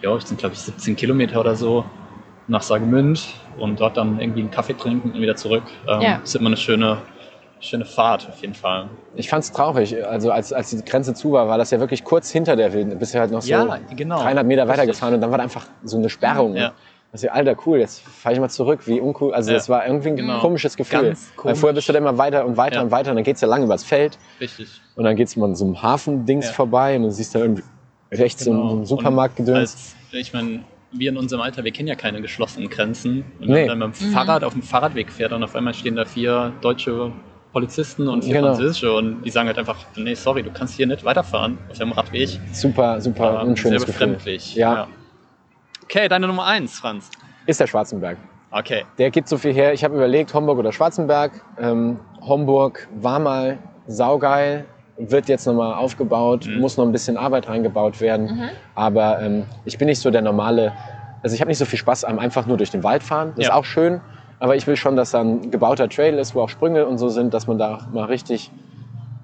[0.00, 1.84] ja, ich sind, glaube ich, 17 Kilometer oder so
[2.50, 3.26] nach Sagemünd
[3.58, 5.62] und dort dann irgendwie einen Kaffee trinken und wieder zurück.
[5.88, 6.20] Ähm, Ja.
[6.22, 6.98] Ist immer eine schöne,
[7.60, 8.88] schöne Fahrt auf jeden Fall.
[9.14, 10.04] Ich fand's traurig.
[10.04, 12.98] Also als, als die Grenze zu war, war das ja wirklich kurz hinter der wilden.
[12.98, 14.20] Bist du halt noch so Ja, genau.
[14.20, 14.78] 300 Meter Richtig.
[14.78, 16.56] weitergefahren und dann war da einfach so eine Sperrung.
[16.56, 16.72] Ja.
[17.12, 18.86] Das ist ja, alter, cool, jetzt fahre ich mal zurück.
[18.86, 19.34] Wie uncool.
[19.34, 19.56] Also Ja.
[19.56, 20.38] das war irgendwie ein Genau.
[20.40, 21.02] komisches Gefühl.
[21.02, 21.58] Ganz Weil komisch.
[21.58, 22.82] vorher bist du dann immer weiter und weiter Ja.
[22.82, 24.80] und weiter und dann geht's ja lang übers Feld Richtig.
[24.96, 26.52] und dann geht's mal an so einem Hafendings Ja.
[26.52, 27.62] vorbei und du siehst da irgendwie
[28.12, 28.60] rechts so Genau.
[28.62, 29.58] einen- so einen Supermarktgedöns.
[29.58, 30.60] Als, ich meine,
[30.92, 33.24] wir in unserem Alter, wir kennen ja keine geschlossenen Grenzen.
[33.40, 33.68] Und Nee.
[33.68, 36.52] wenn man mit dem Fahrrad auf dem Fahrradweg fährt und auf einmal stehen da vier
[36.60, 37.12] deutsche
[37.52, 38.48] Polizisten und vier Genau.
[38.48, 41.92] französische und die sagen halt einfach, nee, sorry, du kannst hier nicht weiterfahren auf dem
[41.92, 42.40] Radweg.
[42.52, 44.06] Super, super Ähm, unschönes sehr Gefühl.
[44.08, 44.54] befremdlich.
[44.54, 44.86] Ja.
[45.84, 47.10] Okay, deine Nummer eins, Franz.
[47.46, 48.18] Ist der Schwarzenberg.
[48.52, 48.84] Okay.
[48.98, 49.72] Der gibt so viel her.
[49.72, 51.32] Ich habe überlegt, Homburg oder Schwarzenberg.
[51.58, 54.64] Ähm, Homburg war mal saugeil,
[55.08, 56.60] wird jetzt nochmal aufgebaut, Mhm.
[56.60, 58.26] muss noch ein bisschen Arbeit reingebaut werden.
[58.26, 58.48] Mhm.
[58.74, 60.72] Aber ähm, ich bin nicht so der normale,
[61.22, 63.32] also ich habe nicht so viel Spaß am einfach nur durch den Wald fahren.
[63.36, 63.50] Das Ja.
[63.52, 64.00] ist auch schön,
[64.38, 67.08] aber ich will schon, dass da ein gebauter Trail ist, wo auch Sprünge und so
[67.08, 68.50] sind, dass man da mal richtig,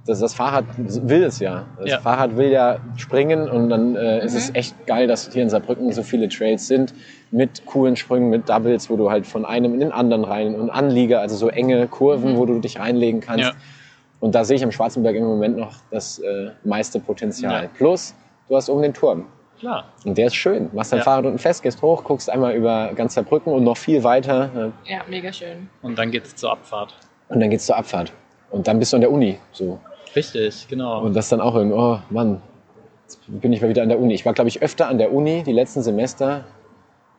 [0.07, 1.65] das, das Fahrrad will es ja.
[1.79, 1.99] Das Ja.
[1.99, 4.39] Fahrrad will ja springen und dann äh, ist Mhm.
[4.39, 6.95] es echt geil, dass hier in Saarbrücken so viele Trails sind
[7.33, 10.71] mit coolen Sprüngen, mit Doubles, wo du halt von einem in den anderen rein und
[10.71, 12.37] Anlieger, also so enge Kurven, Mhm.
[12.37, 13.51] wo du dich reinlegen kannst.
[13.51, 13.57] Ja.
[14.27, 17.63] Und da sehe ich am Schwarzenberg im Moment noch das äh, meiste Potenzial.
[17.63, 17.69] Ja.
[17.73, 18.13] Plus,
[18.49, 19.27] du hast oben den Turm.
[19.61, 19.85] Klar.
[20.05, 20.69] Und der ist schön.
[20.73, 21.05] Machst dein Ja.
[21.05, 24.73] Fahrrad unten fest, gehst hoch, guckst einmal über ganz Saarbrücken und noch viel weiter.
[24.87, 25.69] äh, Ja, mega schön.
[25.81, 26.93] Und dann geht's zur Abfahrt.
[27.29, 28.13] Und dann geht's zur Abfahrt.
[28.51, 29.39] Und dann bist du an der Uni.
[29.53, 29.79] So.
[30.17, 31.03] Richtig, genau.
[31.03, 32.43] Und das dann auch irgendwie, oh Mann,
[33.05, 34.13] jetzt bin ich mal wieder an der Uni.
[34.15, 36.45] Ich war, glaube ich, öfter an der Uni die letzten Semester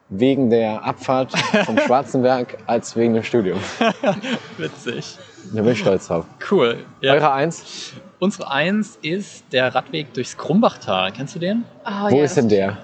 [0.09, 3.59] wegen der Abfahrt vom Schwarzenberg als wegen dem Studium.
[4.57, 5.17] Witzig.
[5.53, 6.25] Da bin ich stolz drauf.
[6.49, 6.85] Cool.
[7.01, 7.13] Ja.
[7.13, 11.11] Eure Eins, Unsere Eins ist der Radweg durchs Krumbachtal.
[11.11, 11.65] Kennst du den?
[11.85, 12.77] Oh, wo ja, ist denn der?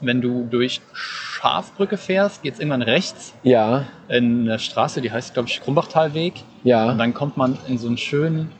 [0.00, 5.48] Wenn du durch Schafbrücke fährst, geht's irgendwann rechts Ja, in eine Straße, die heißt, glaube
[5.48, 6.34] ich, Krumbachtalweg.
[6.34, 8.52] Und ja, dann kommt man in so einen schönen,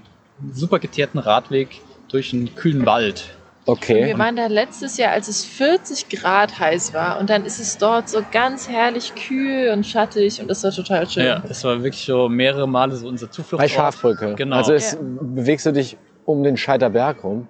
[0.52, 3.35] super geteerten Radweg durch einen kühlen Wald.
[3.66, 4.06] Okay.
[4.06, 7.76] Wir waren da letztes Jahr, als es 40 Grad heiß war und dann ist es
[7.78, 11.26] dort so ganz herrlich kühl und schattig und das war total schön.
[11.26, 13.60] Ja, das war wirklich so mehrere Male so unser Zufluchtsort.
[13.60, 14.34] Bei Schafbrücke.
[14.36, 14.56] Genau.
[14.56, 14.98] Also es, Ja.
[15.00, 17.46] bewegst du dich um den Scheiterberg rum.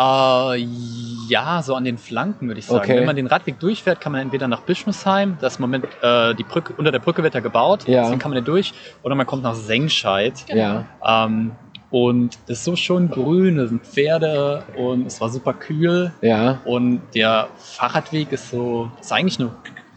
[0.00, 0.64] Äh,
[1.28, 2.78] ja, so an den Flanken würde ich sagen.
[2.78, 2.96] Okay.
[2.98, 6.72] Wenn man den Radweg durchfährt, kann man entweder nach Bischnussheim, das Moment äh, die Brücke,
[6.76, 8.02] unter der Brücke wird er gebaut, Ja.
[8.02, 10.34] deswegen kann man da durch, oder man kommt nach Sengscheid.
[10.46, 10.84] Genau.
[11.04, 11.24] Ja.
[11.26, 11.50] Ähm,
[11.90, 16.12] und das ist so schön grün, da sind Pferde und es war super kühl.
[16.20, 16.60] Ja.
[16.64, 19.50] Und der Fahrradweg ist so, ist eigentlich eine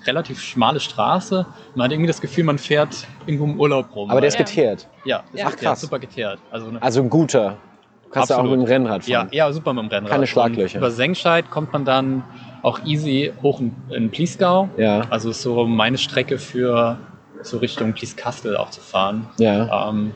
[0.08, 1.46] relativ schmale Straße.
[1.76, 4.10] Man hat irgendwie das Gefühl, man fährt irgendwo im Urlaub rum.
[4.10, 4.44] Aber der ist Ja.
[4.46, 4.88] geteert.
[5.06, 5.82] ja, ist Ach, geteert, krass.
[5.82, 6.39] super geteert.
[6.50, 7.58] Also eine, Also ein guter.
[8.06, 9.30] Du kannst ja auch mit dem Rennrad ja, fahren.
[9.32, 10.12] ja, super mit dem Rennrad.
[10.12, 10.76] Keine Schlaglöcher.
[10.76, 12.24] Und über Sengscheid kommt man dann
[12.62, 14.70] auch easy hoch in, in Pliesgau.
[14.78, 15.02] Ja.
[15.10, 16.98] Also ist so meine Strecke für
[17.42, 19.28] so Richtung Plieskastel auch zu fahren.
[19.38, 19.89] Ja.
[19.89, 20.12] Ähm,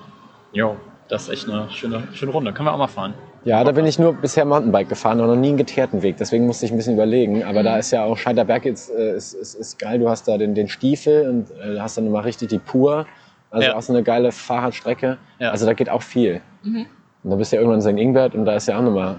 [0.51, 0.75] jo.
[1.07, 2.51] Das ist echt eine schöne, schöne Runde.
[2.53, 3.13] Können wir auch mal fahren.
[3.43, 6.17] Ja, da bin ich nur bisher Mountainbike gefahren und noch nie einen geteerten Weg.
[6.17, 7.43] Deswegen musste ich ein bisschen überlegen.
[7.43, 7.65] Aber Mhm.
[7.65, 9.99] da ist ja auch Scheiterberg jetzt äh, ist, ist, ist geil.
[9.99, 13.05] Du hast da den, den Stiefel und äh, hast dann nochmal richtig die Pur.
[13.51, 13.75] Also Ja.
[13.75, 15.17] auch so eine geile Fahrradstrecke.
[15.39, 15.51] Ja.
[15.51, 16.41] Also da geht auch viel.
[16.63, 16.87] Mhm.
[17.23, 17.99] Und dann bist du ja irgendwann in St.
[18.01, 19.17] Ingbert und da ist ja auch nochmal,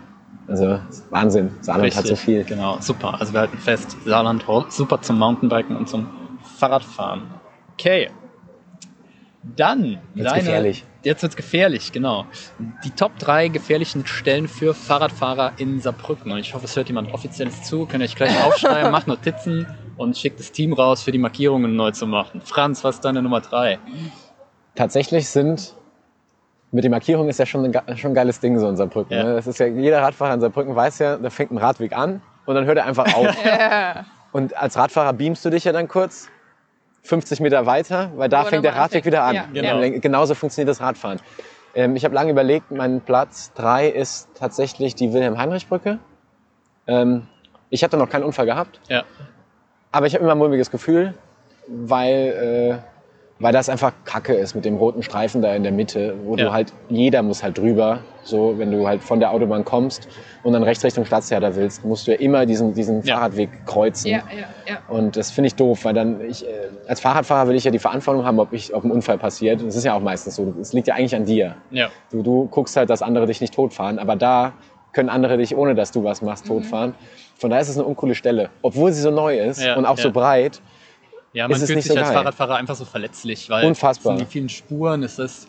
[0.49, 0.80] also
[1.11, 1.51] Wahnsinn.
[1.61, 2.43] Saarland hat so viel.
[2.45, 3.16] Genau, super.
[3.20, 6.09] Also wir halten fest, Saarland super zum Mountainbiken und zum
[6.59, 7.22] Fahrradfahren.
[7.74, 8.11] Okay.
[9.55, 10.84] Dann Wird's gefährlich.
[11.03, 12.26] Jetzt wird's gefährlich, genau.
[12.84, 16.32] Die Top 3 gefährlichen Stellen für Fahrradfahrer in Saarbrücken.
[16.32, 17.86] Und ich hoffe, es hört jemand Offizielles zu.
[17.86, 19.66] Könnt ihr euch gleich aufschreiben, macht Notizen
[19.97, 22.40] und schickt das Team raus, für die Markierungen neu zu machen.
[22.40, 23.78] Franz, was ist deine Nummer 3?
[24.74, 25.74] Tatsächlich sind
[26.72, 29.16] mit den Markierungen ist ja schon ein, schon ein geiles Ding so in Saarbrücken.
[29.16, 29.24] Ja.
[29.24, 29.34] Ne?
[29.34, 32.55] Das ist ja, jeder Radfahrer in Saarbrücken weiß ja, da fängt ein Radweg an und
[32.55, 33.34] dann hört er einfach auf.
[33.44, 34.05] Ja.
[34.32, 36.28] Und als Radfahrer beamst du dich ja dann kurz
[37.07, 39.05] 50 Meter weiter, weil da Wo fängt der Radweg anfängt.
[39.07, 39.35] wieder an.
[39.35, 40.01] Ja, genau.
[40.01, 41.21] Genauso funktioniert das Radfahren.
[41.75, 45.99] Ähm, ich habe lange überlegt, mein Platz 3 ist tatsächlich die Wilhelm-Heinrich-Brücke.
[46.87, 47.27] Ähm,
[47.71, 49.05] ich hatte noch keinen Unfall gehabt, Ja.
[49.93, 51.15] aber ich habe immer ein mulmiges Gefühl,
[51.69, 52.95] weil, äh,
[53.39, 56.45] weil das einfach Kacke ist mit dem roten Streifen da in der Mitte, wo Ja.
[56.47, 60.09] du halt, jeder muss halt drüber, so wenn du halt von der Autobahn kommst
[60.43, 63.16] und dann rechts Richtung Stadttheater willst, musst du ja immer diesen, diesen Ja.
[63.16, 64.11] Fahrradweg kreuzen.
[64.11, 64.78] Ja, ja, ja.
[64.89, 66.49] Und das finde ich doof, weil dann ich, äh,
[66.89, 69.61] als Fahrradfahrer will ich ja die Verantwortung haben, ob, ich, ob ein Unfall passiert.
[69.62, 70.55] Das ist ja auch meistens so.
[70.61, 71.57] Es liegt ja eigentlich an dir.
[71.70, 71.89] Ja.
[72.11, 74.55] Du, du guckst halt, dass andere dich nicht totfahren, aber da
[74.93, 76.95] können andere dich, ohne dass du was machst, totfahren.
[77.37, 78.49] Von daher ist es eine uncoole Stelle.
[78.62, 80.62] Obwohl sie so neu ist Ja, und auch so breit.
[81.37, 82.16] Ja, man ist es fühlt nicht sich so als geil.
[82.16, 84.14] Fahrradfahrer einfach so verletzlich, weil Unfassbar.
[84.14, 85.49] es sind die vielen Spuren, es ist,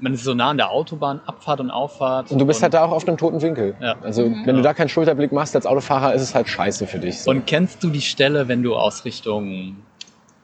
[0.00, 2.32] man ist so nah an der Autobahn, Abfahrt und Auffahrt.
[2.32, 3.76] Und du bist halt da auch auf einem toten Winkel.
[3.80, 3.94] Ja.
[4.02, 7.20] Also wenn du da keinen Schulterblick machst als Autofahrer, ist es halt scheiße für dich.
[7.20, 7.30] So.
[7.30, 9.76] Und kennst du die Stelle, wenn du aus Richtung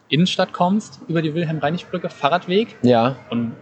[0.08, 2.76] Innenstadt kommst, über die Wilhelm-Reinig-Brücke, Fahrradweg?
[2.82, 3.56] ja, Und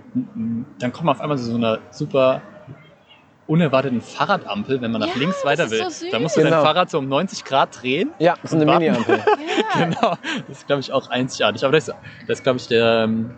[0.80, 2.42] dann kommt man auf einmal so eine super
[3.52, 5.90] unerwarteten Fahrradampel, wenn man nach Ja, links weiter ist will.
[5.90, 6.62] so da musst du dein Genau.
[6.62, 8.10] Fahrrad so um 90 Grad drehen.
[8.18, 8.64] ja, das ist eine.
[8.72, 9.20] Mini-Ampel.
[9.78, 10.16] Genau.
[10.48, 11.64] Das ist, glaube ich, auch einzigartig.
[11.64, 11.96] Aber das, das
[12.28, 13.30] ist, glaube ich, der ähm,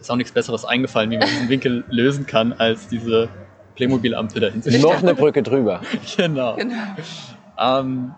[0.00, 3.28] ist auch nichts Besseres eingefallen, wie man diesen Winkel lösen kann, als diese
[3.74, 4.70] Playmobil-Ampel dahinter.
[4.78, 5.80] Noch eine Brücke drüber.
[6.16, 6.54] genau.
[6.56, 6.74] Genau.
[7.58, 8.12] Ähm,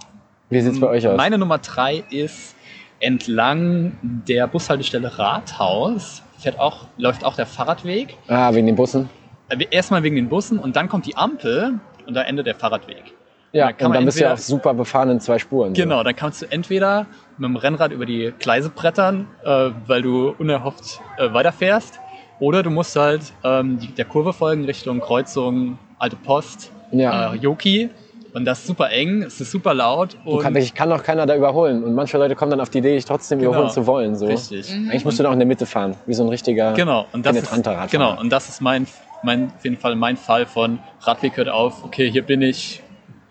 [0.50, 1.16] Wie sieht's bei euch aus?
[1.16, 2.54] Meine Nummer drei ist
[3.00, 8.16] entlang der Bushaltestelle Rathaus fährt auch, läuft auch der Fahrradweg.
[8.28, 9.08] Ah, wegen den Bussen.
[9.70, 11.74] Erstmal wegen den Bussen und dann kommt die Ampel
[12.06, 13.14] und da endet der Fahrradweg.
[13.52, 15.74] Ja, Da kann und man dann bist du ja auch super befahren in zwei Spuren.
[15.74, 15.80] so.
[15.82, 17.06] Genau, dann kannst du entweder
[17.38, 21.98] mit dem Rennrad über die Gleise brettern, äh, weil du unerhofft äh, weiterfährst,
[22.40, 27.32] oder du musst halt ähm, die, der Kurve folgen Richtung Kreuzung Alte Post, Ja.
[27.32, 27.90] äh, Joki.
[28.34, 30.16] Und das ist super eng, es ist super laut.
[30.24, 31.82] Du Und kann, ich kann auch keiner da überholen.
[31.82, 33.50] Und manche Leute kommen dann auf die Idee, dich trotzdem Genau.
[33.52, 34.14] überholen zu wollen.
[34.14, 34.26] So.
[34.26, 34.70] richtig.
[34.70, 34.90] Mhm.
[34.90, 36.74] Eigentlich musst du da auch in der Mitte fahren, wie so ein richtiger.
[36.74, 37.86] Genau, und das ist, Radfahrer.
[37.88, 38.86] genau, und das ist mein,
[39.22, 42.82] mein, auf jeden Fall mein Fall von Radweg hört auf, okay, hier bin ich,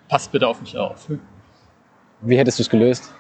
[0.10, 1.08] passt bitte auf mich auf.
[2.22, 3.14] Wie hättest du es gelöst?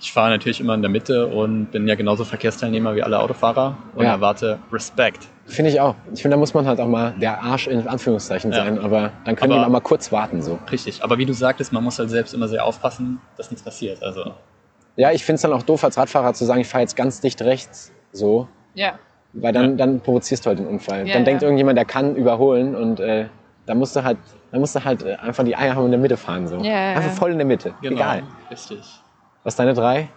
[0.00, 3.76] Ich fahre natürlich immer in der Mitte und bin ja genauso Verkehrsteilnehmer wie alle Autofahrer
[3.94, 4.12] und Ja.
[4.12, 5.28] erwarte Respekt.
[5.46, 5.94] Finde ich auch.
[6.12, 8.64] Ich finde, da muss man halt auch mal der Arsch in Anführungszeichen Ja.
[8.64, 10.42] sein, aber dann können Aber- die auch mal kurz warten.
[10.42, 10.58] So.
[10.72, 14.02] Richtig, aber wie du sagtest, man muss halt selbst immer sehr aufpassen, dass nichts passiert.
[14.02, 14.32] Also
[14.96, 17.20] Ja, ich finde es dann auch doof als Radfahrer zu sagen, ich fahre jetzt ganz
[17.20, 17.92] dicht rechts.
[18.12, 18.48] So.
[18.74, 18.98] Ja.
[19.34, 21.06] Weil dann, dann provozierst du halt den Unfall.
[21.06, 21.48] Ja, dann denkt ja.
[21.48, 23.26] irgendjemand, der kann überholen und äh,
[23.66, 24.18] da musst du halt,
[24.50, 26.46] da musst du halt äh, einfach die Eier haben und in der Mitte fahren.
[26.48, 26.56] So.
[26.56, 27.16] Ja, ja, Einfach ja.
[27.16, 27.72] voll in der Mitte.
[27.80, 28.22] genau, Egal.
[28.50, 28.80] richtig.
[29.42, 30.08] Was ist deine drei?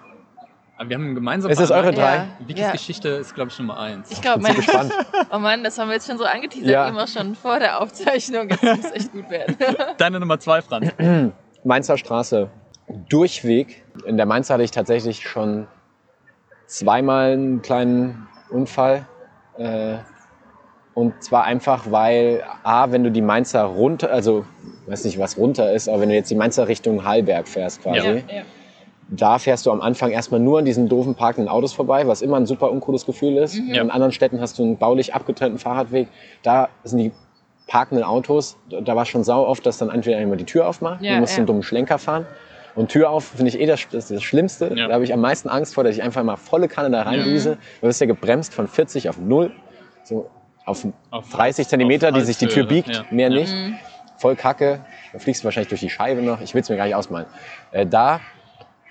[0.78, 2.16] Aber wir haben einen gemeinsamen Ist es eure drei?
[2.16, 2.28] Ja.
[2.39, 2.72] Vikis Ja.
[2.72, 4.11] Geschichte ist, glaube ich, Nummer eins.
[4.11, 4.91] Ich glaube, mein, gespannt.
[5.32, 6.89] oh Mann, das haben wir jetzt schon so angeteasert, Ja.
[6.89, 8.49] immer schon vor der Aufzeichnung.
[8.49, 9.55] Jetzt muss es echt gut werden.
[9.97, 10.91] Deine Nummer zwei, Franz.
[11.63, 12.49] Mainzer Straße.
[13.07, 13.86] Durchweg.
[14.05, 15.68] In der Mainzer hatte ich tatsächlich schon
[16.68, 19.06] zweimal einen kleinen Unfall.
[19.58, 19.97] Äh,
[20.93, 24.45] und zwar einfach, weil, A, wenn du die Mainzer runter, also,
[24.88, 27.97] weiß nicht, was runter ist, aber wenn du jetzt die Mainzer Richtung Hallberg fährst quasi,
[28.08, 28.14] Ja.
[28.16, 28.43] ja.
[29.10, 32.38] da fährst du am Anfang erstmal nur an diesen doofen parkenden Autos vorbei, was immer
[32.38, 33.56] ein super uncooles Gefühl ist.
[33.60, 33.74] Mhm.
[33.74, 33.82] Ja.
[33.82, 36.08] In anderen Städten hast du einen baulich abgetrennten Fahrradweg.
[36.43, 37.12] Da sind die
[37.68, 41.16] parkenden Autos, da war schon sau oft, dass dann entweder jemand die Tür aufmacht, Ja,
[41.16, 42.26] du musst einen dummen Schlenker fahren.
[42.76, 44.73] Und Tür auf finde ich eh das, das, ist das Schlimmste.
[44.76, 44.88] Ja.
[44.88, 47.57] Da habe ich am meisten Angst vor, dass ich einfach mal volle Kanne da reindüse.
[47.82, 49.51] Du wirst ja gebremst von 40 auf 0,
[50.03, 50.30] so
[50.65, 53.05] auf, Auf- 30 Zentimeter, auf die sich die Tür biegt, ja.
[53.11, 53.39] mehr Ja.
[53.39, 53.53] nicht.
[53.53, 53.76] Mhm.
[54.17, 54.80] Voll kacke.
[55.13, 56.41] Da fliegst du wahrscheinlich durch die Scheibe noch.
[56.41, 57.28] Ich will es mir gar nicht ausmalen.
[57.71, 58.19] Äh, da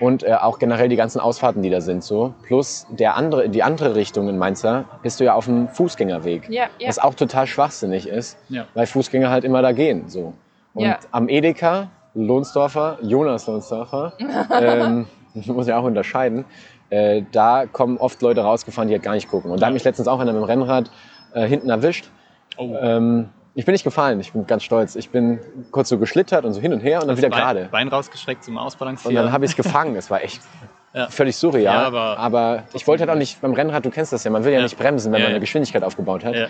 [0.01, 2.35] und äh, auch generell die ganzen Ausfahrten, die da sind, so.
[2.43, 6.49] Plus der andere, die andere Richtung in Mainzer bist du ja auf dem Fußgängerweg.
[6.51, 6.89] Ja, ja.
[6.89, 8.67] Was auch total schwachsinnig ist, Ja.
[8.75, 10.09] weil Fußgänger halt immer da gehen.
[10.09, 10.35] So.
[10.75, 10.99] Und Ja.
[11.13, 14.13] am Edeka, Lohnsdorfer, Jonas Lohnsdorfer,
[14.61, 16.45] ähm, muss ich auch unterscheiden,
[16.91, 19.51] äh, da kommen oft Leute rausgefahren, die halt gar nicht gucken.
[19.51, 20.91] Und da hat mich letztens auch einer mit dem Rennrad
[21.33, 22.11] äh, hinten erwischt.
[22.57, 22.75] Oh.
[22.81, 24.97] Ähm, ich bin nicht gefallen, ich bin ganz stolz.
[24.97, 25.39] Ich bin
[25.71, 27.69] kurz so geschlittert und so hin und her und dann wieder Bein, gerade.
[27.71, 29.17] Bein rausgestreckt zum Ausbalancieren.
[29.17, 29.97] Und dann habe ich es gefangen.
[29.97, 30.41] Es war echt
[30.95, 31.09] Ja.
[31.09, 31.63] völlig surreal.
[31.65, 34.45] Ja, aber- aber ich wollte halt auch nicht beim Rennrad, du kennst das ja, man
[34.45, 34.65] will ja, Ja.
[34.65, 36.47] nicht bremsen, wenn man eine Geschwindigkeit aufgebaut hat, Ja.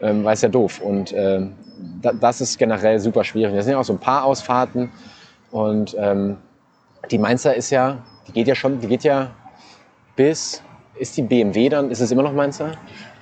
[0.00, 0.80] ähm, weil es ja doof.
[0.80, 1.52] Und ähm,
[2.00, 3.54] da, das ist generell super schwierig.
[3.54, 4.90] Da sind ja auch so ein paar Ausfahrten
[5.50, 6.38] und ähm,
[7.10, 9.30] die Mainzer ist ja, die geht ja schon, die geht ja
[10.16, 10.62] bis,
[10.96, 12.72] ist die BMW dann, ist es immer noch Mainzer?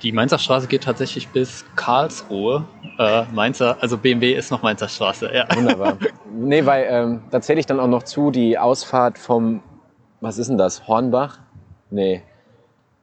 [0.01, 2.63] Die Mainzer Straße geht tatsächlich bis Karlsruhe.
[2.99, 5.29] Äh, Mainzer, also BMW ist noch Mainzer Straße.
[5.33, 5.45] Ja.
[5.55, 5.97] Wunderbar.
[6.33, 9.61] nee, weil ähm, da zähle ich dann auch noch zu die Ausfahrt vom,
[10.23, 11.39] was ist denn das, Hornbach?
[11.91, 12.21] Nee,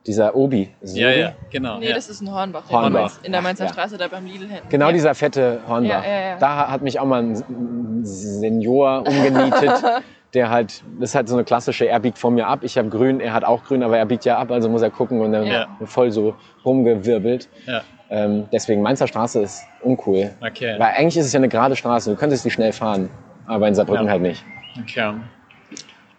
[0.06, 0.70] dieser Obi.
[0.80, 1.78] Es Ja, ja, genau.
[1.78, 1.94] Nee, ja.
[1.94, 2.68] das ist ein Hornbach.
[2.70, 3.12] Hornbach.
[3.22, 3.72] In der Mainzer Ja.
[3.72, 4.68] Straße, da beim Lidl hinten.
[4.70, 4.92] Genau ja.
[4.92, 6.02] dieser fette Hornbach.
[6.04, 6.38] Ja, ja, ja.
[6.38, 9.82] Da hat mich auch mal ein Senior umgenietet,
[10.34, 12.88] der halt, das ist halt so eine klassische, er biegt vor mir ab, ich habe
[12.88, 15.32] grün, er hat auch grün, aber er biegt ja ab, also muss er gucken und
[15.32, 15.66] dann Ja.
[15.84, 17.48] voll so rumgewirbelt.
[17.66, 17.82] Ja.
[18.08, 20.30] Ähm, deswegen Mainzer Straße ist uncool.
[20.40, 20.74] Okay.
[20.78, 23.10] Weil eigentlich ist es ja eine gerade Straße, du könntest die schnell fahren,
[23.46, 24.10] aber in Saarbrücken Ja.
[24.12, 24.42] halt nicht.
[24.80, 25.12] okay.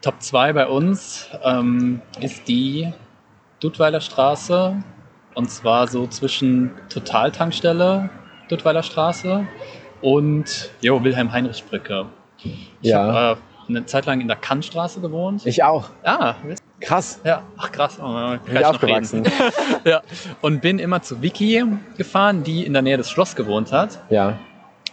[0.02, 2.92] Top 2 bei uns ähm, ist die
[3.60, 4.76] Duttweiler Straße.
[5.36, 8.10] Und zwar so zwischen Totaltankstelle,
[8.50, 9.48] Duttweiler Straße
[10.02, 12.08] und jo, Wilhelm-Heinrich-Brücke.
[12.82, 13.04] Ich Ja.
[13.14, 15.46] habe äh, eine Zeit lang in der Kannstraße gewohnt.
[15.46, 15.90] Ich auch.
[16.04, 16.36] ah,
[16.82, 17.22] Krass.
[17.24, 18.00] ja, ach krass.
[18.02, 19.24] Oh, wir Bin ich aufgewachsen.
[19.86, 20.02] ja.
[20.42, 21.64] Und bin immer zu Vicky
[21.96, 24.00] gefahren, die in der Nähe des Schloss gewohnt hat.
[24.10, 24.40] Ja.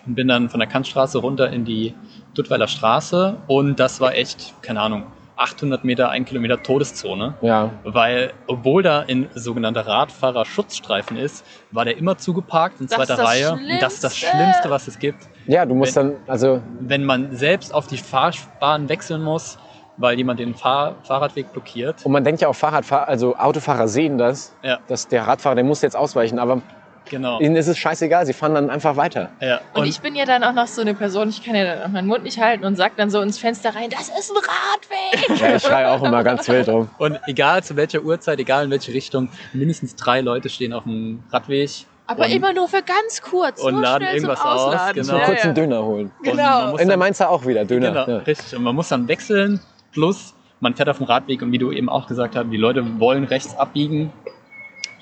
[0.07, 1.95] und bin dann von der Kantstraße runter in die
[2.39, 5.03] Duttweiler Straße und das war echt, keine Ahnung,
[5.37, 7.71] 800 Meter, ein Kilometer Todeszone, Ja.
[7.85, 13.53] weil obwohl da ein sogenannter Radfahrerschutzstreifen ist, war der immer zugeparkt in Das zweiter Reihe
[13.53, 14.71] und das ist das Schlimmste.
[14.71, 15.29] Was es gibt.
[15.47, 19.59] Ja, du musst dann, also, Wenn man selbst auf die Fahrbahn wechseln muss,
[19.97, 22.05] weil jemand den Fahr Fahrradweg blockiert.
[22.07, 25.65] und man denkt ja auch Fahrradfahrer, also Autofahrer sehen das, Ja, dass der Radfahrer, der
[25.65, 26.63] muss jetzt ausweichen, aber
[27.09, 27.41] genau.
[27.41, 29.31] ihnen ist es scheißegal, sie fahren dann einfach weiter.
[29.41, 29.61] Ja.
[29.75, 31.89] Und, ich bin ja dann auch noch so eine Person, ich kann ja dann auch
[31.89, 35.41] meinen Mund nicht halten und sag dann so ins Fenster rein, das ist ein Radweg.
[35.41, 36.89] Ja, ich schreie auch immer ganz wild rum.
[36.99, 41.23] und egal zu welcher Uhrzeit, egal in welche Richtung, mindestens drei Leute stehen auf dem
[41.31, 41.71] Radweg.
[42.07, 43.61] Aber und, immer nur für ganz kurz.
[43.61, 45.03] und nur laden schnell irgendwas zum aus, Ausladen.
[45.03, 45.13] genau.
[45.19, 46.11] Nur kurz einen Döner holen.
[46.19, 46.77] und Genau.
[46.77, 47.91] In der Mainzer auch wieder, Döner.
[47.91, 48.23] Genau, Ja.
[48.25, 48.57] richtig.
[48.57, 49.61] Und man muss dann wechseln.
[49.93, 52.99] Plus, man fährt auf dem Radweg und wie du eben auch gesagt hast, die Leute
[52.99, 54.11] wollen rechts abbiegen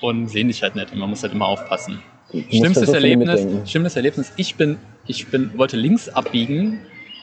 [0.01, 0.93] und sehen dich halt nicht.
[0.93, 2.03] Und man muss halt immer aufpassen.
[2.51, 6.81] Schlimmstes viel Erlebnis, schlimmstes Erlebnis, ich bin, ich bin, wollte links abbiegen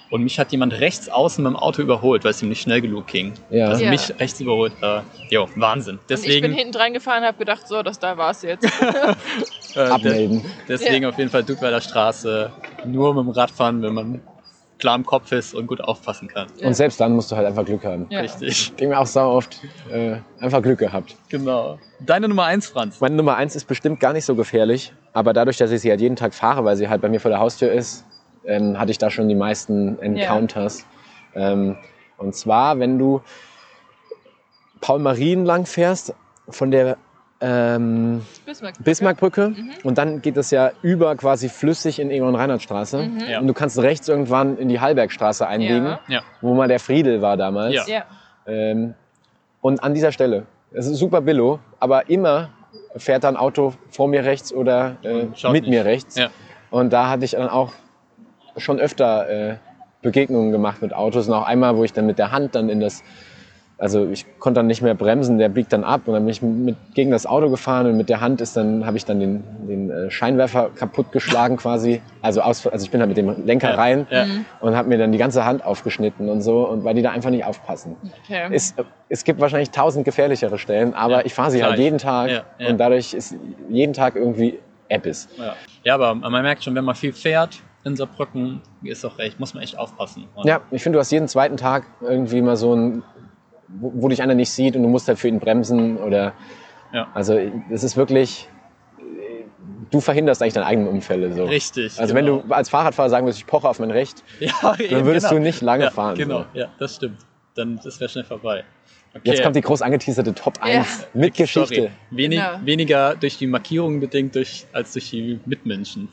[0.10, 2.80] und mich hat jemand rechts außen mit dem Auto überholt, weil es ihm nicht schnell
[2.82, 3.34] genug ging.
[3.50, 3.68] Ja.
[3.68, 3.90] Also Ja.
[3.90, 4.72] mich rechts überholt.
[4.82, 5.96] Äh, jo, Wahnsinn.
[5.96, 8.64] Und ich bin Deswegen, hinten dran gefahren und habe gedacht, so, das da war's jetzt.
[8.84, 9.14] äh,
[9.76, 10.46] de- Abmelden.
[10.70, 12.52] deswegen auf jeden Fall Duttweiler Straße.
[12.86, 14.22] Nur mit dem Radfahren, wenn man
[14.84, 16.48] klar im Kopf ist und gut aufpassen kann.
[16.58, 16.68] Ja.
[16.68, 18.06] Und selbst dann musst du halt einfach Glück haben.
[18.10, 18.20] Ja.
[18.20, 18.50] Richtig.
[18.50, 21.16] Ich denke mir auch sau oft, äh, einfach Glück gehabt.
[21.30, 21.80] Genau.
[22.02, 23.00] Deine Nummer eins, Franz.
[23.00, 26.02] Meine Nummer eins ist bestimmt gar nicht so gefährlich, aber dadurch, dass ich sie halt
[26.02, 28.04] jeden Tag fahre, weil sie halt bei mir vor der Haustür ist,
[28.44, 30.86] ähm, hatte ich da schon die meisten Encounters.
[31.34, 31.78] Ähm,
[32.18, 33.22] und zwar, wenn du
[34.82, 36.14] Paul Marien lang fährst,
[36.50, 36.98] von der
[37.44, 38.76] ähm, Bismarck.
[38.84, 39.72] Bismarckbrücke Mhm.
[39.84, 43.04] und dann geht es ja über quasi flüssig in Egon Reinhardtstraße.
[43.04, 43.20] Mhm.
[43.30, 43.40] Ja.
[43.42, 46.22] Und du kannst rechts irgendwann in die Hallbergstraße einbiegen, Ja.
[46.42, 47.74] Wo mal der Friedel war damals.
[47.76, 47.84] Ja.
[47.88, 48.04] Ja.
[48.48, 48.94] Ähm,
[49.62, 52.50] und an dieser Stelle, es ist super billo, aber immer
[52.96, 55.68] fährt da ein Auto vor mir rechts oder äh, mit nicht.
[55.68, 56.16] mir rechts.
[56.18, 56.30] Ja.
[56.72, 57.72] Und da hatte ich dann auch
[58.58, 59.56] schon öfter äh,
[60.02, 61.28] Begegnungen gemacht mit Autos.
[61.28, 63.04] Und auch einmal, wo ich dann mit der Hand dann in das,
[63.84, 66.42] also ich konnte dann nicht mehr bremsen, der biegt dann ab und dann bin ich
[66.42, 69.44] mit, gegen das Auto gefahren und mit der Hand ist dann, habe ich dann den,
[69.68, 72.02] den äh, Scheinwerfer kaputt geschlagen quasi.
[72.22, 73.76] Also, aus, also ich bin halt mit dem Lenker Ja.
[73.76, 74.26] rein Ja.
[74.62, 77.30] Und habe mir dann die ganze Hand aufgeschnitten und so und weil die da einfach
[77.30, 77.98] nicht aufpassen.
[78.24, 78.48] Okay.
[78.54, 78.74] Es,
[79.10, 81.72] es gibt wahrscheinlich tausend gefährlichere Stellen, aber Ja, ich fahre sie klar.
[81.72, 82.70] halt jeden Tag Ja, ja.
[82.70, 83.36] und dadurch ist
[83.68, 85.28] jeden Tag irgendwie Eppes.
[85.38, 85.56] Ja.
[85.84, 89.54] ja, aber man merkt schon, wenn man viel fährt in Saarbrücken, ist auch recht, muss
[89.54, 90.30] man echt aufpassen.
[90.36, 93.04] Und Ja, ich finde, du hast jeden zweiten Tag irgendwie mal so ein,
[93.80, 96.34] wo, wo dich einer nicht sieht und du musst halt für ihn bremsen oder.
[96.92, 97.08] Ja.
[97.14, 98.48] Also, es ist wirklich.
[99.92, 101.46] Du verhinderst eigentlich deine eigenen Unfälle so.
[101.46, 102.00] Richtig.
[102.00, 102.40] Also, genau.
[102.42, 104.52] wenn du als Fahrradfahrer sagen würdest, ich poche auf mein Recht, ja,
[104.90, 106.18] dann würdest du nicht lange ja, fahren.
[106.18, 106.60] Genau, So.
[106.60, 107.20] ja, das stimmt.
[107.56, 108.64] Dann das wäre schnell vorbei.
[109.16, 109.30] Okay.
[109.30, 111.92] Jetzt kommt die groß angeteaserte Top 1 mit Geschichte.
[112.10, 112.60] Wenig, Genau.
[112.66, 116.10] Weniger durch die Markierungen bedingt durch, als durch die Mitmenschen.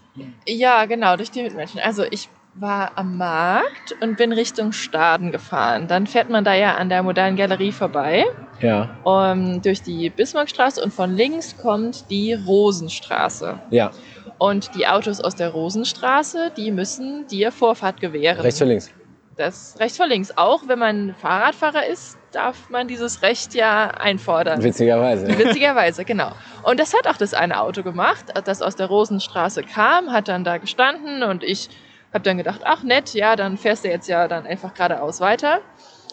[0.46, 1.80] Ja, genau, durch die Mitmenschen.
[1.80, 5.86] Also ich war am Markt und bin Richtung Staden gefahren.
[5.86, 8.24] Dann fährt man da ja an der modernen Galerie vorbei,
[8.60, 13.58] Ja, um, durch die Bismarckstraße und von links kommt die Rosenstraße.
[13.70, 13.90] ja.
[14.38, 18.40] Und die Autos aus der Rosenstraße, die müssen dir Vorfahrt gewähren.
[18.40, 18.90] Rechts oder links?
[19.36, 20.32] das Recht vor links.
[20.36, 24.62] Auch wenn man Fahrradfahrer ist, darf man dieses Recht ja einfordern.
[24.62, 25.26] Witzigerweise.
[25.38, 26.32] Witzigerweise, genau.
[26.62, 30.44] Und das hat auch das eine Auto gemacht, das aus der Rosenstraße kam, hat dann
[30.44, 31.68] da gestanden und ich
[32.12, 35.60] habe dann gedacht, ach nett, ja, dann fährst du jetzt ja dann einfach geradeaus weiter.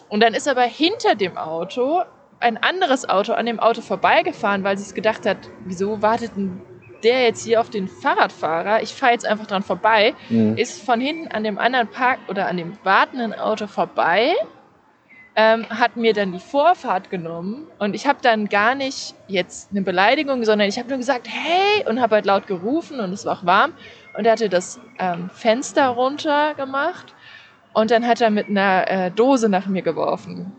[0.08, 2.02] Und dann ist aber hinter dem Auto
[2.40, 6.62] ein anderes Auto an dem Auto vorbeigefahren, weil sie es gedacht hat, wieso wartet denn
[7.02, 8.82] der jetzt hier auf den Fahrradfahrer?
[8.82, 10.14] Ich fahre jetzt einfach dran vorbei.
[10.28, 10.56] Mhm.
[10.56, 14.34] Ist von hinten an dem anderen Park oder an dem wartenden Auto vorbei,
[15.36, 19.82] ähm, hat mir dann die Vorfahrt genommen und ich habe dann gar nicht jetzt eine
[19.82, 23.38] Beleidigung, sondern ich habe nur gesagt, hey, und habe halt laut gerufen und es war
[23.38, 23.72] auch warm
[24.18, 27.14] und er hatte das ähm, Fenster runter gemacht
[27.72, 30.56] und dann hat er mit einer äh, Dose nach mir geworfen.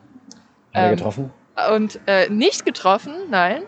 [0.73, 1.31] Hat er ähm, getroffen?
[1.73, 3.63] Und äh, nicht getroffen, nein.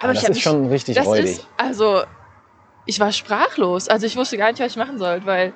[0.00, 1.36] Aber, Aber das ist schon richtig das räudig.
[1.36, 2.02] Ist, also,
[2.84, 3.88] ich war sprachlos.
[3.88, 5.52] Also ich wusste gar nicht, was ich machen sollte, weil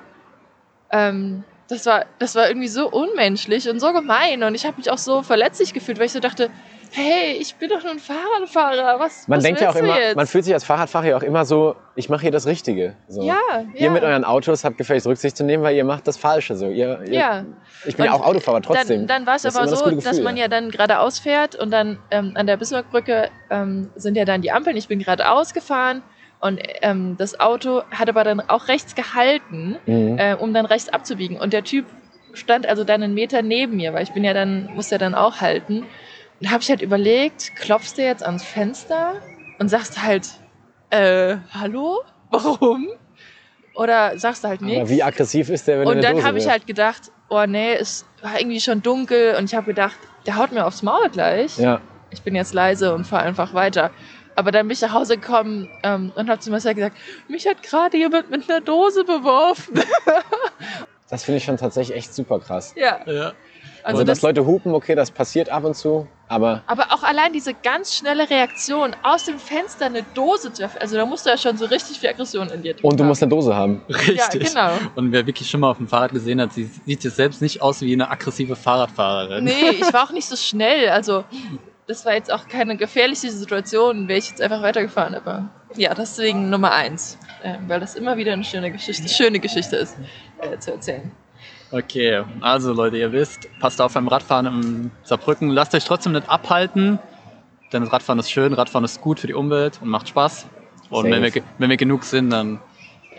[0.91, 4.43] ähm, das, war, das war irgendwie so unmenschlich und so gemein.
[4.43, 6.49] Und ich habe mich auch so verletzlich gefühlt, weil ich so dachte,
[6.95, 8.99] hey, ich bin doch nur ein Fahrradfahrer.
[8.99, 10.15] Was, man was denkt ja auch immer, jetzt?
[10.15, 12.95] man fühlt sich als Fahrradfahrer ja auch immer so, ich mache hier das Richtige.
[13.07, 13.23] So.
[13.23, 13.35] Ja,
[13.73, 13.89] Ihr ja.
[13.89, 16.55] mit euren Autos habt gefälligst Rücksicht zu nehmen, weil ihr macht das Falsche.
[16.55, 16.67] So.
[16.67, 17.45] Ihr, ihr, ja.
[17.85, 19.07] Ich bin und ja auch Autofahrer trotzdem.
[19.07, 21.99] Dann, dann war es aber so, das dass man ja dann geradeaus fährt und dann
[22.11, 24.77] ähm, an der Bismarckbrücke ähm, sind ja dann die Ampeln.
[24.77, 26.03] Ich bin geradeaus gefahren
[26.39, 30.17] und ähm, das Auto hat aber dann auch rechts gehalten, mhm.
[30.19, 31.37] äh, um dann rechts abzubiegen.
[31.39, 31.85] Und der Typ
[32.33, 35.15] stand also dann einen Meter neben mir, weil ich bin ja dann, musste ja dann
[35.15, 35.85] auch halten.
[36.39, 39.15] Und habe ich halt überlegt, klopfst du jetzt ans Fenster
[39.59, 40.27] und sagst halt,
[40.89, 42.01] äh, hallo?
[42.31, 42.89] Warum?
[43.73, 44.81] Oder sagst du halt nichts.
[44.81, 48.05] Aber wie aggressiv ist der, wenn Und dann habe ich halt gedacht, oh nee, es
[48.21, 51.57] war irgendwie schon dunkel und ich habe gedacht, der haut mir aufs Maul gleich.
[51.57, 51.81] Ja.
[52.09, 53.91] Ich bin jetzt leise und fahre einfach weiter.
[54.35, 56.97] Aber dann bin ich nach Hause gekommen ähm, und habe zu Marcel gesagt,
[57.27, 59.81] mich hat gerade jemand mit einer Dose beworfen.
[61.09, 62.73] das finde ich schon tatsächlich echt super krass.
[62.75, 62.99] Ja.
[63.05, 63.33] ja.
[63.83, 66.63] Also, also dass Leute hupen, okay, das passiert ab und zu, aber...
[66.67, 71.05] Aber auch allein diese ganz schnelle Reaktion, aus dem Fenster eine Dose zu also da
[71.05, 73.09] musst du ja schon so richtig viel Aggression in dir drin Und du haben.
[73.09, 73.81] musst eine Dose haben.
[73.89, 74.53] Richtig.
[74.53, 74.91] Ja, genau.
[74.95, 77.61] Und wer wirklich schon mal auf dem Fahrrad gesehen hat, sie sieht jetzt selbst nicht
[77.61, 79.43] aus wie eine aggressive Fahrradfahrerin.
[79.43, 81.23] Nee, ich war auch nicht so schnell, also
[81.87, 85.15] das war jetzt auch keine gefährliche Situation, wäre ich jetzt einfach weitergefahren.
[85.15, 89.77] Aber ja, deswegen Nummer eins, äh, weil das immer wieder eine schöne Geschichte, schöne Geschichte
[89.77, 89.97] ist
[90.41, 91.11] äh, zu erzählen.
[91.71, 95.49] Okay, also Leute, ihr wisst, passt auf beim Radfahren im Saarbrücken.
[95.49, 96.99] Lasst euch trotzdem nicht abhalten,
[97.73, 100.47] denn das Radfahren ist schön, Radfahren ist gut für die Umwelt und macht Spaß.
[100.89, 102.61] Und wenn wir, wenn wir genug sind, dann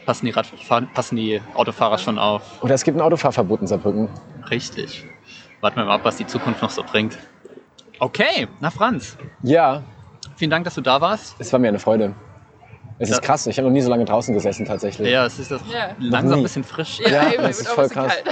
[0.07, 2.63] passen die, Radfahr passen die Autofahrer schon auf.
[2.63, 4.09] Oder es gibt ein Autofahrverbot in Saarbrücken.
[4.51, 5.05] Richtig.
[5.61, 7.19] Warten wir mal ab, was die Zukunft noch so bringt.
[7.99, 9.19] Okay, na Franz.
[9.43, 9.83] Ja.
[10.37, 11.37] Vielen Dank, dass du da warst.
[11.39, 12.15] Es war mir eine Freude.
[12.99, 15.09] Es ist krass, ich habe noch nie so lange draußen gesessen tatsächlich.
[15.09, 15.91] Ja, es ist das ja.
[16.01, 17.01] langsam ein bisschen frisch.
[17.01, 18.13] Ja, ja es ist voll krass.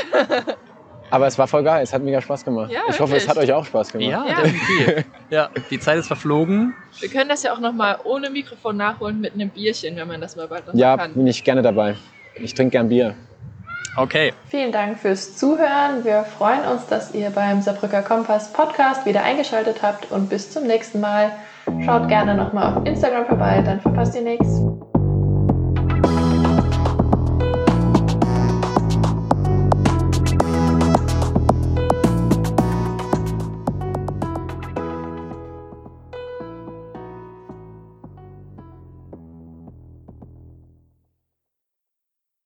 [1.10, 2.72] Aber es war voll geil, es hat mega Spaß gemacht.
[2.72, 4.10] Ja, ich hoffe, es hat euch auch Spaß gemacht.
[4.10, 5.02] Ja, ja.
[5.30, 6.74] ja, die Zeit ist verflogen.
[6.98, 10.34] Wir können das ja auch nochmal ohne Mikrofon nachholen mit einem Bierchen, wenn man das
[10.34, 11.10] mal bald noch ja, kann.
[11.10, 11.94] Ja, bin ich gerne dabei.
[12.34, 13.14] Ich trinke gern Bier.
[13.97, 14.34] Okay.
[14.51, 16.05] Vielen Dank fürs Zuhören.
[16.05, 20.66] Wir freuen uns, dass ihr beim Saarbrücker Kompass Podcast wieder eingeschaltet habt und bis zum
[20.66, 21.30] nächsten Mal.
[21.84, 24.62] Schaut gerne nochmal auf Instagram vorbei, dann verpasst ihr nichts.